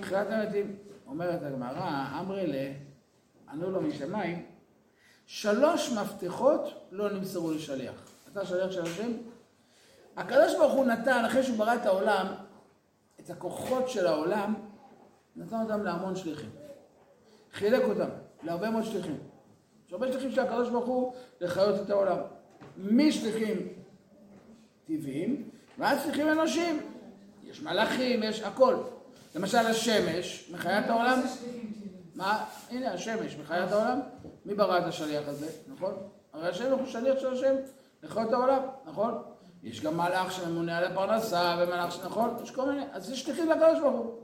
תחיית 0.00 0.30
המתים. 0.30 0.76
אומרת 1.06 1.42
הגמרא, 1.42 2.06
אמרלה, 2.20 2.72
ענו 3.52 3.70
לו 3.70 3.80
משמיים, 3.80 4.46
שלוש 5.26 5.92
מפתחות 5.92 6.88
לא 6.90 7.10
נמסרו 7.10 7.50
לשליח. 7.50 7.94
אתה 8.32 8.46
שליח 8.46 8.70
של 8.70 8.82
השם? 8.82 9.12
הקדוש 10.18 10.54
ברוך 10.54 10.72
הוא 10.72 10.84
נתן, 10.84 11.24
אחרי 11.24 11.42
שהוא 11.42 11.58
ברא 11.58 11.74
את 11.74 11.86
העולם, 11.86 12.26
את 13.20 13.30
הכוחות 13.30 13.88
של 13.88 14.06
העולם, 14.06 14.54
נתן 15.36 15.60
אותם 15.60 15.82
להמון 15.82 16.16
שליחים. 16.16 16.50
חילק 17.52 17.82
אותם 17.84 18.08
להרבה 18.42 18.70
מאוד 18.70 18.84
שליחים. 18.84 19.18
יש 19.86 19.92
הרבה 19.92 20.12
שליחים 20.12 20.30
של 20.30 20.40
הקדוש 20.40 20.68
ברוך 20.70 20.86
הוא 20.86 21.14
לחיות 21.40 21.80
את 21.80 21.90
העולם. 21.90 22.16
משליחים 22.76 23.68
טבעיים 24.86 25.48
ועד 25.78 25.98
שליחים 26.04 26.28
אנושיים. 26.28 26.80
יש 27.44 27.62
מלאכים, 27.62 28.22
יש 28.22 28.42
הכל. 28.42 28.76
למשל 29.34 29.58
השמש 29.58 30.50
מחיה 30.52 30.84
את 30.84 30.90
העולם. 30.90 31.20
מה? 32.14 32.44
הנה 32.70 32.92
השמש 32.92 33.36
מחיה 33.36 33.64
את 33.64 33.72
העולם. 33.72 34.00
מי 34.44 34.54
ברא 34.54 34.78
את 34.78 34.84
השליח 34.84 35.28
הזה, 35.28 35.48
נכון? 35.68 35.94
הרי 36.32 36.48
השם 36.48 36.72
הוא 36.72 36.86
שליח 36.86 37.18
של 37.18 37.32
השם 37.32 37.54
לחיות 38.02 38.28
את 38.28 38.32
העולם, 38.32 38.62
נכון? 38.86 39.22
יש 39.62 39.80
גם 39.80 39.96
מלאך 39.96 40.32
שממונה 40.32 40.78
על 40.78 40.84
הפרנסה 40.84 41.56
ומלאך 41.58 41.92
ש... 41.92 41.98
נכון? 42.04 42.36
יש 42.42 42.50
כל 42.50 42.70
מיני, 42.70 42.82
אז 42.92 43.10
יש 43.10 43.22
שליחים 43.22 43.50
לקדוש 43.50 43.78
ברוך 43.80 43.96
הוא. 43.96 44.20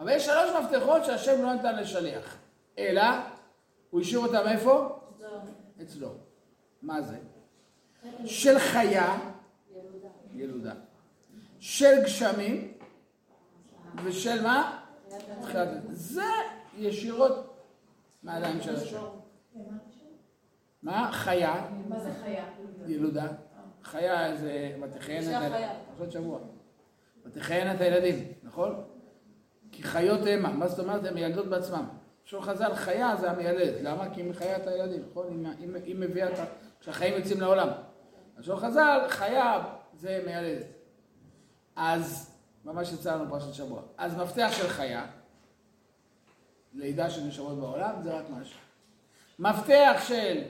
אבל 0.00 0.10
יש 0.10 0.26
שלוש 0.26 0.50
מפתחות 0.64 1.04
שהשם 1.04 1.42
לא 1.42 1.54
נתן 1.54 1.76
לשליח. 1.76 2.36
אלא, 2.78 3.02
הוא 3.90 4.00
השאיר 4.00 4.18
אותם 4.18 4.48
איפה? 4.48 4.98
אצלו. 5.82 6.08
מה 6.82 7.02
זה? 7.02 7.18
של 8.24 8.58
חיה, 8.58 9.18
ילודה. 10.34 10.72
של 11.58 12.02
גשמים, 12.04 12.72
ושל 14.04 14.42
מה? 14.42 14.82
זה 15.90 16.22
ישירות 16.76 17.64
מהידיים 18.22 18.62
של 18.62 18.76
השם. 18.76 19.06
מה? 20.82 21.10
חיה, 21.12 21.66
מה 21.88 22.00
זה 22.00 22.12
חיה? 22.22 22.44
ילודה. 22.86 23.26
חיה 23.86 24.36
זה 24.36 24.76
ותכהן 24.82 25.22
את 25.22 25.28
הילדים. 25.42 25.68
פרשת 25.98 26.12
שבוע. 26.12 26.38
ותכהן 27.26 27.76
את 27.76 27.80
הילדים, 27.80 28.32
נכון? 28.42 28.84
כי 29.72 29.82
חיות 29.82 30.20
המה, 30.30 30.48
מה 30.52 30.68
זאת 30.68 30.78
אומרת? 30.78 31.04
הן 31.04 31.14
מיילדות 31.14 31.46
בעצמן. 31.46 31.84
שוב 32.24 32.42
חז"ל, 32.44 32.74
חיה 32.74 33.16
זה 33.16 33.30
המיילדת. 33.30 33.74
למה? 33.82 34.14
כי 34.14 34.20
היא 34.22 34.30
מחיה 34.30 34.56
את 34.56 34.66
הילדים, 34.66 35.02
נכון? 35.10 35.44
היא- 35.84 35.96
מביאה 35.96 36.32
את 36.32 36.38
ה... 36.38 36.44
כשהחיים 36.80 37.14
יוצאים 37.14 37.40
לעולם. 37.40 37.68
אז 38.36 38.44
שוב 38.44 38.58
חז"ל, 38.58 39.00
חיה 39.08 39.64
זה 39.94 40.22
מיילדת. 40.26 40.66
אז, 41.76 42.30
ממש 42.64 42.92
יצא 42.92 43.14
לנו 43.14 43.30
פרשת 43.30 43.54
שבוע. 43.54 43.82
אז 43.98 44.16
מפתח 44.16 44.48
של 44.52 44.68
חיה, 44.68 45.06
לידה 46.74 47.10
של 47.10 47.20
נשמות 47.24 47.58
בעולם, 47.58 48.02
זה 48.02 48.12
רק 48.18 48.24
משהו. 48.30 48.58
מפתח 49.38 50.00
של 50.08 50.42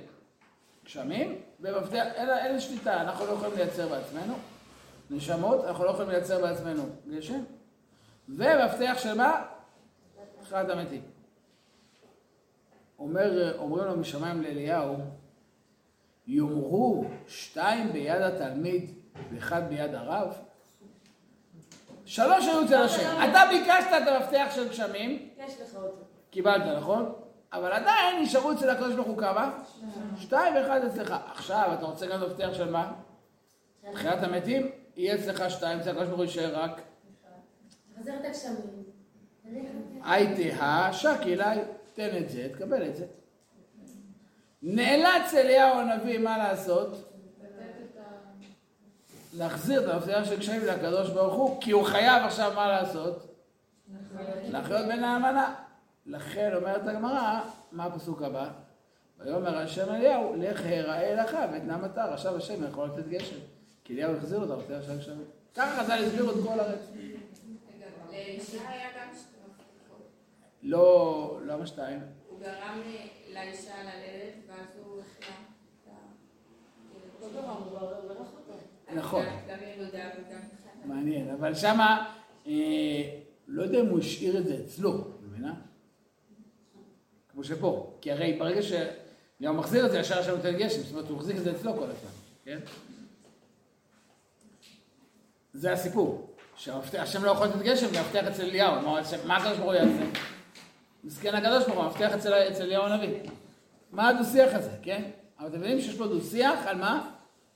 גשמים, 0.85 1.41
ומפתח, 1.61 2.05
אין, 2.15 2.29
אין 2.31 2.61
שליטה, 2.61 3.01
אנחנו 3.01 3.27
לא 3.27 3.33
יכולים 3.33 3.57
לייצר 3.57 3.89
בעצמנו 3.89 4.35
נשמות, 5.11 5.65
אנחנו 5.65 5.85
לא 5.85 5.91
יכולים 5.91 6.11
לייצר 6.11 6.41
בעצמנו 6.41 6.83
גשם, 7.09 7.41
ומפתח 8.29 8.97
של 8.99 9.15
מה? 9.15 9.43
תחילת 10.43 10.71
המתים. 10.71 11.03
אומר, 12.99 13.59
אומרים 13.59 13.85
לו 13.85 13.97
משמיים 13.97 14.43
לאליהו, 14.43 14.97
יאמרו 16.27 17.05
שתיים 17.29 17.93
ביד 17.93 18.23
התלמיד 18.23 18.91
ואחד 19.33 19.69
ביד 19.69 19.95
הרב? 19.95 20.37
שלוש 22.05 22.47
היו 22.47 22.65
אצל 22.65 22.83
השם. 22.83 23.31
אתה 23.31 23.41
ביקשת 23.51 23.89
את 24.03 24.09
המפתח 24.09 24.47
של 24.55 24.69
גשמים, 24.69 25.29
יש 25.39 25.61
לך 25.61 25.77
אותו. 25.77 26.05
קיבלת, 26.31 26.63
נכון? 26.77 27.13
אבל 27.53 27.73
עדיין 27.73 28.23
נשארו 28.23 28.53
אצל 28.53 28.71
הקדוש 28.71 28.95
ברוך 28.95 29.07
הוא 29.07 29.19
כמה? 29.19 29.59
שתיים 30.17 30.55
ואחד 30.55 30.85
אצלך. 30.85 31.15
עכשיו, 31.33 31.71
אתה 31.79 31.87
רוצה 31.87 32.07
גם 32.07 32.21
מפתח 32.23 32.49
של 32.53 32.71
מה? 32.71 32.93
תחיית 33.93 34.23
המתים? 34.23 34.71
יהיה 34.97 35.15
אצלך 35.15 35.51
שתיים, 35.51 35.79
אצל 35.79 35.91
הקדוש 35.91 36.07
ברוך 36.07 36.19
הוא 36.19 36.25
יישאר 36.25 36.63
רק. 36.63 36.81
חזר 38.01 38.13
את 38.21 38.25
הגשמים. 38.25 38.85
הייתה 40.05 40.89
שקי 40.93 41.35
אליי, 41.35 41.65
תן 41.95 42.17
את 42.17 42.31
זה, 42.31 42.49
תקבל 42.53 42.89
את 42.89 42.97
זה. 42.97 43.07
נאלץ 44.63 45.35
אליהו 45.35 45.79
הנביא, 45.79 46.19
מה 46.19 46.39
לעשות? 46.39 47.13
להחזיר 49.35 49.85
את 49.85 49.95
המפתח 49.95 50.25
של 50.25 50.39
קשיים 50.39 50.63
לקדוש 50.65 51.11
ברוך 51.11 51.35
הוא, 51.35 51.61
כי 51.61 51.71
הוא 51.71 51.85
חייב 51.85 52.25
עכשיו 52.25 52.53
מה 52.55 52.69
לעשות? 52.69 53.27
לחיות 54.49 54.87
בין 54.87 55.05
האמנה. 55.05 55.55
לכן 56.07 56.55
אומרת 56.55 56.87
הגמרא, 56.87 57.41
מה 57.73 57.85
הפסוק 57.85 58.23
הבא? 58.23 58.51
ויאמר 59.19 59.59
השם 59.59 59.95
אליהו, 59.95 60.35
לך 60.37 60.61
הראה 60.65 61.15
לך 61.15 61.37
ואתנם 61.53 61.85
אתה, 61.85 62.15
עכשיו 62.15 62.37
השם 62.37 62.65
יכול 62.65 62.89
לתת 62.89 63.09
גשם. 63.09 63.37
כי 63.85 63.93
אליהו 63.93 64.17
החזיר 64.17 64.39
אותו 64.39 64.53
למפתח 64.53 64.87
של 64.87 64.99
קשיים. 64.99 65.25
ככה 65.55 65.83
חז"ל 65.83 66.05
הסבירו 66.05 66.31
את 66.31 66.37
כל 66.47 66.61
הרצף. 66.61 66.91
מפתחות. 69.49 70.11
לא, 70.63 71.41
למה 71.47 71.67
שתיים? 71.67 72.01
הוא 72.29 72.41
גרם 72.41 72.81
לאישה 73.33 73.75
ללדת, 73.83 74.35
ואז 74.47 74.67
הוא 74.85 75.01
החלה 75.01 75.37
את 75.83 75.89
ה... 75.89 77.35
לא. 77.35 79.01
נכון. 79.01 79.25
גם 79.49 79.59
ילודה 79.77 79.99
וגם 79.99 80.41
חנה. 80.41 80.95
מעניין, 80.95 81.31
אבל 81.31 81.55
שמה, 81.55 82.13
אה, 82.47 82.53
לא 83.49 83.63
יודע 83.63 83.81
אם 83.81 83.87
הוא 83.87 83.99
השאיר 83.99 84.39
את 84.39 84.47
זה 84.47 84.59
אצלו, 84.65 85.05
מבינה? 85.23 85.55
כמו 87.37 87.45
שפה, 87.45 87.93
כי 88.01 88.13
הרי 88.13 88.33
ברגע 88.33 88.61
שאליהו 88.63 89.55
מחזיר 89.55 89.87
את 89.87 89.91
זה, 89.91 89.99
ישר 89.99 90.23
שם 90.23 90.31
נותן 90.31 90.57
גשם, 90.57 90.83
זאת 90.83 90.93
אומרת, 90.93 91.09
הוא 91.09 91.17
החזיק 91.17 91.37
את 91.37 91.45
זה 91.45 91.51
אצלו 91.51 91.75
כל 91.75 91.83
הזמן, 91.83 92.11
כן? 92.45 92.59
זה 95.53 95.73
הסיפור, 95.73 96.31
שהשם 96.57 97.25
לא 97.25 97.31
יכול 97.31 97.47
לתת 97.47 97.63
גשם, 97.63 97.87
והמפתח 97.93 98.27
אצל 98.27 98.43
אליהו, 98.43 98.83
מה 99.27 99.37
הקדוש 99.37 99.59
ברוך 99.59 99.73
הוא 99.73 99.75
יעשה? 99.75 100.05
מסכן 101.05 101.35
הקדוש 101.35 101.65
ברוך 101.65 101.77
הוא, 101.77 101.85
המפתח 101.85 102.15
אצל 102.15 102.63
אליהו 102.63 102.85
הנביא. 102.85 103.15
מה 103.93 104.09
הדו-שיח 104.09 104.55
הזה, 104.55 104.71
כן? 104.83 105.03
אבל 105.39 105.49
אתם 105.49 105.59
מבינים 105.59 105.81
שיש 105.81 105.97
פה 105.97 106.07
דו-שיח 106.07 106.67
על 106.67 106.77
מה? 106.77 107.11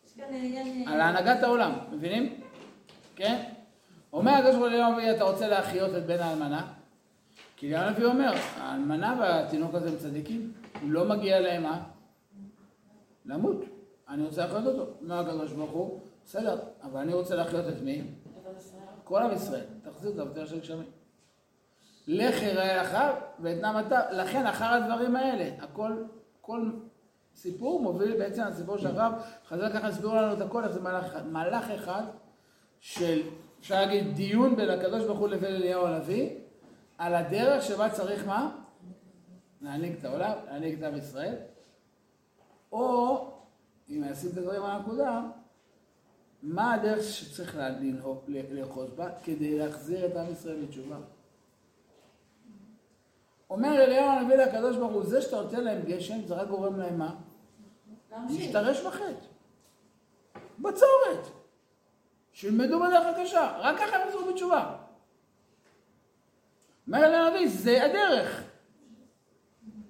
יש 0.07 0.13
כאן 0.17 0.35
עניין... 0.35 0.89
על 0.89 1.01
הנהגת 1.01 1.43
העולם, 1.43 1.73
מבינים? 1.93 2.41
כן? 3.17 3.43
אומר 4.13 4.33
הקדוש 4.33 4.51
ברוך 4.51 4.63
הוא 4.63 4.69
לאליהו 4.69 4.93
הנביא, 4.93 5.11
אתה 5.11 5.25
רוצה 5.25 5.49
להחיות 5.49 5.97
את 5.97 6.07
בן 6.07 6.19
האלמנה? 6.21 6.80
כי 7.61 7.67
אליהו 7.67 7.77
הנביא 7.77 8.07
אומר, 8.07 8.33
האלמנה 8.57 9.17
והתינוק 9.21 9.75
הזה 9.75 9.89
הם 9.89 9.97
צדיקים, 9.97 10.53
לא 10.83 11.05
מגיע 11.05 11.41
להם 11.41 11.63
מה? 11.63 11.83
למות. 13.25 13.65
אני 14.09 14.25
רוצה 14.25 14.47
להחיות 14.47 14.67
אותו. 14.67 14.87
אומר 15.01 15.21
הקדוש 15.21 15.53
ברוך 15.53 15.71
הוא, 15.71 16.01
בסדר, 16.25 16.59
אבל 16.83 17.01
אני 17.01 17.15
רוצה 17.15 17.35
להחיות 17.35 17.69
את 17.69 17.83
מי? 17.83 18.03
כל 19.05 19.23
עם 19.23 19.33
ישראל. 19.33 19.65
תחזיר 19.83 20.13
את 20.13 20.19
המפתח 20.19 20.47
של 20.47 20.61
גשמים. 20.61 20.87
לך 22.07 22.43
יראה 22.43 22.83
לך 22.83 22.99
ואתנם 23.41 23.83
אתה, 23.87 24.11
לכן 24.13 24.47
אחר 24.47 24.75
הדברים 24.75 25.17
האלה, 25.17 25.51
הכל, 25.63 26.05
כל 26.41 26.71
סיפור 27.35 27.83
מוביל 27.83 28.19
בעצם 28.19 28.43
לסיפור 28.49 28.79
של 28.79 28.87
הרב, 28.87 29.13
חז"ל 29.49 29.73
ככה 29.73 29.87
הסבירו 29.87 30.15
לנו 30.15 30.33
את 30.33 30.41
הכל, 30.41 30.65
איך 30.65 30.73
זה 30.73 30.81
מהלך. 30.81 31.17
מהלך 31.31 31.71
אחד 31.71 32.03
של, 32.81 33.21
אפשר 33.61 33.75
להגיד, 33.75 34.15
דיון 34.15 34.57
בין 34.57 34.71
הקדוש 34.71 35.05
ברוך 35.05 35.19
הוא 35.19 35.29
לבין 35.29 35.55
אליהו 35.55 35.87
הנביא, 35.87 36.31
על 37.01 37.15
הדרך 37.15 37.63
שבה 37.63 37.91
צריך 37.91 38.27
מה? 38.27 38.57
להנהיג 39.61 39.97
את 39.99 40.05
העולם, 40.05 40.33
להנהיג 40.47 40.83
את 40.83 40.93
עם 40.93 40.99
ישראל, 40.99 41.35
או, 42.73 43.27
אם 43.89 44.05
נשים 44.05 44.31
את 44.33 44.39
הדברים 44.39 44.63
על 44.63 44.71
הנקודה, 44.71 45.23
מה 46.43 46.75
הדרך 46.75 47.03
שצריך 47.03 47.59
לאחוז 48.29 48.91
בה, 48.91 49.09
כדי 49.25 49.59
להחזיר 49.59 50.07
את 50.07 50.17
עם 50.17 50.33
ישראל 50.33 50.65
בתשובה? 50.65 50.97
אומר 53.51 53.85
אליהו 53.85 54.11
הנביא 54.11 54.37
לקדוש 54.37 54.77
ברוך 54.77 54.93
הוא, 54.93 55.05
זה 55.05 55.23
שאתה 55.23 55.43
נותן 55.43 55.65
להם 55.65 55.83
גשם, 55.83 56.27
זה 56.27 56.35
רק 56.35 56.49
גורם 56.49 56.79
להם 56.79 56.99
מה? 56.99 57.15
להשתרש 58.29 58.81
בחטא. 58.81 59.27
בצורת. 60.59 61.27
שילמדו 62.33 62.81
בדרך 62.81 63.07
הקשה, 63.07 63.57
רק 63.59 63.79
ככה 63.79 63.97
הם 63.97 64.09
יחזרו 64.09 64.33
בתשובה. 64.33 64.80
אומר 66.91 67.07
אליהו 67.07 67.27
הנביא, 67.27 67.49
זה 67.49 67.85
הדרך. 67.85 68.43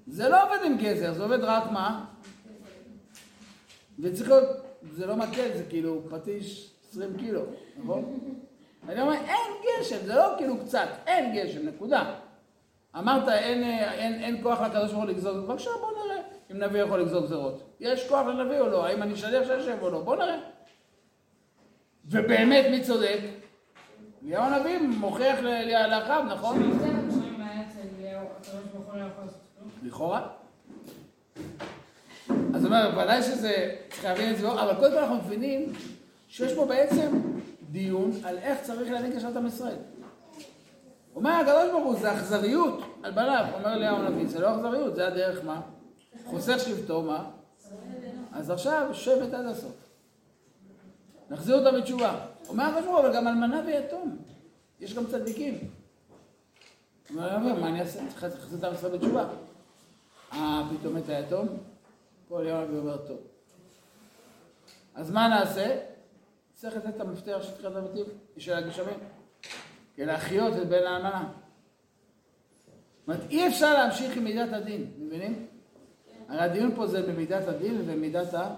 זה 0.06 0.28
לא 0.28 0.42
עובד 0.44 0.58
עם 0.64 0.76
גזר, 0.76 1.12
זה 1.12 1.22
עובד 1.22 1.38
רק 1.40 1.70
מה? 1.70 2.04
וצריך 3.98 4.28
להיות, 4.30 4.48
זה 4.92 5.06
לא 5.06 5.16
מקל, 5.16 5.48
זה 5.56 5.64
כאילו 5.68 6.02
פטיש 6.10 6.70
20 6.90 7.16
קילו, 7.16 7.42
נכון? 7.84 8.18
אני 8.88 9.02
אומר, 9.02 9.12
אין 9.14 9.52
גשם, 9.80 9.96
זה 10.06 10.14
לא 10.14 10.34
כאילו 10.38 10.58
קצת, 10.58 10.88
אין 11.06 11.36
גשם, 11.36 11.66
נקודה. 11.68 12.14
אמרת, 12.98 13.28
אין, 13.28 13.62
אין, 13.92 14.22
אין 14.22 14.42
כוח 14.42 14.60
לקדוש 14.60 14.90
ברוך 14.92 15.02
הוא 15.04 15.10
לגזור, 15.10 15.32
בבקשה 15.32 15.70
בוא 15.80 15.90
נראה 16.04 16.22
אם 16.50 16.56
נביא 16.56 16.82
יכול 16.82 17.00
לגזור 17.00 17.22
גזרות. 17.22 17.62
יש 17.80 18.08
כוח 18.08 18.26
לנביא 18.26 18.60
או 18.60 18.68
לא? 18.68 18.86
האם 18.86 19.02
אני 19.02 19.16
שליח 19.16 19.44
של 19.46 19.60
השם 19.60 19.76
או 19.82 19.90
לא? 19.90 20.00
בוא 20.02 20.16
נראה. 20.16 20.38
ובאמת, 22.04 22.64
מי 22.70 22.82
צודק? 22.82 23.18
אליהו 24.24 24.42
הנביא 24.42 24.78
מוכיח 24.78 25.38
ל- 25.40 25.86
לאחאב, 25.90 26.24
נכון? 26.24 26.56
כשזה 26.58 26.84
הקשרים 26.86 27.40
היה 27.40 27.62
אצל 27.68 27.78
אליהו, 27.98 28.20
הקדוש 28.22 28.28
ברוך 28.28 28.28
הוא 28.28 28.28
לא 28.28 28.28
יכול 28.28 28.28
לעשות 28.28 28.28
כלום. 28.28 28.29
לכאורה. 29.82 30.28
אז 32.54 32.64
אומר, 32.64 32.90
ודאי 33.02 33.22
שזה, 33.22 33.76
צריך 33.90 34.04
להבין 34.04 34.32
את 34.32 34.38
זה, 34.38 34.52
אבל 34.52 34.74
קודם 34.74 34.92
כל 34.92 34.98
אנחנו 34.98 35.16
מבינים 35.16 35.72
שיש 36.28 36.54
פה 36.54 36.64
בעצם 36.64 37.20
דיון 37.70 38.10
על 38.24 38.38
איך 38.38 38.60
צריך 38.62 38.90
להנהיג 38.90 39.16
את 39.16 39.36
עם 39.36 39.46
ישראל. 39.46 39.76
אומר 41.14 41.30
הקדוש 41.30 41.70
ברוך 41.70 41.84
הוא, 41.84 41.96
זה 41.96 42.12
אכזריות 42.12 42.80
על 43.02 43.10
בניו, 43.12 43.44
אומר 43.54 43.72
אליהו 43.72 43.96
הנביא, 43.96 44.28
זה 44.28 44.38
לא 44.38 44.54
אכזריות, 44.54 44.94
זה 44.94 45.06
הדרך 45.06 45.44
מה? 45.44 45.60
חוסך 46.26 46.58
שבטו, 46.58 47.02
מה? 47.02 47.30
אז 48.32 48.50
עכשיו 48.50 48.88
שבט 48.92 49.34
עד 49.34 49.46
הסוף. 49.46 49.72
נחזיר 51.30 51.58
אותם 51.58 51.76
בתשובה. 51.76 52.20
אומר 52.48 52.64
הקדוש 52.64 52.84
ברוך 52.84 52.98
הוא, 52.98 53.06
אבל 53.06 53.16
גם 53.16 53.28
אלמנה 53.28 53.62
ויתום. 53.66 54.16
יש 54.80 54.94
גם 54.94 55.06
צדיקים. 55.06 55.58
אומר, 57.14 57.34
אומר, 57.34 57.60
מה 57.60 57.68
אני 57.68 57.80
אעשה? 57.80 58.00
צריך 58.08 58.22
להחזיר 58.22 58.58
את 58.58 58.64
עם 58.64 58.74
ישראל 58.74 58.96
בתשובה. 58.96 59.28
אה, 60.32 60.62
פתאום 60.70 60.96
את 60.96 61.08
היתום? 61.08 61.48
פה 62.28 62.40
אליהו 62.40 62.58
הנביא 62.58 62.78
אומר, 62.78 62.96
טוב. 62.96 63.18
אז 64.94 65.10
מה 65.10 65.28
נעשה? 65.28 65.78
צריך 66.54 66.76
לתת 66.76 66.96
את 66.96 67.00
המפתח 67.00 67.38
של 67.42 67.52
תחילת 67.52 67.76
הבתים, 67.76 68.04
של 68.38 68.52
הגשמים. 68.52 68.98
כדי 69.96 70.06
להחיות 70.06 70.56
את 70.56 70.68
בן 70.68 70.86
האלמנה. 70.86 71.28
זאת 73.00 73.08
אומרת, 73.08 73.30
אי 73.30 73.48
אפשר 73.48 73.72
להמשיך 73.74 74.16
עם 74.16 74.24
מידת 74.24 74.52
הדין, 74.52 74.90
מבינים? 74.98 75.46
הרי 76.28 76.40
הדיון 76.40 76.74
פה 76.76 76.86
זה 76.86 77.02
במידת 77.02 77.48
הדין 77.48 77.80
ובמידת 77.80 78.34
ה... 78.34 78.54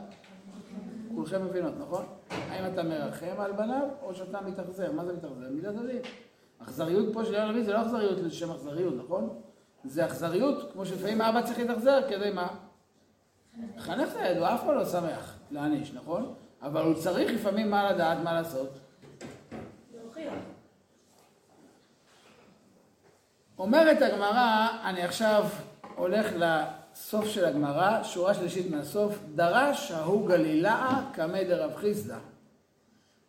כולכם 1.15 1.45
מבינות, 1.45 1.75
נכון? 1.79 2.05
האם 2.31 2.73
אתה 2.73 2.83
מרחם 2.83 3.41
על 3.41 3.53
בניו 3.53 3.89
או 4.03 4.15
שאתה 4.15 4.41
מתאכזר? 4.41 4.93
מה 4.93 5.05
זה 5.05 5.13
מתאכזר? 5.13 5.51
מידת 5.51 5.75
הדין. 5.77 6.03
אכזריות 6.63 7.07
פה 7.13 7.25
של 7.25 7.35
יאיר 7.35 7.51
לוי 7.51 7.65
זה 7.65 7.73
לא 7.73 7.83
אכזריות 7.83 8.19
לשם 8.19 8.51
אכזריות, 8.51 8.95
נכון? 9.05 9.41
זה 9.85 10.07
אכזריות, 10.07 10.73
כמו 10.73 10.87
שלפעמים 10.87 11.21
אבא 11.21 11.43
צריך 11.43 11.59
להתאכזר 11.59 12.01
כדי 12.09 12.31
מה? 12.31 12.49
לחנך 13.77 14.09
את 14.13 14.17
הילד, 14.17 14.37
הוא 14.37 14.47
אף 14.47 14.65
פעם 14.65 14.75
לא 14.75 14.85
שמח 14.85 15.39
להעניש, 15.51 15.93
נכון? 15.93 16.35
אבל 16.63 16.83
הוא 16.83 16.95
צריך 16.95 17.33
לפעמים 17.33 17.71
מה 17.71 17.93
לדעת, 17.93 18.19
מה 18.25 18.33
לעשות. 18.33 18.69
אומרת 23.59 24.03
הגמרא, 24.03 24.69
אני 24.85 25.03
עכשיו 25.03 25.45
הולך 25.97 26.27
לסוף 26.37 27.27
של 27.27 27.45
הגמרא, 27.45 28.03
שורה 28.03 28.35
שלישית 28.35 28.71
מהסוף, 28.71 29.19
דרש 29.35 29.91
ההוא 29.91 30.29
גלילאה 30.29 31.01
קמא 31.13 31.43
דרב 31.43 31.77
חיסדא. 31.77 32.19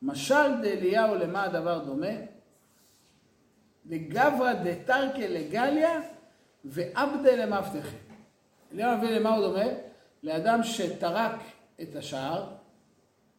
משל 0.01 0.61
דאליהו 0.61 1.15
למה 1.15 1.43
הדבר 1.43 1.79
דומה? 1.79 2.32
לגברא 3.85 4.53
דתרקא 4.53 5.21
לגליה 5.21 6.01
ועבדה 6.65 7.35
למפתחי. 7.35 7.97
אליהו 8.73 8.91
הנביא 8.91 9.09
למה 9.09 9.35
הוא 9.35 9.47
דומה? 9.47 9.63
לאדם 10.23 10.63
שטרק 10.63 11.35
את 11.81 11.95
השער, 11.95 12.47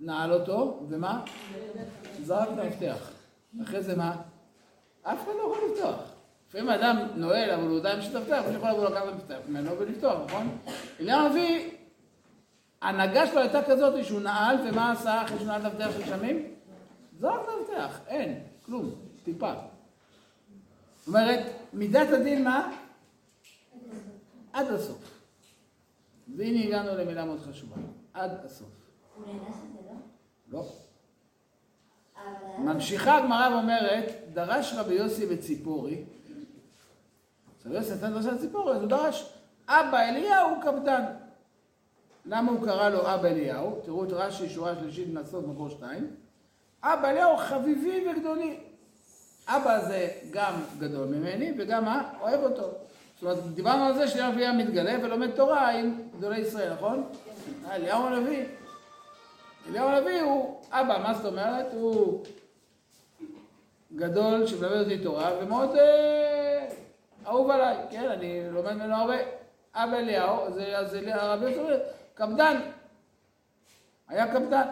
נעל 0.00 0.32
אותו, 0.32 0.80
ומה? 0.88 1.24
זרק 2.22 2.48
את 2.52 2.58
המפתח. 2.58 3.10
אחרי 3.62 3.82
זה 3.82 3.96
מה? 3.96 4.16
אף 5.02 5.24
אחד 5.24 5.32
לא 5.38 5.52
יכול 5.52 5.70
לפתוח. 5.70 6.14
לפעמים 6.48 6.68
האדם 6.68 6.96
נועל, 7.14 7.50
אבל 7.50 7.68
הוא 7.68 7.78
עדיין 7.78 7.98
משתפתח, 7.98 8.42
הוא 8.46 8.54
יכול 8.54 8.68
לבוא 8.68 8.84
לקחת 8.84 9.02
את 9.02 9.12
המפתח 9.12 9.38
ממנו 9.48 9.78
ולפתוח, 9.78 10.18
נכון? 10.26 10.58
אליהו 11.00 11.26
הנביא, 11.26 11.70
ההנהגה 12.82 13.26
שלו 13.26 13.40
הייתה 13.40 13.62
כזאת 13.62 14.04
שהוא 14.04 14.20
נעל, 14.20 14.56
ומה 14.68 14.92
עשה 14.92 15.22
אחרי 15.22 15.38
שהוא 15.38 15.46
נעל 15.46 15.60
את 15.60 15.66
המפתח 15.66 15.90
של 15.98 16.04
שמים? 16.06 16.54
זרק 17.20 17.40
את 17.44 17.48
המפתח, 17.58 18.00
אין, 18.06 18.40
כלום, 18.66 18.90
טיפה. 19.24 19.52
זאת 21.04 21.08
אומרת, 21.08 21.46
מידת 21.72 22.08
הדין 22.12 22.44
מה? 22.44 22.72
עד 24.52 24.66
הסוף. 24.66 25.20
והנה 26.36 26.64
הגענו 26.64 26.98
למילה 26.98 27.24
מאוד 27.24 27.40
חשובה, 27.40 27.76
עד 28.14 28.44
הסוף. 28.44 28.68
הוא 29.16 29.24
לא? 30.48 30.64
ממשיכה 32.58 33.18
הגמרא 33.18 33.48
ואומרת, 33.54 34.04
דרש 34.32 34.72
רבי 34.76 34.94
יוסי 34.94 35.26
וציפורי, 35.30 36.04
רבי 37.66 37.74
יוסי 37.74 37.94
נתן 37.94 38.12
דרשת 38.12 38.40
ציפור, 38.40 38.72
אז 38.72 38.80
הוא 38.80 38.88
דרש, 38.88 39.32
אבא 39.68 40.00
אליהו 40.00 40.60
קפדן. 40.62 41.04
למה 42.26 42.52
הוא 42.52 42.64
קרא 42.64 42.88
לו 42.88 43.14
אבא 43.14 43.28
אליהו? 43.28 43.80
תראו 43.84 44.04
את 44.04 44.12
רש"י, 44.12 44.48
שורה 44.48 44.74
שלישית 44.80 45.08
מהסוף, 45.12 45.44
מקור 45.46 45.68
שתיים. 45.68 46.16
אבא 46.82 47.08
אליהו 47.08 47.36
חביבי 47.36 48.06
וגדולי. 48.08 48.60
אבא 49.48 49.80
זה 49.80 50.08
גם 50.30 50.54
גדול 50.78 51.06
ממני 51.08 51.52
וגם? 51.58 51.84
אוהב 52.20 52.42
אותו. 52.42 52.62
זאת 52.62 53.22
אומרת, 53.22 53.54
דיברנו 53.54 53.84
על 53.84 53.94
זה 53.94 54.08
שאליהו 54.08 54.28
הנביא 54.28 54.44
היה 54.44 54.52
מתגלה 54.52 54.96
ולומד 55.02 55.30
תורה 55.30 55.70
עם 55.70 56.02
גדולי 56.18 56.38
ישראל, 56.40 56.72
נכון? 56.72 57.08
אליהו 57.70 58.06
הנביא. 58.06 58.44
אליהו 59.68 59.88
הנביא 59.88 60.20
הוא 60.20 60.60
אבא, 60.70 60.98
מה 61.02 61.14
זאת 61.14 61.26
אומרת? 61.26 61.66
הוא 61.72 62.24
גדול 63.96 64.46
שמלמד 64.46 64.76
אותי 64.76 64.98
תורה 64.98 65.30
ומאוד 65.40 65.76
אה, 65.76 66.66
אהוב 67.26 67.50
עליי, 67.50 67.76
כן? 67.90 68.08
אני 68.10 68.50
לומד 68.50 68.72
ממנו 68.72 68.94
הרבה. 68.94 69.16
אבא 69.74 69.96
אליהו, 69.96 70.46
אז, 70.46 70.60
אז 70.76 70.94
הרב 70.94 71.42
יוסף 71.42 71.82
קפדן. 72.14 72.60
היה 74.08 74.26
קפדן. 74.34 74.66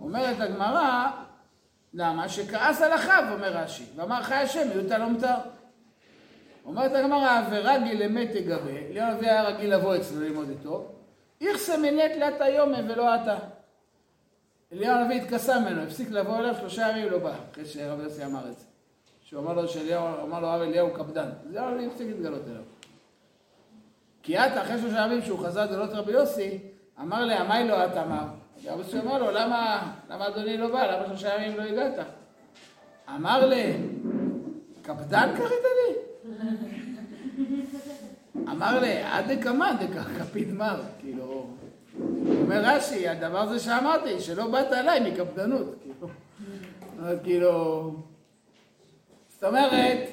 אומרת 0.00 0.40
הגמרא, 0.40 1.10
למה? 1.94 2.28
שכעס 2.28 2.82
על 2.82 2.94
אחיו, 2.94 3.24
אומר 3.32 3.56
רש"י, 3.56 3.84
ואמר 3.96 4.22
חי 4.22 4.34
השם, 4.34 4.68
מיעוטה 4.68 4.98
לא 4.98 5.08
מותר. 5.08 5.34
אומרת 6.64 6.92
הגמרא, 6.92 7.42
ורגיל 7.50 8.02
אמת 8.02 8.30
תגבה, 8.30 8.70
אליהו 8.70 9.10
הנביא 9.10 9.30
היה 9.30 9.42
רגיל 9.42 9.74
לבוא 9.74 9.96
אצלו 9.96 10.20
ללמוד 10.20 10.48
איתו, 10.48 10.88
איכסה 11.40 11.76
מנט 11.76 12.16
לת 12.16 12.40
היומה 12.40 12.78
ולא 12.88 13.14
אתה. 13.14 13.36
אליהו 14.72 14.94
הנביא 14.94 15.22
התכסה 15.22 15.60
ממנו, 15.60 15.82
הפסיק 15.82 16.10
לבוא 16.10 16.38
אליו, 16.38 16.54
שלושה 16.60 16.88
ימים 16.88 17.10
לא 17.10 17.18
בא, 17.18 17.32
אחרי 17.52 17.64
שרבי 17.64 18.02
יוסי 18.02 18.24
אמר 18.24 18.48
את 18.50 18.58
זה. 18.58 18.64
שהוא 19.24 19.42
אמר 19.42 19.52
לו 19.52 19.68
שאליהו, 19.68 20.06
אמר 20.22 20.40
לו 20.40 20.46
הרב 20.46 20.62
אליהו 20.62 20.94
קפדן. 20.94 21.30
אז 21.42 21.50
אליהו 21.50 21.66
הנביא 21.66 21.86
הפסיק 21.86 22.06
להתגלות 22.06 22.42
אליו. 22.48 22.62
כי 24.22 24.36
עתה, 24.36 24.62
אחרי 24.62 24.78
שלושה 24.78 25.04
ימים 25.06 25.22
שהוא 25.22 25.38
חזר 25.38 25.64
לגלות 25.64 25.90
רבי 25.90 26.12
יוסי, 26.12 26.58
אמר 27.00 27.24
לה, 27.24 27.44
מה 27.44 27.64
לא 27.64 27.84
את 27.84 27.96
אמר? 27.96 28.24
רבי 28.64 28.82
יוסי 28.82 28.98
אמר 28.98 29.18
לו, 29.18 29.30
למה, 29.30 29.92
למה 30.10 30.28
אדוני 30.28 30.56
לא 30.56 30.68
בא? 30.68 30.86
למה 30.86 31.06
שלושה 31.06 31.34
ימים 31.36 31.58
לא 31.58 31.62
הגעת? 31.62 32.06
אמר 33.14 33.46
לה, 33.46 33.72
קפדן 34.82 35.30
קראת 35.36 35.50
לי? 35.50 35.94
אמר 38.50 38.80
לה, 38.80 39.16
עד 39.16 39.32
דקמא 39.32 39.72
דקפיד 39.72 40.52
מר, 40.52 40.82
כאילו, 40.98 41.46
אומר 42.40 42.62
רש"י, 42.64 43.08
הדבר 43.08 43.38
הזה 43.38 43.58
שאמרתי, 43.58 44.20
שלא 44.20 44.50
באת 44.50 44.72
אליי 44.72 45.10
מקפדנות, 45.10 45.74
כאילו, 45.82 46.08
אז 47.02 47.18
כאילו, 47.22 47.94
זאת 49.28 49.44
אומרת, 49.44 50.08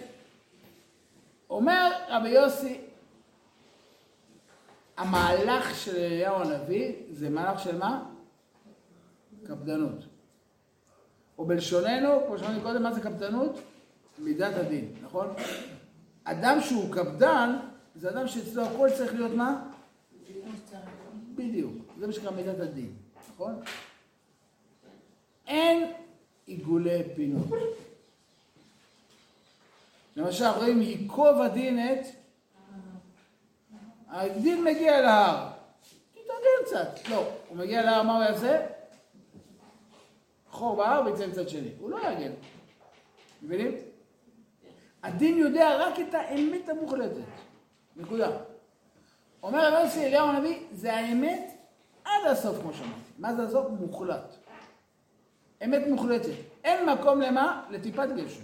אומר 1.49 1.91
רבי 2.09 2.29
יוסי, 2.29 2.77
המהלך 4.97 5.75
של 5.75 5.95
אליהו 5.95 6.35
הנביא 6.35 6.93
זה 7.11 7.29
מהלך 7.29 7.59
של 7.59 7.77
מה? 7.77 8.03
קפדנות. 9.47 10.05
או 11.37 11.45
בלשוננו, 11.45 12.09
כמו 12.27 12.37
שאמרתי 12.37 12.61
קודם, 12.61 12.83
מה 12.83 12.93
זה 12.93 13.01
קפדנות? 13.01 13.59
מידת 14.19 14.55
הדין, 14.55 14.93
נכון? 15.03 15.27
אדם 16.23 16.57
שהוא 16.61 16.93
קפדן, 16.93 17.55
זה 17.95 18.09
אדם 18.09 18.27
שאצלו 18.27 18.63
הכל 18.63 18.89
צריך 18.97 19.13
להיות 19.13 19.31
מה? 19.31 19.69
בדיוק. 21.35 21.73
זה 21.99 22.07
מה 22.07 22.13
שנקרא 22.13 22.31
מידת 22.31 22.59
הדין, 22.59 22.93
נכון? 23.33 23.61
אין 25.47 25.91
עיגולי 26.45 27.03
פינות. 27.15 27.47
למשל, 30.15 30.45
רואים 30.45 30.81
ייקוב 30.81 31.41
הדין 31.41 31.79
את... 31.79 32.05
הדין 34.09 34.63
מגיע 34.63 35.01
להר. 35.01 35.47
תתארגן 36.11 36.65
קצת. 36.65 37.09
לא, 37.09 37.29
הוא 37.49 37.57
מגיע 37.57 37.81
להר, 37.81 38.03
מה 38.03 38.15
הוא 38.15 38.23
יעשה? 38.23 38.76
חור 40.57 40.75
בהר 40.75 41.01
ויצא 41.05 41.27
מצד 41.27 41.49
שני. 41.49 41.69
הוא 41.79 41.89
לא 41.89 41.97
יארגן. 41.97 42.31
מבינים? 43.41 43.71
הדין 45.03 45.37
יודע 45.37 45.77
רק 45.77 45.99
את 45.99 46.13
האמת 46.13 46.69
המוחלטת. 46.69 47.21
נקודה. 47.95 48.29
אומר 49.43 49.67
רבי 49.67 49.83
יוסי 49.83 50.05
אליהו 50.05 50.27
הנביא, 50.27 50.59
זה 50.71 50.93
האמת 50.93 51.51
עד 52.05 52.27
הסוף, 52.31 52.61
כמו 52.61 52.73
שאמרתי. 52.73 52.99
מה 53.19 53.35
זה 53.35 53.43
הסוף? 53.43 53.67
מוחלט. 53.79 54.35
אמת 55.63 55.87
מוחלטת. 55.87 56.33
אין 56.63 56.89
מקום 56.89 57.21
למה? 57.21 57.63
לטיפת 57.69 58.07
גשם. 58.15 58.41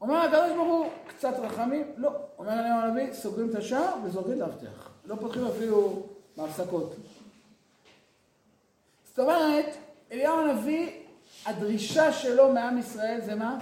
אומר 0.00 0.16
הקדוש 0.16 0.52
ברוך 0.52 0.68
הוא, 0.68 0.90
קצת 1.06 1.34
רחמים? 1.38 1.92
לא. 1.96 2.10
אומר 2.38 2.52
אליהו 2.52 2.78
הנביא, 2.78 3.12
סוגרים 3.12 3.50
את 3.50 3.54
השער 3.54 3.94
וזורקים 4.04 4.36
את 4.36 4.40
האבטח. 4.40 4.90
לא 5.04 5.16
פותחים 5.20 5.46
אפילו 5.46 6.02
בהפסקות. 6.36 6.96
זאת 9.04 9.18
אומרת, 9.18 9.76
אליהו 10.12 10.40
הנביא, 10.40 10.90
הדרישה 11.46 12.12
שלו 12.12 12.52
מעם 12.52 12.78
ישראל 12.78 13.20
זה 13.24 13.34
מה? 13.34 13.58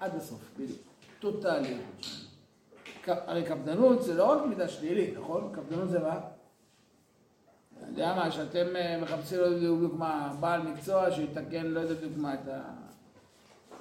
עד 0.00 0.16
הסוף, 0.16 0.40
בדיוק. 0.58 0.78
טוטאלי. 1.20 1.76
הרי 3.06 3.44
קפדנות 3.44 4.02
זה 4.02 4.14
לא 4.14 4.32
רק 4.32 4.46
מידה 4.46 4.68
שלילית, 4.68 5.18
נכון? 5.18 5.52
קפדנות 5.54 5.90
זה 5.90 5.98
מה? 5.98 6.20
אתה 7.78 7.86
יודע 7.86 8.14
מה, 8.14 8.30
שאתם 8.30 8.66
מחפשים 9.02 9.38
לא 9.38 9.44
יודע 9.44 9.72
בדיוק 9.72 9.94
מה, 9.94 10.34
בעל 10.40 10.62
מקצוע 10.62 11.10
שיתקן 11.10 11.66
לא 11.66 11.80
יודע 11.80 11.94
בדיוק 11.94 12.12
מה 12.16 12.34
את 12.34 12.48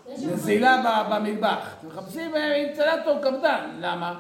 הנזילה 0.08 1.06
במטבח. 1.10 1.76
אתם 1.80 1.88
מחפשים 1.88 2.36
אינסטלטור 2.36 3.20
קפדן, 3.22 3.78
למה? 3.80 4.20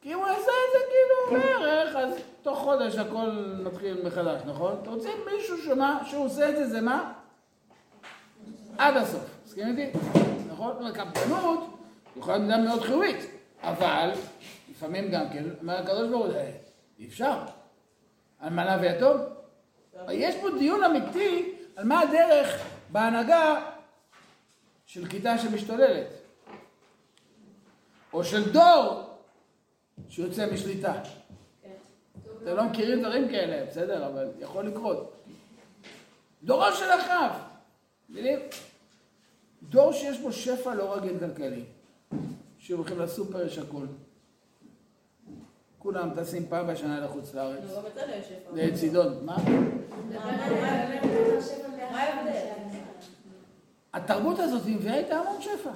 כי 0.00 0.14
אם 0.14 0.18
הוא 0.18 0.26
יעשה 0.26 0.40
את 0.40 0.72
זה 0.72 0.78
כאילו 0.88 1.42
בערך, 1.42 1.96
אז 1.96 2.14
תוך 2.42 2.58
חודש 2.58 2.96
הכל 2.96 3.30
מתחיל 3.64 4.06
מחדש, 4.06 4.40
נכון? 4.46 4.78
אתם 4.82 4.90
רוצים 4.90 5.12
מישהו 5.32 5.58
שמה, 5.58 6.00
שהוא 6.06 6.24
עושה 6.24 6.48
את 6.48 6.56
זה, 6.56 6.68
זה 6.68 6.80
מה? 6.80 7.12
עד 8.78 8.96
הסוף. 8.96 9.24
מסכים 9.44 9.66
איתי? 9.68 9.98
נכון? 10.48 10.92
קפדנות 10.92 11.78
יכולה 12.16 12.38
להיות 12.38 12.60
מאוד 12.60 12.82
חיובית, 12.82 13.30
אבל 13.62 14.10
לפעמים 14.70 15.10
גם 15.10 15.30
כן, 15.32 15.44
אומר 15.60 15.78
הקדוש 15.78 16.08
ברוך 16.10 16.26
הוא, 16.26 16.34
אי 16.98 17.06
אפשר. 17.06 17.38
אלמנה 18.42 18.78
ויתום. 18.80 19.16
יש 20.10 20.34
פה 20.40 20.48
דיון 20.58 20.84
אמיתי 20.84 21.54
על 21.76 21.84
מה 21.84 22.00
הדרך 22.00 22.62
בהנהגה 22.92 23.60
של 24.86 25.08
כיתה 25.08 25.38
שמשתוללת. 25.38 26.06
או 28.12 28.24
של 28.24 28.52
דור 28.52 29.07
שיוצא 30.08 30.52
משליטה. 30.52 31.02
אתם 32.42 32.56
לא 32.56 32.64
מכירים 32.64 33.02
דברים 33.02 33.28
כאלה, 33.28 33.66
בסדר, 33.66 34.06
אבל 34.06 34.28
יכול 34.40 34.64
לקרות. 34.64 35.12
דורו 36.44 36.72
של 36.72 36.84
אחאב. 36.84 37.30
מבינים? 38.08 38.38
דור 39.62 39.92
שיש 39.92 40.20
בו 40.20 40.32
שפע 40.32 40.74
לא 40.74 40.94
רגיל 40.94 41.18
כלכלי. 41.18 41.64
שהולכים 42.58 42.98
לסופר 42.98 43.46
יש 43.46 43.58
הכל. 43.58 43.86
כולם 45.78 46.10
טסים 46.16 46.46
פעם 46.48 46.66
בשנה 46.66 47.00
לחוץ 47.00 47.34
לארץ. 47.34 47.64
שפע. 48.28 48.50
לצידון, 48.54 49.24
מה? 49.24 49.36
התרבות 53.94 54.38
הזאת 54.38 54.62
מביאה 54.66 54.98
איתה 54.98 55.16
המון 55.16 55.42
שפע. 55.42 55.70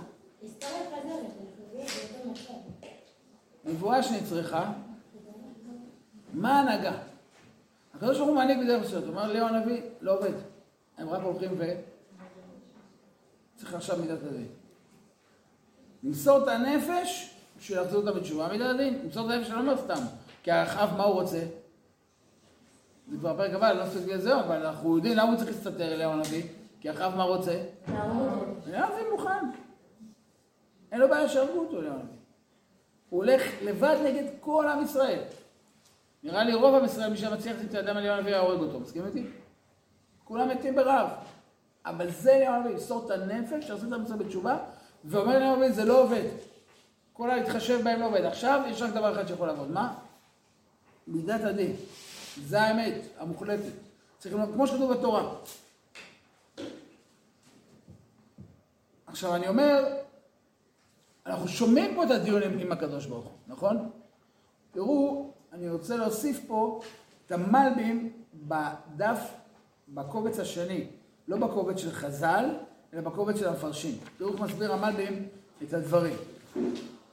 נבואה 3.64 4.02
שנצרכה, 4.02 4.72
מה 6.32 6.58
ההנהגה? 6.58 6.92
הקדוש 7.94 8.16
ברוך 8.16 8.28
הוא 8.28 8.36
מעניק 8.36 8.58
בדרך 8.58 8.82
מסוימת, 8.82 9.04
הוא 9.04 9.14
אומר 9.14 9.32
ליאו 9.32 9.46
הנביא, 9.46 9.82
לא 10.00 10.18
עובד. 10.18 10.32
הם 10.98 11.08
רק 11.08 11.22
הולכים 11.22 11.50
ו... 11.58 11.64
צריך 13.56 13.74
עכשיו 13.74 13.98
מידת 13.98 14.22
הדין. 14.22 14.46
למסור 16.02 16.42
את 16.42 16.48
הנפש 16.48 17.34
בשביל 17.58 17.78
להחזיר 17.78 17.98
אותה 17.98 18.12
בתשובה, 18.12 18.48
מידת 18.48 18.74
הדין. 18.74 19.00
למסור 19.04 19.26
את 19.26 19.30
הנפש 19.30 19.50
אני 19.50 19.56
לא 19.56 19.60
אומר 19.60 19.76
סתם, 19.76 20.04
כי 20.42 20.50
האחאב 20.50 20.96
מה 20.96 21.04
הוא 21.04 21.20
רוצה? 21.20 21.44
זה 23.10 23.18
כבר 23.18 23.36
פרק 23.36 23.54
הבא, 23.54 23.70
אני 23.70 23.78
לא 23.78 23.84
עוסק 23.84 24.00
בזה, 24.14 24.40
אבל 24.40 24.66
אנחנו 24.66 24.96
יודעים 24.96 25.16
למה 25.16 25.28
הוא 25.28 25.36
צריך 25.36 25.48
להסתתר 25.48 25.92
אליהו 25.92 26.12
הנביא, 26.12 26.42
כי 26.80 26.88
האחאב 26.88 27.16
מה 27.16 27.22
רוצה? 27.22 27.62
אליהו 27.88 28.84
הנביא 28.84 29.10
מוכן. 29.10 29.46
אין 30.92 31.00
לו 31.00 31.08
בעיה 31.08 31.28
שיהרגו 31.28 31.60
אותו 31.60 31.80
אליהו 31.80 31.94
הנביא. 31.94 32.21
הוא 33.12 33.24
הולך 33.24 33.42
לבד 33.62 33.96
נגד 34.04 34.24
כל 34.40 34.66
עם 34.68 34.84
ישראל. 34.84 35.18
נראה 36.22 36.44
לי 36.44 36.54
רוב 36.54 36.74
עם 36.74 36.84
ישראל, 36.84 37.10
מי 37.10 37.16
שמצליח 37.16 37.56
את 37.70 37.74
האדם 37.74 37.96
אליהו 37.96 38.16
הנביא 38.16 38.32
היה 38.32 38.40
הורג 38.40 38.60
אותו, 38.60 38.80
מסכים 38.80 39.06
איתי? 39.06 39.26
כולם 40.24 40.48
מתים 40.48 40.74
ברעב. 40.74 41.08
אבל 41.86 42.10
זה 42.10 42.34
אליהו 42.34 42.54
הנביא, 42.54 42.70
למסור 42.70 43.06
את 43.06 43.10
הנפש, 43.10 43.66
שעושה 43.66 43.86
את 43.86 43.92
המצווה 43.92 44.16
בתשובה, 44.16 44.58
ואומר 45.04 45.36
אליהו 45.36 45.54
הנביא, 45.54 45.72
זה 45.72 45.84
לא 45.84 46.02
עובד. 46.02 46.24
כל 47.12 47.30
ההתחשב 47.30 47.84
בהם 47.84 48.00
לא 48.00 48.06
עובד. 48.06 48.24
עכשיו 48.24 48.62
יש 48.68 48.82
רק 48.82 48.90
דבר 48.90 49.12
אחד 49.12 49.28
שיכול 49.28 49.46
לעבוד. 49.46 49.70
מה? 49.70 49.94
מידת 51.06 51.44
הדין. 51.44 51.76
זה 52.44 52.62
האמת, 52.62 52.94
המוחלטת. 53.18 53.72
צריך 54.18 54.34
לומר, 54.34 54.52
כמו 54.52 54.66
שכתוב 54.66 54.92
בתורה. 54.92 55.34
עכשיו 59.06 59.34
אני 59.34 59.48
אומר, 59.48 59.84
אנחנו 61.26 61.48
שומעים 61.48 61.94
פה 61.94 62.04
את 62.04 62.10
הדיונים 62.10 62.58
עם 62.58 62.72
הקדוש 62.72 63.06
ברוך 63.06 63.24
הוא, 63.24 63.32
נכון? 63.46 63.90
תראו, 64.72 65.30
אני 65.52 65.68
רוצה 65.68 65.96
להוסיף 65.96 66.40
פה 66.46 66.80
את 67.26 67.32
המלבים 67.32 68.12
בדף, 68.34 69.20
בקובץ 69.88 70.38
השני, 70.38 70.86
לא 71.28 71.36
בקובץ 71.36 71.78
של 71.78 71.92
חז"ל, 71.92 72.44
אלא 72.92 73.00
בקובץ 73.00 73.38
של 73.38 73.48
המפרשים. 73.48 73.98
תראו 74.18 74.32
איך 74.32 74.40
מסביר 74.40 74.72
המלבים 74.72 75.28
את 75.62 75.74
הדברים. 75.74 76.16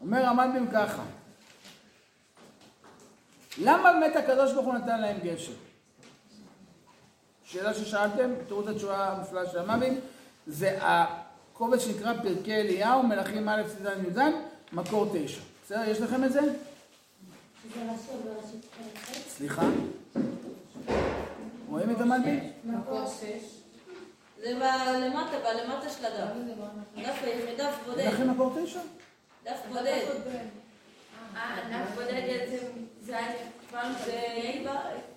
אומר 0.02 0.26
המלבים 0.26 0.68
ככה, 0.74 1.04
למה 3.62 3.94
באמת 3.94 4.16
הקדוש 4.16 4.54
ברוך 4.54 4.66
הוא 4.66 4.74
נתן 4.74 5.02
להם 5.02 5.18
גשם? 5.24 5.52
שאלה 7.44 7.74
ששאלתם, 7.74 8.30
תראו 8.48 8.62
את 8.62 8.68
התשובה 8.68 9.08
המופלאה 9.08 9.50
של 9.50 9.60
המלבים, 9.60 10.00
זה 10.48 10.80
הקובץ 11.60 11.80
שנקרא 11.84 12.14
פרקי 12.24 12.56
אליהו, 12.56 13.04
מלכים 13.04 13.50
א' 13.50 13.62
ס"ז 13.68 13.86
י"ז, 14.08 14.20
מקור 14.74 15.06
תשע. 15.14 15.42
בסדר? 15.66 15.90
יש 15.90 16.02
לכם 16.02 16.24
את 16.24 16.32
זה? 16.34 16.40
זה 16.42 16.48
רש"י 17.76 18.12
בראשית 18.24 18.66
חלק 18.78 18.98
ח'. 18.98 19.30
סליחה? 19.38 19.62
רואים 21.70 21.92
את 21.92 22.02
המלבים? 22.02 22.52
מקור 22.64 23.06
שש. 23.08 23.56
זה 24.42 24.52
למטה, 24.54 25.38
בלמטה 25.44 25.90
של 25.90 26.06
הדף. 26.06 26.32
דף 27.58 27.76
בודד. 27.86 28.06
לכם 28.14 28.30
מקור 28.32 28.54
תשע? 28.64 28.80
דף 29.44 29.60
בודד. 29.70 30.02
אה, 31.36 31.56
דף 31.72 31.96
בודד 31.96 32.46
זה... 32.50 32.68
זה 33.02 33.18
היה 33.18 33.28
פעם 33.72 33.94
זה. 34.06 34.20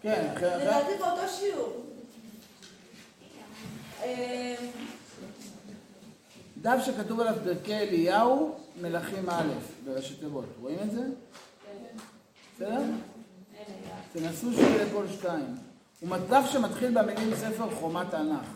כן, 0.02 0.26
אחרי... 0.36 0.48
אחרי- 0.56 0.64
לדעתי 0.64 0.92
באותו 0.98 1.28
שיעור. 1.28 1.82
אה, 6.66 6.76
דף 6.76 6.84
שכתוב 6.84 7.20
עליו 7.20 7.34
פרקי 7.44 7.74
אליהו, 7.74 8.54
מלכים 8.80 9.30
א', 9.30 9.48
בראשי 9.84 10.14
תיבות. 10.14 10.44
רואים 10.60 10.78
את 10.82 10.90
זה? 10.90 11.02
בסדר? 12.54 12.82
תנסו 14.12 14.52
שיהיה 14.52 14.90
כל 14.92 15.04
שתיים. 15.12 15.54
הוא 16.00 16.16
דף 16.28 16.44
שמתחיל 16.52 17.00
במילים 17.00 17.36
ספר 17.36 17.70
חומת 17.74 18.10
תנ"ך. 18.10 18.46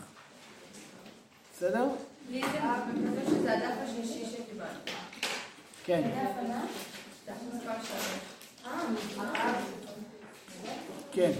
בסדר? 1.53 1.87
לי 2.31 2.41
זה 2.41 3.25
שזה 3.25 3.53
הדף 3.53 3.75
השלישי 3.83 4.25
שקיבלתי. 4.25 4.91
כן. 5.83 6.03
אה, 6.13 6.63
כן. 11.11 11.31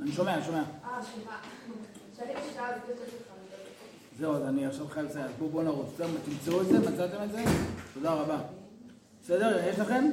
אני 0.00 0.12
שומע, 0.12 0.44
שומע. 0.44 0.62
אה, 0.84 1.02
סליחה. 1.02 1.36
שאני 2.16 2.32
בשעה 2.34 2.72
בדיוק 2.72 2.98
שלך. 3.10 3.36
זהו, 4.18 4.34
אז 4.34 4.42
אני 4.42 4.66
עכשיו 4.66 4.88
חייב 4.88 5.06
לסיים. 5.06 5.26
בואו 5.38 5.50
בואו 5.50 5.62
נרוץ. 5.62 5.86
בסדר, 5.94 6.06
תמצאו 6.24 6.60
את 6.60 6.66
זה, 6.66 6.78
מצאתם 6.78 7.22
את 7.24 7.32
זה? 7.32 7.44
תודה 7.94 8.12
רבה. 8.12 8.38
בסדר? 9.24 9.68
יש 9.68 9.78
לכם? 9.78 10.10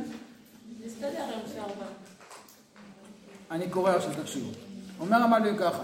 הבא. 1.62 1.86
אני 3.52 3.70
קורא 3.70 3.92
עכשיו, 3.92 4.12
תקשיבו. 4.22 4.50
אומר 5.00 5.18
המלבים 5.18 5.58
ככה: 5.58 5.84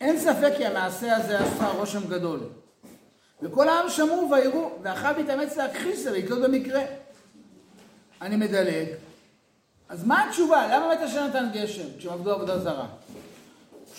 אין 0.00 0.18
ספק 0.18 0.52
כי 0.56 0.66
המעשה 0.66 1.16
הזה 1.16 1.38
עשה 1.38 1.68
רושם 1.68 2.08
גדול. 2.08 2.40
וכל 3.42 3.68
העם 3.68 3.90
שמעו 3.90 4.30
ויראו, 4.30 4.70
ואחאב 4.82 5.16
התאמץ 5.18 5.56
להכחיש 5.56 5.98
זה 5.98 6.12
ויקלוט 6.12 6.38
במקרה. 6.42 6.82
אני 8.22 8.36
מדלג. 8.36 8.86
אז 9.88 10.04
מה 10.04 10.28
התשובה? 10.28 10.66
למה 10.66 10.88
באמת 10.88 11.02
השם 11.02 11.26
נתן 11.28 11.48
גשם 11.52 11.86
כשהם 11.98 12.12
עבדו 12.12 12.30
עבודה 12.30 12.58
זרה? 12.58 12.86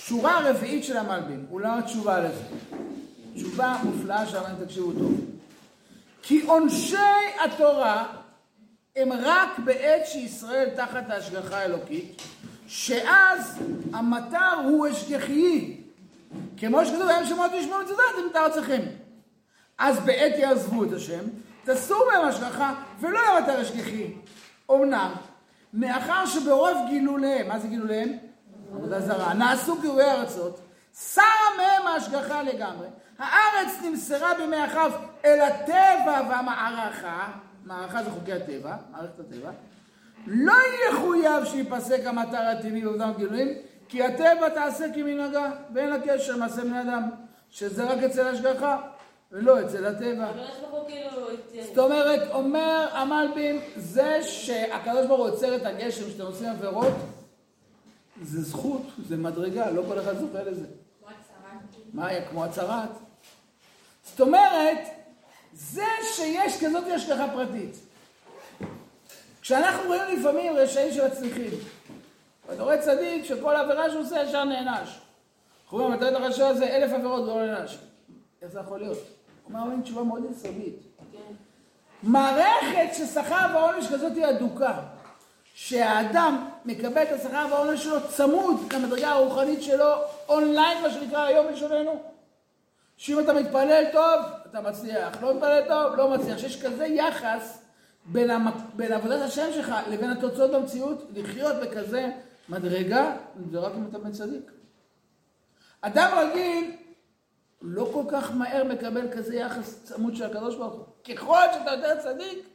שורה 0.08 0.38
הרביעית 0.38 0.84
של 0.84 0.98
המלבים, 0.98 1.46
אולי 1.52 1.70
התשובה 1.80 2.20
לזה. 2.20 2.44
תשובה 3.36 3.78
מופלאה 3.84 4.28
שהרבנים 4.28 4.66
תקשיבו 4.66 4.92
טוב. 4.92 5.22
כי 6.22 6.42
עונשי 6.42 6.96
התורה 7.46 8.06
הם 8.96 9.10
רק 9.12 9.60
בעת 9.60 10.06
שישראל 10.06 10.70
תחת 10.76 11.10
ההשגחה 11.10 11.58
האלוקית, 11.58 12.22
שאז 12.68 13.60
המטר 13.94 14.54
הוא 14.64 14.88
השגחי. 14.88 15.78
כמו 16.58 16.86
שכתוב, 16.86 17.10
הם 17.10 17.26
שמות 17.26 17.52
וישמעו 17.52 17.82
מצוות, 17.82 18.00
אתם 18.16 18.28
מתאר 18.30 18.48
אצלכם. 18.48 18.82
אז 19.78 20.00
בעת 20.00 20.34
יעזבו 20.38 20.84
את 20.84 20.94
השם, 20.94 21.24
תסור 21.66 22.06
בהם 22.12 22.28
השגחה, 22.28 22.74
ולא 23.00 23.20
יהיה 23.20 23.42
מטר 23.42 23.60
השגחי. 23.60 24.14
אמנם, 24.72 25.12
מאחר 25.74 26.26
שברוב 26.26 26.78
גילוליהם, 26.90 27.48
מה 27.48 27.60
זה 27.60 27.68
גילוליהם? 27.68 28.31
עבודה 28.76 29.02
זרה, 29.02 29.34
נעשו 29.34 29.82
גירויי 29.82 30.12
ארצות, 30.12 30.60
שרה 31.14 31.26
מהם 31.58 31.88
ההשגחה 31.88 32.44
לגמרי. 32.44 32.88
הארץ 33.20 33.72
נמסרה 33.84 34.34
בימי 34.34 34.66
אחאב 34.66 34.92
אל 35.26 35.42
הטבע 35.42 36.22
והמערכה, 36.30 37.28
מערכה 37.66 38.04
זה 38.04 38.12
חוקי 38.12 38.34
הטבע, 38.34 38.76
מערכת 38.92 39.20
הטבע, 39.20 39.52
לא 40.28 40.54
יחויב 40.90 41.46
שייפסק 41.46 42.02
המטר 42.06 42.38
הטבעי 42.38 42.82
באובדן 42.82 43.12
גילויים, 43.18 43.48
כי 43.88 44.04
הטבע 44.04 44.50
תעשה 44.50 44.86
כמנהגה, 44.94 45.52
ואין 45.74 45.90
לה 45.90 45.98
קשר 46.00 46.38
מעשה 46.38 46.62
בני 46.62 46.82
אדם, 46.82 47.10
שזה 47.52 47.84
רק 47.84 48.04
אצל 48.04 48.28
השגחה, 48.28 48.78
ולא 49.32 49.62
אצל 49.62 49.86
הטבע. 49.86 50.28
כאילו... 50.88 51.28
זאת 51.66 51.78
אומרת, 51.78 52.32
אומר 52.32 52.88
המלבים, 52.92 53.62
זה 53.76 54.24
שהקדוש 54.24 55.06
ברוך 55.06 55.20
הוא 55.20 55.30
עוצר 55.30 55.56
את 55.56 55.66
הגשם 55.66 56.10
שאתם 56.10 56.24
עושים 56.26 56.50
עבירות, 56.50 56.94
זה 58.22 58.42
זכות, 58.42 58.82
זה 59.08 59.18
מדרגה, 59.18 59.72
לא 59.72 59.84
כל 59.88 60.00
אחד 60.00 60.18
זוכה 60.18 60.44
לזה. 60.44 60.66
כמו 61.00 61.10
הצהרת. 61.10 61.62
מה 61.94 62.08
היה 62.08 62.30
כמו 62.30 62.46
הצהרת? 62.46 62.90
זאת 64.04 64.22
אומרת, 64.22 64.78
זה 65.54 65.86
שיש 66.16 66.64
כזאת 66.64 66.84
השגחה 66.96 67.28
פרטית. 67.34 67.76
כשאנחנו 69.42 69.88
רואים 69.88 70.20
לפעמים 70.20 70.54
רשעים 70.56 70.94
שמצליחים, 70.94 71.52
ואתה 72.50 72.64
רואה 72.64 72.82
צדיק 72.82 73.26
שכל 73.26 73.56
עבירה 73.56 73.90
שהוא 73.90 74.02
עושה 74.02 74.24
ישר 74.24 74.44
נענש. 74.44 75.00
אנחנו 75.64 75.80
אומרים, 75.80 76.00
מתי 76.00 76.10
את 76.10 76.14
הרשע 76.14 76.48
הזה 76.48 76.66
אלף 76.66 76.94
עבירות 76.94 77.24
ולא 77.24 77.46
נענש. 77.46 77.78
איך 78.42 78.52
זה 78.52 78.60
יכול 78.60 78.80
להיות? 78.80 78.98
הוא 78.98 79.06
אומר, 79.50 79.60
אומרים 79.60 79.82
תשובה 79.82 80.04
מאוד 80.04 80.24
יסודית. 80.32 80.76
מערכת 82.04 82.94
ששכר 82.94 83.48
ועונש 83.54 83.88
כזאת 83.88 84.16
היא 84.16 84.26
אדוקה. 84.30 84.82
שהאדם 85.54 86.50
מקבל 86.66 87.04
את 87.04 87.12
השכר 87.12 87.48
והעונש 87.52 87.84
שלו 87.84 87.98
צמוד 88.10 88.74
למדרגה 88.74 89.10
הרוחנית 89.10 89.64
שלו 89.64 89.94
אונליין, 90.30 90.82
מה 90.82 90.92
שנקרא 90.92 91.26
היום 91.26 91.48
בלשוננו. 91.48 92.04
שאם 92.98 93.20
אתה 93.20 93.34
מתפלל 93.34 93.84
טוב, 93.92 94.22
אתה 94.50 94.62
מצליח, 94.62 95.22
לא 95.22 95.34
מתפלל 95.34 95.64
טוב, 95.68 95.96
לא 95.96 96.10
מצליח. 96.10 96.38
שיש 96.38 96.64
כזה 96.64 96.86
יחס 96.86 97.62
בין, 98.06 98.32
המ... 98.32 98.48
בין 98.76 98.92
עבודת 98.92 99.22
השם 99.22 99.54
שלך 99.54 99.76
לבין 99.90 100.10
התוצאות 100.10 100.52
במציאות, 100.52 101.04
לחיות 101.14 101.56
בכזה 101.56 102.10
מדרגה, 102.50 103.16
זה 103.52 103.60
רק 103.60 103.72
אם 103.76 103.88
אתה 103.90 104.00
בן 104.00 104.12
צדיק. 104.12 104.52
אדם 105.82 106.12
רגיל 106.18 106.76
לא 107.62 107.90
כל 107.94 108.04
כך 108.12 108.32
מהר 108.32 108.64
מקבל 108.64 109.12
כזה 109.12 109.36
יחס 109.36 109.84
צמוד 109.84 110.16
של 110.16 110.24
הקדוש 110.24 110.56
ברוך 110.56 110.74
הוא. 110.74 110.86
ככל 111.16 111.40
שאתה 111.54 111.72
יותר 111.72 112.02
צדיק, 112.02 112.48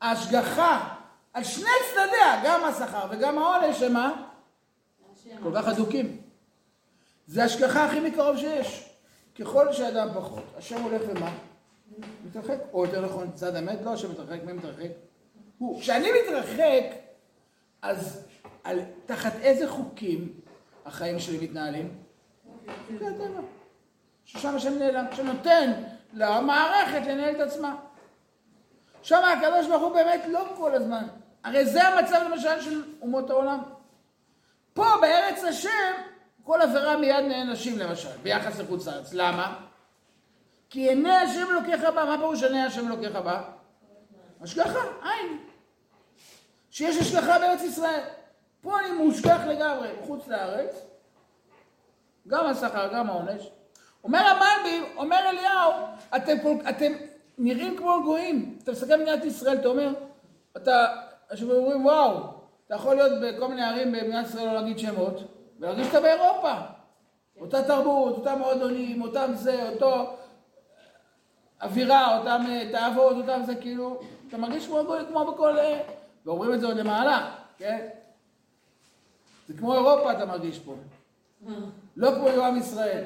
ההשגחה 0.00 0.94
על 1.32 1.44
שני 1.44 1.70
צדדיה, 1.90 2.42
גם 2.44 2.64
השכר 2.64 3.06
וגם 3.10 3.38
העונש, 3.38 3.82
הם 3.82 3.92
מה? 3.92 4.28
כל 5.42 5.52
כך 5.54 5.68
הדוקים. 5.68 6.20
זה 7.26 7.44
השגחה 7.44 7.84
הכי 7.84 8.00
מקרוב 8.00 8.36
שיש. 8.36 8.88
ככל 9.38 9.72
שאדם 9.72 10.08
פחות, 10.14 10.44
השם 10.56 10.82
הולך 10.82 11.02
ומה? 11.08 11.34
מתרחק. 12.26 12.58
או 12.72 12.84
יותר 12.84 13.06
נכון, 13.06 13.30
צד 13.34 13.56
אמת, 13.56 13.78
לא 13.82 13.92
השם 13.92 14.10
מתרחק, 14.10 14.38
מי 14.44 14.52
מתרחק? 14.52 14.88
הוא. 15.58 15.80
כשאני 15.80 16.08
מתרחק, 16.22 16.84
אז 17.82 18.26
על, 18.64 18.80
תחת 19.06 19.32
איזה 19.40 19.68
חוקים 19.68 20.32
החיים 20.86 21.18
שלי 21.18 21.38
מתנהלים? 21.44 21.98
ששם 24.24 24.56
השם 24.56 24.78
נעלם, 24.78 25.04
שנותן 25.12 25.72
למערכת 26.12 27.06
לנהל 27.06 27.34
את 27.34 27.40
עצמה. 27.40 27.76
שם 29.02 29.22
הקדוש 29.24 29.66
ברוך 29.66 29.82
הוא 29.82 29.92
באמת 29.92 30.20
לא 30.28 30.44
כל 30.56 30.74
הזמן. 30.74 31.04
הרי 31.44 31.66
זה 31.66 31.88
המצב 31.88 32.20
למשל 32.30 32.60
של 32.60 32.82
אומות 33.00 33.30
העולם. 33.30 33.62
פה 34.74 34.84
בארץ 35.00 35.44
השם, 35.44 35.92
כל 36.42 36.62
עבירה 36.62 36.96
מיד 36.96 37.24
נענשים 37.24 37.78
למשל, 37.78 38.16
ביחס 38.22 38.58
לחוץ 38.58 38.86
לארץ. 38.86 39.12
למה? 39.12 39.56
כי 40.70 40.88
עיני 40.88 41.16
השם 41.16 41.46
אלוקיך 41.50 41.80
בה, 41.94 42.04
מה 42.04 42.18
פירוש 42.18 42.42
עיני 42.42 42.62
השם 42.62 42.86
אלוקיך 42.86 43.16
בה? 43.16 43.42
השגחה, 44.40 44.78
עין. 45.02 45.38
שיש 46.70 46.96
השגחה 46.96 47.38
בארץ 47.38 47.62
ישראל. 47.62 48.04
פה 48.60 48.80
אני 48.80 48.90
מושגח 48.92 49.40
לגמרי, 49.46 49.88
חוץ 50.06 50.28
לארץ, 50.28 50.74
גם 52.28 52.46
השכר, 52.46 52.88
גם 52.94 53.10
העונש. 53.10 53.48
אומר 54.04 54.18
המלבי, 54.18 54.80
אומר 54.96 55.18
אליהו, 55.28 55.72
אתם, 56.16 56.36
אתם 56.68 56.92
נראים 57.38 57.76
כמו 57.76 58.00
גויים. 58.04 58.58
אתה 58.62 58.72
מסתכל 58.72 58.96
במדינת 58.96 59.24
ישראל, 59.24 59.56
אתה 59.56 59.68
אומר, 59.68 59.94
אתה, 60.56 60.86
אנשים 61.32 61.50
אומרים, 61.50 61.86
וואו, 61.86 62.18
אתה 62.66 62.74
יכול 62.74 62.96
להיות 62.96 63.12
בכל 63.22 63.48
מיני 63.48 63.62
ערים 63.62 63.92
במדינת 63.92 64.26
ישראל, 64.26 64.46
לא 64.46 64.54
להגיד 64.54 64.78
שמות, 64.78 65.20
ולהרגיש 65.58 65.86
שאתה 65.86 66.00
באירופה. 66.00 66.52
אותה 67.40 67.62
תרבות, 67.62 68.16
אותם 68.16 68.38
מועדונים, 68.38 69.02
אותם 69.02 69.30
זה, 69.34 69.68
אותו 69.68 70.16
אווירה, 71.62 72.18
אותם 72.18 72.42
אה, 72.48 72.68
תאוות, 72.72 73.16
אותם 73.16 73.42
זה 73.46 73.54
כאילו, 73.54 74.00
אתה 74.28 74.38
מרגיש 74.38 74.66
כמו, 74.66 74.80
כמו 75.08 75.32
בכל, 75.32 75.58
אה, 75.58 75.82
ואומרים 76.26 76.54
את 76.54 76.60
זה 76.60 76.66
עוד 76.66 76.76
למעלה, 76.76 77.36
כן? 77.58 77.88
זה 79.48 79.54
כמו 79.58 79.74
אירופה 79.74 80.12
אתה 80.12 80.26
מרגיש 80.26 80.58
פה, 80.58 80.74
לא 81.96 82.10
כמו 82.14 82.28
עם 82.28 82.56
ישראל. 82.56 83.04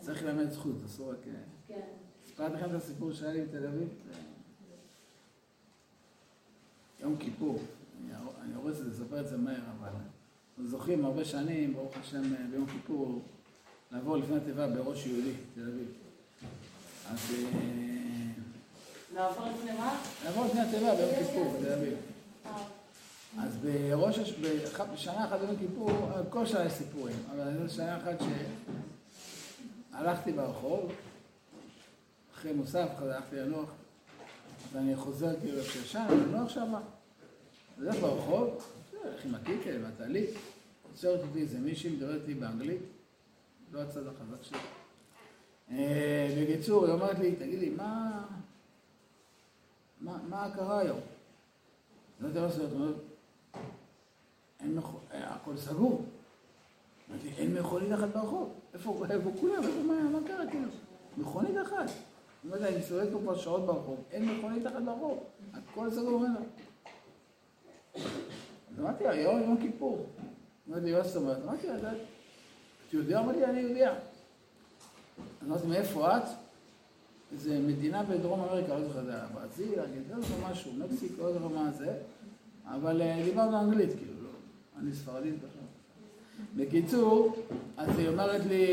צריך 0.00 0.24
ללמד 0.24 0.50
זכות, 0.50 0.76
אסור 0.86 1.10
רק... 1.10 1.49
אה. 2.40 2.46
סיפרתי 2.46 2.64
לכם 2.64 2.76
את 2.76 2.82
הסיפור 2.82 3.12
שהיה 3.12 3.32
לי 3.32 3.40
בתל 3.44 3.66
אביב? 3.66 3.88
יום 7.00 7.16
כיפור, 7.18 7.62
אני- 8.42 8.54
הורס 8.54 8.80
את 8.80 8.84
זה, 8.84 9.04
לספר 9.04 9.20
את 9.20 9.28
זה 9.28 9.36
מהר, 9.36 9.54
אבל 9.80 9.90
זוכים 10.68 11.04
הרבה 11.04 11.24
שנים, 11.24 11.74
ברוך 11.74 11.92
השם, 12.00 12.22
ביום 12.50 12.66
כיפור, 12.66 13.22
לעבור 13.92 14.16
לפני 14.16 14.36
התיבה 14.36 14.66
בראש 14.68 15.06
יהודי, 15.06 15.32
תל 15.54 15.60
אביב. 15.62 15.88
אז 17.10 17.18
אה, 17.34 18.30
לעבור 19.14 19.46
לפני 19.58 19.72
מה? 19.72 20.00
לעבור 20.24 20.44
לפני 20.44 20.60
התיבה 20.60 20.94
ביום 20.94 21.10
כיפור, 21.18 21.54
בתל 21.60 21.72
אביב. 21.72 21.94
אז 23.38 23.56
בראש, 23.56 24.18
הש- 24.18 24.32
באחת- 24.32 24.88
בשנה 24.94 25.24
אחת 25.24 25.38
ביום 25.40 25.56
כיפור, 25.56 25.90
כל 26.30 26.46
שנה 26.46 26.64
יש 26.64 26.72
סיפורים, 26.72 27.16
אבל 27.34 27.66
זו 27.68 27.74
שנה 27.74 27.96
אחת 27.96 28.16
שהלכתי 29.92 30.32
ברחוב, 30.32 30.92
אחרי 32.40 32.52
מוסף, 32.52 32.88
הלכתי 32.98 33.36
לנוח, 33.36 33.68
אז 34.70 34.76
אני 34.76 34.96
חוזר 34.96 35.40
כאילו 35.40 35.62
שישן, 35.62 36.06
לנוח 36.10 36.48
שם, 36.48 36.74
הולך 37.76 37.96
ברחוב, 37.96 38.64
הולך 39.02 39.24
עם 39.24 39.34
הקיקל, 39.34 39.74
עם 39.74 39.84
הטלית, 39.84 40.30
עוצרת 40.90 41.20
אותי 41.20 41.40
איזה 41.40 41.58
מישהי, 41.58 41.90
מדברת 41.90 42.20
איתי 42.20 42.34
באנגלית, 42.34 42.80
לא 43.72 43.80
הצד 43.80 44.06
החזק 44.06 44.42
שלי. 44.42 44.58
אה, 45.70 46.42
בקיצור, 46.42 46.86
היא 46.86 46.94
אומרת 46.94 47.18
לי, 47.18 47.36
תגידי, 47.36 47.70
מה... 47.70 48.22
מה, 50.00 50.18
מה 50.28 50.50
קרה 50.54 50.80
היום? 50.80 51.00
לא 52.20 52.28
יודע 52.28 52.40
מה 52.40 52.48
זאת 52.48 52.72
אומרת, 52.72 52.94
אין 54.60 54.74
מכו... 54.74 54.98
אה, 55.12 55.34
הכל 55.34 55.56
סגור. 55.56 56.04
אמרתי, 57.10 57.28
אין 57.36 57.54
מכונית 57.54 57.92
אחת 57.94 58.08
ברחוב. 58.08 58.52
איפה, 58.74 59.04
איפה 59.10 59.30
כולם? 59.40 59.62
איפה, 59.62 59.82
מה, 59.86 60.18
מה 60.20 60.28
קרה 60.28 60.50
כאילו? 60.50 60.68
מכונית 61.16 61.56
אחת. 61.62 61.90
לא 62.44 62.54
יודע, 62.54 62.68
אני 62.68 62.78
מסתובב 62.78 63.12
פה 63.12 63.18
כבר 63.18 63.36
שעות 63.38 63.66
ברחוב, 63.66 64.04
אין 64.10 64.24
מכונית 64.28 64.66
אחת 64.66 64.82
ברחוב. 64.84 65.18
הכל 65.54 65.90
סגור 65.90 66.20
ממנו. 66.20 66.38
אז 67.94 68.80
אמרתי 68.80 69.04
לה, 69.04 69.14
יום 69.16 69.40
יום 69.40 69.56
כיפור. 69.60 70.06
אמרתי 70.70 70.84
לי, 70.86 70.92
מה 70.92 71.02
זאת 71.02 71.16
אומרת? 71.16 71.38
אמרתי 71.44 71.66
לה, 71.66 71.78
"אתה- 71.78 71.92
את 71.92 72.94
יהודיה? 72.94 73.20
אמרתי 73.20 73.40
לה, 73.40 73.50
אני 73.50 73.60
יהודיה. 73.60 73.94
אמרתי, 75.46 75.66
מאיפה 75.66 76.16
את? 76.16 76.22
איזה 77.32 77.58
מדינה 77.58 78.02
בדרום 78.02 78.40
אמריקה, 78.40 78.78
לא 78.78 78.88
זוכר, 78.88 79.04
זה 79.04 79.14
היה 79.14 79.26
ברזיל, 79.34 79.78
לא 80.10 80.20
זוכר 80.20 80.50
משהו, 80.50 80.72
מקסיקו, 80.72 81.22
לא 81.22 81.32
זוכר 81.32 81.48
מה 81.48 81.70
זה, 81.70 81.94
אבל 82.66 83.02
אה, 83.02 83.22
דיברנו 83.24 83.60
אנגלית, 83.60 83.90
כאילו, 83.90 84.12
לא, 84.22 84.28
אני 84.80 84.92
ספרדית 84.92 85.34
בכלל. 85.34 85.66
בקיצור, 86.56 87.36
אז 87.76 87.98
היא 87.98 88.08
אומרת 88.08 88.40
לי, 88.46 88.66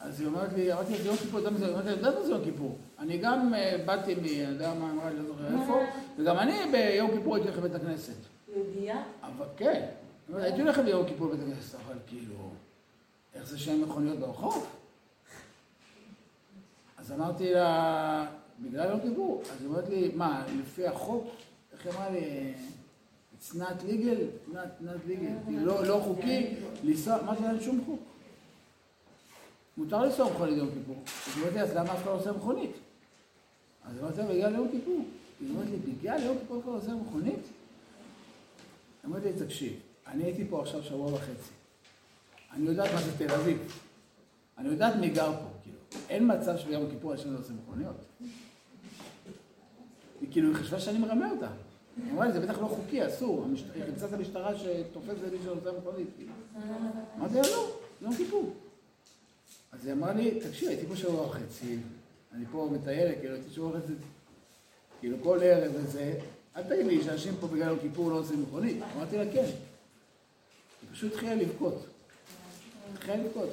אז 0.00 0.20
היא 0.20 0.28
אומרת 0.28 0.52
לי, 0.52 0.72
אמרתי 0.72 0.92
לה, 0.92 0.98
זה 0.98 1.08
יום 1.08 1.16
כיפור, 1.16 1.40
אתה 1.40 1.48
יודע 1.48 1.72
מה 1.76 1.82
זה? 1.82 1.96
מה 2.02 2.22
זה 2.22 2.32
יום 2.32 2.44
כיפור? 2.44 2.78
אני 2.98 3.18
גם 3.18 3.54
אה, 3.54 3.76
באתי 3.84 4.14
מ... 4.14 4.18
אני 4.18 4.28
יודע 4.28 4.74
מה 4.74 4.90
אמרה 4.90 5.10
לי, 5.10 5.16
לא 5.16 5.24
זוכר 5.26 5.60
איפה, 5.60 5.80
וגם 6.18 6.38
אני 6.38 6.52
ביום 6.72 7.10
כיפור 7.10 7.34
הייתי 7.34 7.48
הולך 7.48 7.64
לבית 7.64 7.74
הכנסת. 7.74 8.14
יהודייה? 8.54 9.02
אבל 9.22 9.46
כן, 9.56 9.86
הייתי 10.34 10.60
הולך 10.60 10.78
ביום 10.78 11.06
כיפור 11.06 11.28
לבית 11.28 11.40
הכנסת, 11.40 11.78
אבל 11.86 11.96
כאילו, 12.06 12.50
איך 13.34 13.46
זה 13.46 13.58
שאין 13.58 13.80
מכוניות 13.80 14.18
ברחוב? 14.18 14.66
אז 16.98 17.12
אמרתי 17.12 17.54
לה, 17.54 18.26
בגלל 18.60 18.90
יום 18.90 19.00
כיפור. 19.00 19.42
אז 19.52 19.60
היא 19.60 19.68
אומרת 19.68 19.88
לי, 19.88 20.10
מה, 20.14 20.44
לפי 20.60 20.86
החוק, 20.86 21.24
איך 21.72 21.86
היא 21.86 21.94
אמרה 21.94 22.10
לי, 22.10 22.52
it's 23.38 23.54
not 23.54 23.84
legal, 23.88 24.52
not, 24.54 24.84
not 24.84 25.08
legal, 25.08 25.46
כאילו, 25.46 25.66
לא, 25.66 25.86
לא 25.86 26.00
חוקי 26.04 26.54
לנסוע, 26.84 27.20
אמרתי 27.20 27.42
לה, 27.42 27.50
אין 27.50 27.60
שום 27.60 27.82
חוק. 27.86 28.09
מותר 29.80 30.04
לנסוע 30.04 30.30
מכונית 30.30 30.54
ביום 30.54 30.68
כיפור. 30.74 30.96
אז 31.06 31.36
היא 31.36 31.42
אומרת 31.42 31.54
לי, 31.54 31.62
אז 31.62 31.76
למה 31.76 31.94
אחד 31.94 32.06
לא 32.06 32.10
עושה 32.10 32.32
מכונית? 32.32 32.70
אז 33.84 33.98
אמרתי 34.00 34.18
לה, 34.18 34.26
בגלל 34.26 34.54
יום 34.54 34.68
כיפור. 34.70 35.04
היא 35.40 35.50
אומרת 35.50 35.68
לי, 35.70 35.76
בגלל 35.76 36.22
יום 36.22 36.38
כיפור 36.38 36.60
אחד 36.60 36.68
לא 36.68 36.76
עושה 36.76 36.94
מכונית? 36.94 37.40
אמרתי 39.04 39.26
לי, 39.26 39.46
תקשיב, 39.46 39.72
אני 40.06 40.24
הייתי 40.24 40.44
פה 40.50 40.62
עכשיו 40.62 40.82
שבוע 40.82 41.14
וחצי. 41.14 41.50
אני 42.52 42.66
יודעת 42.66 42.94
מה 42.94 43.02
זה 43.02 43.18
תל 43.18 43.34
אביב. 43.34 43.58
אני 44.58 44.68
יודעת 44.68 44.96
מי 44.96 45.08
גר 45.08 45.32
פה, 45.32 45.48
כאילו. 45.62 45.78
אין 46.08 46.30
מצב 46.32 46.56
שביום 46.56 46.90
כיפור 46.90 47.12
אנשים 47.12 47.32
לא 47.34 47.38
עושים 47.38 47.56
מכוניות. 47.62 47.96
היא 50.20 50.28
כאילו, 50.30 50.48
היא 50.48 50.56
חשבה 50.56 50.80
שאני 50.80 50.98
מרמה 50.98 51.30
אותה. 51.30 51.48
היא 51.96 52.12
אמרה 52.12 52.26
לי, 52.26 52.32
זה 52.32 52.40
בטח 52.40 52.58
לא 52.58 52.66
חוקי, 52.66 53.06
אסור. 53.06 53.46
היא 53.74 53.84
חיפשה 53.86 54.06
את 54.06 54.12
המשטרה 54.12 54.58
שתופסת 54.58 55.24
את 55.26 55.32
מי 55.32 55.38
שנוסע 55.44 55.78
מכונית. 55.78 56.08
כאילו. 56.16 56.32
אמרתי 57.18 57.34
לה, 57.34 57.42
לא, 57.42 57.70
יום 58.02 58.14
כיפור. 58.14 58.54
אז 59.72 59.86
היא 59.86 59.94
אמרה 59.94 60.12
לי, 60.12 60.40
תקשיב, 60.40 60.68
הייתי 60.68 60.86
פה 60.86 60.96
שבוע 60.96 61.26
וחצי, 61.26 61.76
אני 62.32 62.44
פה 62.52 62.68
מטיילת, 62.72 63.14
כאילו, 63.20 63.34
הייתי 63.34 63.50
שבוע 63.50 63.70
וחצי, 63.70 63.92
כאילו, 65.00 65.16
כל 65.22 65.38
ערב 65.42 65.72
וזה, 65.74 66.18
אל 66.56 66.62
תגיד 66.62 66.86
לי 66.86 67.04
שאנשים 67.04 67.34
פה 67.40 67.46
בגלל 67.46 67.78
כיפור 67.82 68.10
לא 68.10 68.14
עושים 68.14 68.42
מכונית. 68.42 68.76
אמרתי 68.96 69.16
לה, 69.16 69.24
כן. 69.32 69.44
היא 69.44 70.90
פשוט 70.92 71.12
התחילה 71.12 71.34
לבכות. 71.34 71.86
התחילה 72.94 73.16
לבכות. 73.16 73.48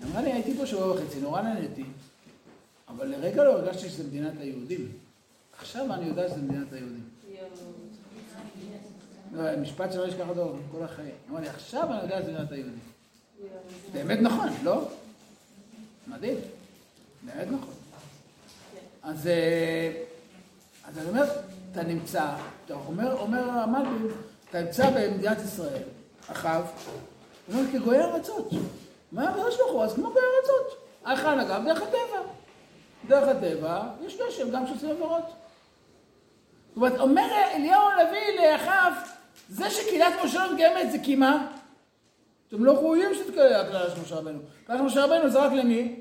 היא 0.00 0.08
אמרה 0.10 0.22
לי, 0.22 0.32
הייתי 0.32 0.54
פה 0.54 0.66
שבוע 0.66 0.92
וחצי, 0.92 1.20
נורא 1.20 1.42
נהניתי, 1.42 1.84
אבל 2.88 3.06
לרגע 3.06 3.44
לא 3.44 3.52
הרגשתי 3.52 3.88
שזה 3.88 4.04
מדינת 4.04 4.32
היהודים. 4.40 4.88
עכשיו 5.58 5.94
אני 5.94 6.06
יודע 6.06 6.28
שזה 6.28 6.42
מדינת 6.42 6.72
היהודים. 6.72 7.08
לא, 9.32 9.56
משפט 9.56 9.92
שלא 9.92 10.08
אשכח 10.08 10.28
אותו 10.28 10.56
כל 10.72 10.82
החיים. 10.82 11.14
אמרה 11.30 11.40
לי, 11.40 11.48
עכשיו 11.48 11.92
אני 11.92 12.02
יודע 12.02 12.22
שזה 12.22 12.32
מדינת 12.32 12.52
היהודים. 12.52 12.78
באמת 13.92 14.18
נכון, 14.18 14.48
לא? 14.62 14.88
מדהים. 16.08 16.36
באמת 17.22 17.48
נכון. 17.50 17.74
אז, 19.02 19.26
אה, 19.26 19.92
אז 20.84 20.98
אני 20.98 21.08
אומר, 21.08 21.24
אתה 21.72 21.82
נמצא, 21.82 22.26
אתה 22.64 22.74
אומר, 22.74 23.20
המלבין, 23.20 24.10
אתה 24.50 24.62
נמצא 24.62 24.90
במדינת 24.90 25.38
ישראל, 25.44 25.82
אחאב, 26.32 26.62
הוא 27.46 27.54
אומר, 27.54 27.72
כגויי 27.72 28.00
ארצות. 28.00 28.50
מה 29.12 29.30
הקדוש 29.30 29.56
ברוך 29.56 29.72
הוא? 29.72 29.84
אז 29.84 29.94
כמו 29.94 30.12
גויי 30.12 30.24
ארצות. 30.40 30.78
היכן 31.04 31.38
אגב? 31.38 31.64
דרך 31.64 31.82
הטבע. 31.82 32.20
דרך 33.08 33.28
הטבע, 33.28 33.82
יש 34.06 34.16
נשם 34.28 34.50
גם 34.50 34.66
שעושים 34.66 34.90
עבירות. 34.90 35.24
זאת 36.68 36.76
אומרת, 36.76 37.00
אומר 37.00 37.28
אליהו 37.54 37.82
הנביא 37.88 38.40
לאחאב, 38.40 38.92
זה 39.48 39.70
שקהילת 39.70 40.12
משה 40.24 40.46
לא 40.46 40.52
מתקיימת 40.52 40.92
זה 40.92 40.98
קימה. 40.98 41.46
אתם 42.48 42.64
לא 42.64 42.72
ראויים 42.72 43.14
שתתקיים 43.14 43.56
הכלל 43.60 43.90
של 43.90 44.00
משה 44.00 44.14
רבנו. 44.14 44.38
הכלל 44.64 44.76
של 44.76 44.82
משה 44.82 45.04
רבנו 45.04 45.30
זה 45.30 45.38
רק 45.38 45.52
למי? 45.52 46.00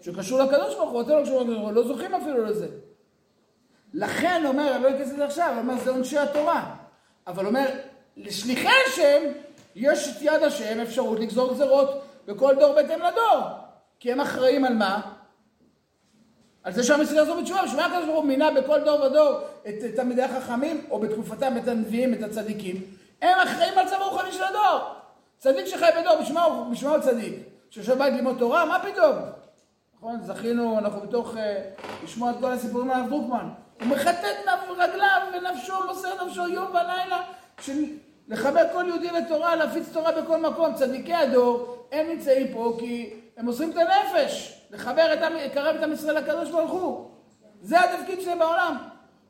שקשור 0.00 0.40
לקדוש 0.40 0.74
ברוך 0.74 0.90
הוא, 0.90 1.02
אתם 1.02 1.10
לא 1.10 1.22
קשורים 1.22 1.46
לקדוש 1.46 1.56
ברוך 1.56 1.68
הוא, 1.68 1.72
לא 1.72 1.88
זוכים 1.88 2.14
אפילו 2.14 2.44
לזה. 2.44 2.68
לכן 3.94 4.42
אומר, 4.46 4.76
אני 4.76 4.82
לא 4.82 4.90
אכנס 4.90 5.12
לזה 5.12 5.24
עכשיו, 5.24 5.54
אומר, 5.58 5.74
זה 5.84 5.90
עונשי 5.90 6.18
התורה. 6.18 6.76
אבל 7.26 7.46
אומר, 7.46 7.68
לשליחי 8.16 8.68
השם, 8.88 9.22
יש 9.74 10.08
את 10.08 10.22
יד 10.22 10.42
השם 10.42 10.80
אפשרות 10.80 11.20
לגזור 11.20 11.54
גזרות 11.54 12.02
בכל 12.26 12.54
דור 12.58 12.74
בהתאם 12.74 12.98
לדור. 12.98 13.40
כי 14.00 14.12
הם 14.12 14.20
אחראים 14.20 14.64
על 14.64 14.74
מה? 14.74 15.00
על 16.62 16.72
זה 16.72 16.82
שהמסיע 16.82 17.20
יחזור 17.20 17.40
בתשובה, 17.40 17.62
בשביל 17.62 17.80
מה 17.80 17.86
הקדוש 17.86 18.04
ברוך 18.04 18.18
הוא 18.18 18.24
מינה 18.24 18.50
בכל 18.50 18.80
דור 18.84 19.02
ודור 19.02 19.38
את 19.68 19.74
תלמידי 19.96 20.22
החכמים, 20.22 20.86
או 20.90 20.98
בתקופתם 20.98 21.56
את 21.56 21.68
הנביאים, 21.68 22.14
את 22.14 22.22
הצדיקים, 22.22 22.82
הם 23.22 23.38
אחראים 23.38 23.78
על 23.78 23.88
צו 23.88 23.94
הרוחני 23.94 24.32
של 24.32 24.42
הדור. 24.44 24.99
צדיק 25.40 25.66
שחי 25.66 25.86
בדור, 26.00 26.20
בשביל 26.20 26.34
מה 26.38 26.44
הוא- 26.44 26.64
הוא 26.94 27.00
צדיק? 27.00 27.34
שיושב 27.70 27.98
בית 27.98 28.14
ללמוד 28.14 28.36
תורה? 28.38 28.64
מה 28.64 28.78
פתאום? 28.92 29.14
נכון? 29.96 30.20
זכינו, 30.22 30.78
אנחנו 30.78 31.00
בתוך 31.00 31.36
אה, 31.36 31.62
לשמוע 32.04 32.30
את 32.30 32.36
כל 32.40 32.52
הסיפורים 32.52 32.90
על 32.90 33.00
הרב 33.00 33.08
דרוקמן. 33.10 33.48
הוא 33.80 33.88
מחטט 33.88 34.24
רגליו 34.78 35.20
ונפשו, 35.34 35.74
מוסר 35.88 36.24
נפשו 36.26 36.48
יום 36.48 36.68
ולילה, 36.70 37.22
לחבר 38.28 38.62
כל 38.72 38.84
יהודי 38.88 39.10
לתורה, 39.10 39.56
להפיץ 39.56 39.88
תורה 39.92 40.12
בכל 40.12 40.40
מקום. 40.40 40.74
צדיקי 40.74 41.14
הדור, 41.14 41.76
הם 41.92 42.06
נמצאים 42.08 42.52
פה 42.52 42.76
כי 42.78 43.10
הם 43.36 43.44
מוסרים 43.44 43.70
את 43.70 43.76
הנפש, 43.76 44.60
לחבר 44.70 45.12
את 45.12 45.22
עם, 45.22 45.32
לקרב 45.32 45.76
את 45.76 45.82
עם 45.82 45.92
ישראל 45.92 46.18
לקדוש 46.18 46.50
ברוך 46.50 46.70
הוא. 46.70 47.10
זה 47.62 47.80
התפקיד 47.80 48.20
שלהם 48.20 48.38
בעולם. 48.38 48.76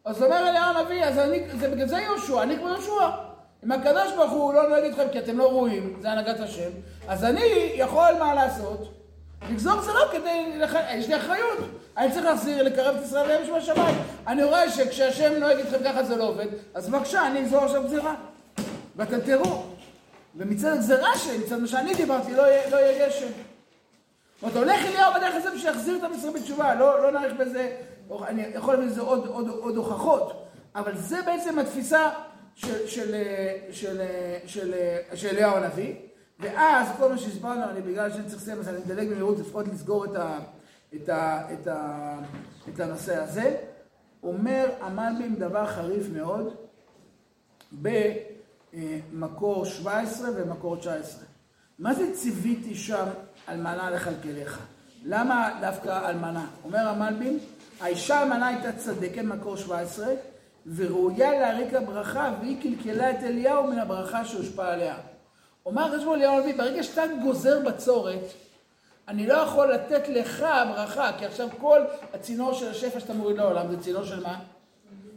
אז 0.04 0.22
אומר 0.22 0.48
אליהו 0.48 0.64
הנביא, 0.76 1.04
אז 1.04 1.18
אני, 1.18 1.48
זה 1.58 1.68
בגלל 1.68 1.88
זה 1.88 1.96
יהושע, 1.98 2.42
אני 2.42 2.56
כמו 2.58 2.68
יהושע. 2.68 3.08
אם 3.64 3.72
הקדוש 3.72 4.12
ברוך 4.16 4.30
הוא 4.30 4.54
לא 4.54 4.68
נוהג 4.68 4.84
אתכם 4.84 5.08
כי 5.12 5.18
אתם 5.18 5.38
לא 5.38 5.48
ראויים, 5.50 5.96
זה 6.00 6.10
הנהגת 6.10 6.40
השם, 6.40 6.70
אז 7.08 7.24
אני 7.24 7.72
יכול 7.74 8.12
מה 8.18 8.34
לעשות? 8.34 9.00
לגזור 9.50 9.80
גזרות 9.80 10.10
כדי, 10.12 10.58
לח... 10.58 10.74
יש 10.90 11.08
לי 11.08 11.16
אחריות. 11.16 11.58
אני 11.96 12.12
צריך 12.12 12.24
להחזיר, 12.24 12.62
לקרב 12.62 12.96
את 12.96 13.04
ישראל 13.04 13.26
ליום 13.26 13.46
שבשמיים. 13.46 13.96
אני 14.26 14.42
רואה 14.42 14.70
שכשהשם 14.70 15.32
נוהג 15.38 15.58
איתכם 15.58 15.78
ככה 15.84 16.04
זה 16.04 16.16
לא 16.16 16.28
עובד, 16.28 16.46
אז 16.74 16.88
בבקשה, 16.88 17.26
אני 17.26 17.40
אגזור 17.40 17.64
עכשיו 17.64 17.84
גזירה. 17.84 18.14
ואתם 18.96 19.20
תראו. 19.20 19.62
ומצד 20.36 20.72
הגזירה 20.72 21.18
שלי, 21.18 21.38
מצד 21.38 21.58
מה 21.58 21.66
שאני 21.66 21.94
דיברתי, 21.94 22.34
לא 22.34 22.42
יהיה, 22.42 22.70
לא 22.70 22.76
יהיה 22.76 23.08
גשם. 23.08 23.26
זאת 23.26 24.42
אומרת, 24.42 24.56
הולך 24.56 24.86
אליהו 24.86 25.14
בדרך 25.14 25.34
הזה 25.34 25.50
בשביל 25.50 25.70
להחזיר 25.70 26.06
את 26.06 26.10
ישראל 26.18 26.32
בתשובה, 26.32 26.74
לא, 26.74 27.02
לא 27.02 27.10
נאריך 27.10 27.32
בזה, 27.38 27.76
אני 28.26 28.42
יכול 28.54 28.74
להביא 28.74 28.86
לזה 28.86 29.00
עוד, 29.00 29.26
עוד, 29.26 29.48
עוד 29.48 29.76
הוכחות, 29.76 30.46
אבל 30.74 30.96
זה 30.96 31.22
בעצם 31.22 31.58
התפיסה 31.58 32.10
של, 32.54 34.02
אליהו 35.24 35.56
הנביא, 35.56 35.94
ואז 36.40 36.88
כל 36.98 37.08
מה 37.08 37.18
שהסברנו, 37.18 37.64
אני 37.70 37.82
בגלל 37.82 38.12
שאני 38.12 38.24
צריך 38.24 38.42
לסיים, 38.42 38.58
אז 38.58 38.68
אני 38.68 38.78
מדלג 38.78 39.08
במהירות 39.08 39.38
לפחות 39.38 39.68
לסגור 39.68 40.04
את, 40.04 40.14
ה, 40.16 40.38
את, 40.94 41.08
ה, 41.08 41.52
את, 41.52 41.66
ה, 41.66 42.18
את 42.74 42.80
הנושא 42.80 43.16
הזה, 43.16 43.56
אומר 44.22 44.70
המלבים 44.80 45.34
דבר 45.34 45.66
חריף 45.66 46.06
מאוד 46.12 46.54
במקור 47.72 49.64
17 49.64 50.28
ומקור 50.36 50.76
19. 50.76 51.24
מה 51.78 51.94
זה 51.94 52.14
ציוויתי 52.14 52.74
שם 52.74 53.06
אלמנה 53.48 53.90
לכלכלך? 53.90 54.60
למה 55.04 55.58
דווקא 55.60 56.08
אלמנה? 56.08 56.46
אומר 56.64 56.88
המלבים, 56.88 57.38
האישה 57.80 58.22
אלמנה 58.22 58.46
הייתה 58.46 58.72
צדקת, 58.72 59.22
מקור 59.22 59.56
17, 59.56 60.06
וראויה 60.66 61.40
להריק 61.40 61.74
הברכה, 61.74 62.32
והיא 62.40 62.62
קלקלה 62.62 63.10
את 63.10 63.22
אליהו 63.22 63.66
מן 63.66 63.78
הברכה 63.78 64.24
שהושפע 64.24 64.72
עליה. 64.72 64.96
אומר 65.66 65.98
ברוך 65.98 66.14
אליהו 66.14 66.36
הנביא, 66.36 66.56
ברגע 66.56 66.82
שאתה 66.82 67.02
גוזר 67.22 67.60
בצורת, 67.60 68.24
אני 69.08 69.26
לא 69.26 69.34
יכול 69.34 69.72
לתת 69.72 70.08
לך 70.08 70.46
ברכה, 70.68 71.10
כי 71.18 71.26
עכשיו 71.26 71.48
כל 71.60 71.80
הצינור 72.14 72.52
של 72.52 72.70
השפע 72.70 73.00
שאתה 73.00 73.12
מוריד 73.12 73.36
לעולם 73.36 73.70
זה 73.70 73.80
צינור 73.80 74.04
של 74.04 74.22
מה? 74.22 74.38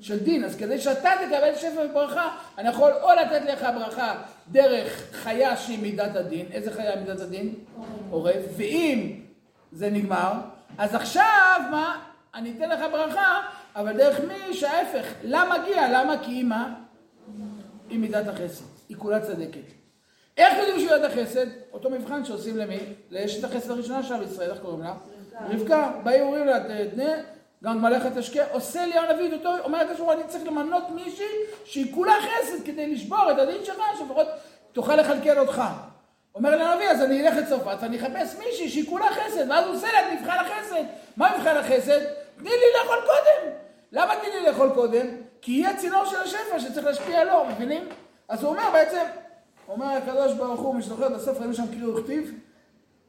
של 0.02 0.20
דין. 0.20 0.44
אז 0.44 0.56
כדי 0.56 0.80
שאתה 0.80 1.10
תקבל 1.26 1.56
שפע 1.56 1.82
וברכה, 1.90 2.36
אני 2.58 2.70
יכול 2.70 2.92
או 3.02 3.10
לתת 3.22 3.42
לך 3.46 3.68
ברכה 3.76 4.16
דרך 4.52 5.10
חיה 5.12 5.58
שהיא 5.58 5.82
מידת 5.82 6.16
הדין, 6.16 6.46
איזה 6.52 6.72
חיה 6.72 6.96
מידת 6.96 7.20
הדין? 7.20 7.56
עורב. 8.10 8.42
ואם 8.58 9.20
זה 9.72 9.90
נגמר, 9.90 10.32
אז 10.78 10.96
עכשיו 10.96 11.62
מה? 11.72 12.00
אני 12.36 12.54
אתן 12.58 12.70
לך 12.70 12.80
ברכה, 12.92 13.42
אבל 13.76 13.98
דרך 13.98 14.20
מי 14.20 14.54
שההפך. 14.54 15.14
למה 15.24 15.58
מגיע? 15.58 15.90
למה? 15.92 16.16
כי 16.24 16.32
היא 16.32 16.46
מה? 16.46 16.74
היא 17.90 18.00
מידת 18.00 18.28
החסד. 18.28 18.66
היא 18.90 18.98
כולה 18.98 19.20
צדקת. 19.20 19.60
איך 20.38 20.58
יודעים 20.58 20.80
שהיא 20.80 20.92
מידת 20.92 21.12
החסד? 21.12 21.46
אותו 21.74 21.90
מבחן 21.90 22.26
שעושים 22.26 22.58
למי? 22.58 22.80
לאשת 23.12 23.44
החסד 23.44 23.72
הראשונה 23.72 24.04
של 24.04 24.24
ישראל, 24.24 24.52
איך 24.52 24.60
קוראים 24.60 24.82
לה? 24.82 24.94
רבקה. 25.50 25.92
באים 26.04 26.24
אומרים 26.24 26.46
לה, 26.46 26.60
תנה, 26.94 27.12
גם 27.64 27.82
מלאכת 27.82 28.18
תשקה, 28.18 28.44
עושה 28.52 28.86
לי 28.86 28.98
הנביא 28.98 29.34
אותו, 29.34 29.50
אומר 29.64 29.78
הקשור, 29.78 30.14
אני 30.14 30.22
צריך 30.28 30.48
למנות 30.48 30.84
מישהי 30.90 31.26
שהיא 31.66 31.94
כולה 31.94 32.14
חסד 32.22 32.66
כדי 32.66 32.94
לשבור 32.94 33.32
את 33.32 33.40
הדין 33.40 33.66
שלך, 33.66 33.78
שלפחות 34.00 34.28
תוכל 34.72 34.96
לכלכל 34.96 35.40
אותך. 35.40 35.62
אומר 36.36 36.56
לנביא, 36.56 36.90
אז 36.90 37.02
אני 37.02 37.28
אלך 37.28 37.38
לצרפת 37.38 37.78
ואני 37.82 37.98
אחפש 37.98 38.36
מישהי 38.40 38.70
שהיא 38.70 38.90
כולה 38.90 39.06
חסד, 39.12 39.50
ואז 39.50 39.66
הוא 39.66 39.76
עושה 39.76 39.88
לה 39.92 40.00
את 40.00 40.20
מבחן 40.20 40.38
החסד. 40.46 40.84
מה 41.18 41.38
מבחן 41.38 41.58
החסד? 41.58 42.00
תני 42.38 42.50
לי 42.50 42.66
לאכול 42.80 42.98
קודם. 43.02 43.63
למה 43.94 44.14
תני 44.16 44.30
לי 44.30 44.48
לאכול 44.48 44.70
קודם? 44.74 45.08
כי 45.42 45.52
היא 45.52 45.68
הצינור 45.68 46.06
של 46.06 46.16
השפע 46.16 46.60
שצריך 46.60 46.86
להשפיע 46.86 47.22
עליו, 47.22 47.46
מבינים? 47.52 47.84
אז 48.28 48.44
הוא 48.44 48.52
אומר 48.52 48.70
בעצם, 48.74 49.04
אומר 49.68 49.86
הקדוש 49.86 50.34
ברוך 50.34 50.60
הוא, 50.60 50.76
מי 50.76 50.82
שזוכר 50.82 51.10
בסוף 51.10 51.38
ראינו 51.38 51.54
שם 51.54 51.68
קריאו 51.68 51.96
וכתיב, 51.96 52.32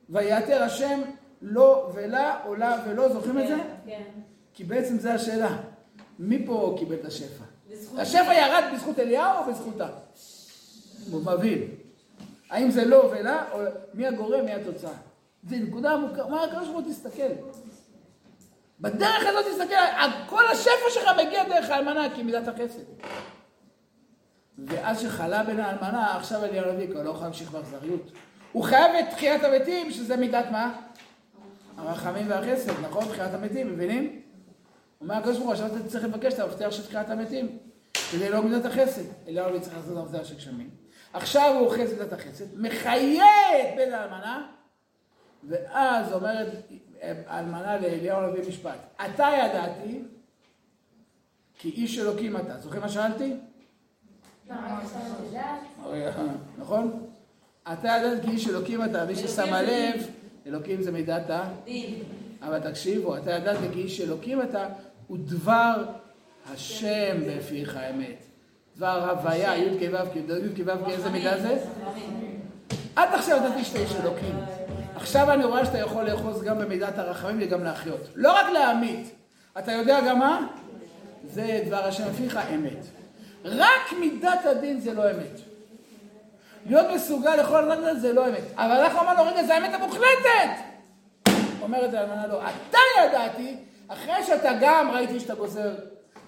ויעתר 0.08 0.62
השם 0.62 1.00
לא 1.42 1.90
ולה 1.94 2.44
או 2.46 2.54
לה 2.54 2.84
ולא, 2.86 3.12
זוכרים 3.12 3.38
את 3.38 3.48
זה? 3.48 3.56
כן. 3.86 4.02
כי 4.54 4.64
בעצם 4.64 4.98
זו 4.98 5.08
השאלה, 5.08 5.56
מי 6.18 6.46
פה 6.46 6.76
קיבל 6.78 6.94
את 6.94 7.04
השפע? 7.04 7.44
השפע 7.96 8.34
ירד 8.34 8.64
בזכות 8.74 8.98
אליהו 8.98 9.38
או 9.38 9.52
בזכותה? 9.52 9.88
מבין. 11.12 11.68
האם 12.50 12.70
זה 12.70 12.84
לא 12.84 13.10
ולה, 13.12 13.44
או 13.52 13.58
מי 13.94 14.06
הגורם, 14.06 14.44
מי 14.44 14.52
התוצאה? 14.52 14.92
זו 15.48 15.56
נקודה 15.56 15.92
עמוקה, 15.92 16.26
מה 16.26 16.44
הקדוש 16.44 16.68
ברוך 16.68 16.84
הוא 16.84 16.92
תסתכל? 16.92 17.22
בדרך 18.80 19.22
הזאת 19.26 19.46
תסתכל, 19.46 19.74
כל 20.26 20.46
השפע 20.46 20.90
שלך 20.90 21.10
מגיע 21.26 21.44
דרך 21.48 21.70
האלמנה, 21.70 22.14
כי 22.14 22.22
מידת 22.22 22.48
החסד. 22.48 22.82
ואז 24.58 25.00
שחלה 25.00 25.42
בין 25.42 25.60
האלמנה, 25.60 26.16
עכשיו 26.16 26.44
אליהו 26.44 26.70
הנביא 26.70 26.86
כבר 26.90 27.02
לא 27.02 27.10
יכול 27.10 27.22
להמשיך 27.22 27.50
באכזריות. 27.50 28.12
הוא 28.52 28.64
חייב 28.64 28.94
את 28.94 29.10
תחיית 29.10 29.44
המתים, 29.44 29.90
שזה 29.90 30.16
מידת 30.16 30.46
מה? 30.52 30.74
הרחמים 31.76 32.30
והחסד, 32.30 32.80
נכון? 32.82 33.04
תחיית 33.08 33.34
המתים, 33.34 33.72
מבינים? 33.72 34.22
אומר 35.00 35.14
הקדוש 35.14 35.36
ברוך 35.36 35.46
הוא, 35.46 35.52
עכשיו 35.52 35.66
אתה 35.66 35.88
צריך 35.88 36.04
לבקש 36.04 36.34
את 36.34 36.38
המפתח 36.38 36.70
של 36.70 36.86
תחיית 36.86 37.10
המתים, 37.10 37.58
כדי 38.10 38.28
לא 38.28 38.42
מידת 38.42 38.64
החסד. 38.64 39.02
אליהו 39.28 39.46
הנביא 39.46 39.60
צריך 39.60 39.76
לעשות 39.76 39.92
את 39.92 39.98
המפתח 39.98 40.24
של 40.24 40.36
גשמים. 40.36 40.70
עכשיו 41.12 41.54
הוא 41.58 41.66
אוחז 41.66 41.92
מידת 41.92 42.12
החסד, 42.12 42.60
מחיה 42.60 43.24
את 43.60 43.76
בן 43.76 43.92
האלמנה, 43.92 44.46
ואז 45.48 46.12
אומרת 46.12 46.48
האלמנה 47.26 47.78
לאליהו 47.80 48.20
הנביא 48.20 48.48
משפט, 48.48 48.78
אתה 49.06 49.28
ידעתי, 49.38 50.02
כי 51.58 51.68
איש 51.68 51.98
אלוקים 51.98 52.36
אתה. 52.36 52.60
זוכרים 52.60 52.82
מה 52.82 52.88
שאלתי? 52.88 53.32
נכון? 56.58 57.06
אתה 57.72 57.88
ידעת 57.88 58.24
כי 58.24 58.30
איש 58.30 58.48
אלוקים 58.48 58.84
אתה, 58.84 59.04
מי 59.04 59.16
ששמה 59.16 59.62
לב, 59.62 60.06
אלוקים 60.46 60.82
זה 60.82 60.92
מידת 60.92 61.30
ה... 61.30 61.48
אבל 62.42 62.60
תקשיבו, 62.70 63.16
אתה 63.16 63.30
ידעת 63.30 63.56
כי 63.72 63.80
איש 63.80 64.00
אלוקים 64.00 64.42
אתה, 64.42 64.68
הוא 65.06 65.18
דבר 65.20 65.84
השם 66.52 67.16
בפיך 67.28 67.76
האמת. 67.76 68.24
דבר 68.76 69.10
הוויה, 69.10 69.56
י' 69.56 69.78
כו' 69.78 70.10
כ', 70.12 70.16
י' 70.16 70.64
כו' 70.64 70.86
כ', 70.86 70.88
איזה 70.88 71.10
מידה 71.10 71.40
זה? 71.40 71.64
עד 72.96 73.08
עכשיו 73.14 73.36
ידעתי 73.36 73.64
שאתה 73.64 73.78
איש 73.78 73.96
אלוקים. 73.96 74.63
עכשיו 74.96 75.32
אני 75.32 75.44
רואה 75.44 75.64
שאתה 75.64 75.78
יכול 75.78 76.04
לאחוז 76.04 76.42
גם 76.42 76.58
במידת 76.58 76.98
הרחמים 76.98 77.38
וגם 77.40 77.64
להחיות. 77.64 78.00
לא 78.14 78.32
רק 78.32 78.46
להמית, 78.52 79.14
אתה 79.58 79.72
יודע 79.72 80.00
גם 80.00 80.18
מה? 80.18 80.46
זה 81.24 81.62
דבר 81.66 81.84
השם 81.84 82.04
בפיך 82.08 82.38
אמת. 82.54 82.86
רק 83.44 83.92
מידת 84.00 84.44
הדין 84.44 84.80
זה 84.80 84.94
לא 84.94 85.10
אמת. 85.10 85.40
להיות 86.66 86.86
מסוגל 86.94 87.36
לכל 87.36 87.70
רגע 87.70 87.94
זה 87.94 88.12
לא 88.12 88.28
אמת. 88.28 88.44
אבל 88.54 88.72
אנחנו 88.72 89.00
אמרנו, 89.00 89.22
רגע, 89.24 89.44
זה 89.44 89.54
האמת 89.54 89.74
המוחלטת! 89.74 90.74
אומרת 91.62 91.94
האלמנה 91.94 92.26
לא, 92.26 92.40
אתה 92.42 92.78
ידעתי, 93.04 93.56
אחרי 93.88 94.24
שאתה 94.26 94.50
גם 94.60 94.90
ראיתי 94.90 95.20
שאתה 95.20 95.34
גוזר, 95.34 95.74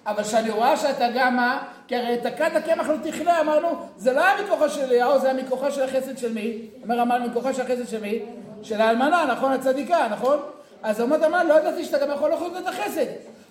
אבל 0.05 0.23
שאני 0.23 0.49
רואה 0.49 0.77
שאתה 0.77 1.07
גם 1.15 1.35
מה? 1.35 1.63
כי 1.87 1.95
הרי 1.95 2.17
תקעת 2.17 2.55
הקמח 2.55 2.87
לא 2.87 2.95
תכלה, 3.03 3.41
אמרנו, 3.41 3.69
זה 3.97 4.13
לא 4.13 4.25
היה 4.25 4.45
מכוחה 4.45 4.69
של 4.69 4.81
אליהו, 4.81 5.19
זה 5.19 5.31
היה 5.31 5.43
מכוחה 5.43 5.71
של 5.71 5.83
החסד 5.83 6.17
של 6.17 6.33
מי? 6.33 6.57
אומר 6.83 7.01
אמרנו, 7.01 7.25
מכוחה 7.25 7.53
של 7.53 7.61
החסד 7.61 7.87
של 7.87 8.01
מי? 8.01 8.25
של 8.63 8.81
האלמנה, 8.81 9.25
נכון? 9.31 9.51
הצדיקה, 9.51 10.07
נכון? 10.11 10.37
אז 10.83 11.01
אומרת 11.01 11.23
אמר, 11.23 11.43
לא 11.43 11.53
ידעתי 11.53 11.85
שאתה 11.85 11.97
גם 11.97 12.11
יכול 12.15 12.31
לאכול 12.31 12.47
את 12.57 12.67
החסד. 12.67 13.05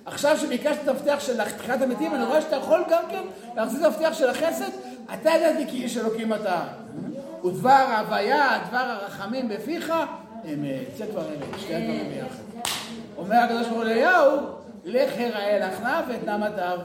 עכשיו 0.07 0.37
שביקשת 0.39 0.79
את 0.85 0.89
המפתח 0.89 1.17
של 1.21 1.45
תחיית 1.45 1.83
המתים, 1.83 2.15
אני 2.15 2.25
רואה 2.25 2.41
שאתה 2.41 2.57
יכול 2.57 2.85
גם 2.91 3.03
כן 3.11 3.23
להחזיק 3.57 3.81
את 3.81 3.85
המפתח 3.85 4.13
של 4.13 4.29
החסד, 4.29 4.71
אתה 5.15 5.31
ידעתי 5.31 5.67
כי 5.71 5.83
איש 5.83 5.97
אלוקים 5.97 6.35
אתה. 6.35 6.61
ודבר 7.45 7.71
ההוויה, 7.71 8.59
דבר 8.69 8.79
הרחמים 8.79 9.49
בפיך, 9.49 9.93
אמת. 10.45 10.97
זה 10.97 11.07
כבר 11.07 11.29
אמת, 11.29 11.61
שתי 11.61 11.75
הדברים 11.75 12.09
ביחד. 12.09 12.71
אומר 13.17 13.37
הקדוש 13.37 13.67
ברוך 13.67 13.77
הוא 13.77 13.85
לאליהו, 13.85 14.37
לך 14.85 15.13
הראה 15.19 15.59
לך 15.59 15.81
נא 15.83 16.01
ואתנם 16.09 16.43
אתר. 16.47 16.79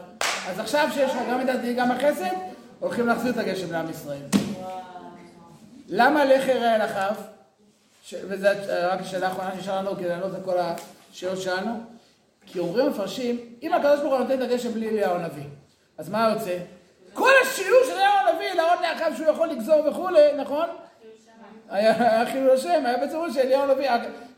אז 0.50 0.60
עכשיו 0.60 0.88
שיש 0.94 1.12
לך 1.12 1.22
גם 1.30 1.42
את 1.42 1.50
הדין 1.50 1.76
גם 1.76 1.92
החסד, 1.92 2.36
הולכים 2.80 3.08
להחזיר 3.08 3.32
את 3.32 3.38
הגשם 3.38 3.72
לעם 3.72 3.90
ישראל. 3.90 4.24
למה 5.88 6.26
לך 6.26 6.50
הראה 6.50 6.78
לך 6.78 7.00
וזו 8.28 8.48
רק 8.70 9.00
השאלה 9.00 9.28
האחרונה 9.28 9.52
שנשאר 9.56 9.78
לנו 9.78 9.96
כדי 9.96 10.08
לענות 10.08 10.34
על 10.36 10.42
כל 10.46 10.58
השאלות 10.58 11.42
שלנו. 11.42 11.72
כי 12.46 12.60
אומרים 12.60 12.90
מפרשים, 12.90 13.40
אם 13.64 13.74
הקדוש 13.74 14.00
ברוך 14.00 14.14
הוא 14.14 14.20
נותן 14.20 14.44
את 14.44 14.52
הגשם 14.52 14.72
בלי 14.72 14.90
אליהו 14.90 15.16
הנביא, 15.16 15.44
אז 15.98 16.10
מה 16.10 16.34
יוצא? 16.34 16.58
כל 17.14 17.32
השיעור 17.42 17.82
של 17.86 17.92
אליהו 17.92 18.28
הנביא, 18.28 18.54
להראות 18.54 18.80
לאחיו 18.82 19.12
שהוא 19.18 19.28
יכול 19.28 19.48
לגזור 19.48 19.88
וכולי, 19.88 20.34
נכון? 20.38 20.70
היה 21.70 22.26
חילול 22.32 22.50
השם, 22.50 22.86
היה 22.86 23.06
בצירוף 23.06 23.34
שאליהו 23.34 23.64
הנביא, 23.64 23.90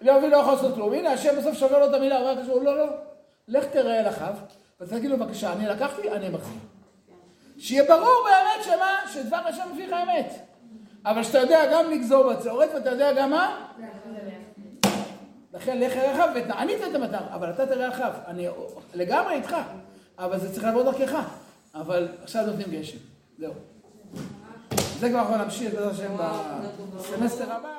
אליהו 0.02 0.16
הנביא 0.16 0.30
לא 0.30 0.38
יכול 0.38 0.54
לעשות 0.54 0.76
כלום. 0.76 0.94
הנה, 0.94 1.12
השם 1.12 1.36
בסוף 1.40 1.58
שובר 1.58 1.80
לו 1.80 1.90
את 1.90 1.94
המילה, 1.94 2.18
הוא 2.18 2.30
אומר 2.30 2.42
הקדוש 2.42 2.64
לא, 2.64 2.78
לא, 2.78 2.86
לך 3.48 3.66
תראה 3.66 4.00
אל 4.00 4.10
אחיו, 4.10 4.34
ותגיד 4.82 5.10
לו 5.10 5.18
בבקשה, 5.18 5.54
אני 5.54 5.68
לקחתי, 5.68 6.12
אני 6.12 6.30
מחזיר. 6.30 6.60
שיהיה 7.58 7.84
ברור 7.84 8.26
באמת 8.26 8.66
שמה, 8.66 9.00
שדבר 9.14 9.38
השם 9.38 9.64
מפיך 9.74 9.94
האמת. 9.94 10.53
אבל 11.06 11.24
שאתה 11.24 11.38
יודע 11.38 11.60
גם 11.74 11.92
לגזור 11.92 12.34
בצורת, 12.34 12.70
ואתה 12.76 12.90
יודע 12.90 13.14
גם 13.14 13.30
מה? 13.30 13.68
לכן 15.54 15.80
לך 15.80 15.94
רחב 15.94 16.28
ותענית 16.36 16.78
את 16.90 16.96
המטר, 16.96 17.24
אבל 17.34 17.50
אתה 17.50 17.66
תראה 17.66 17.88
רחב. 17.88 18.12
אני 18.28 18.48
לגמרי 18.94 19.34
איתך, 19.34 19.56
אבל 20.20 20.40
זה 20.40 20.54
צריך 20.54 20.64
לעבור 20.64 20.84
דרכך. 20.84 21.24
אבל 21.76 22.08
עכשיו 22.24 22.46
נותנים 22.46 22.68
גשם. 22.72 22.98
זהו. 23.38 23.54
זה 25.00 25.10
כבר 25.10 25.20
אנחנו 25.20 25.38
נמשיך, 25.38 25.74
בעזרת 25.74 25.92
השם, 25.92 26.18
בסמסטר 26.98 27.52
הבא. 27.52 27.70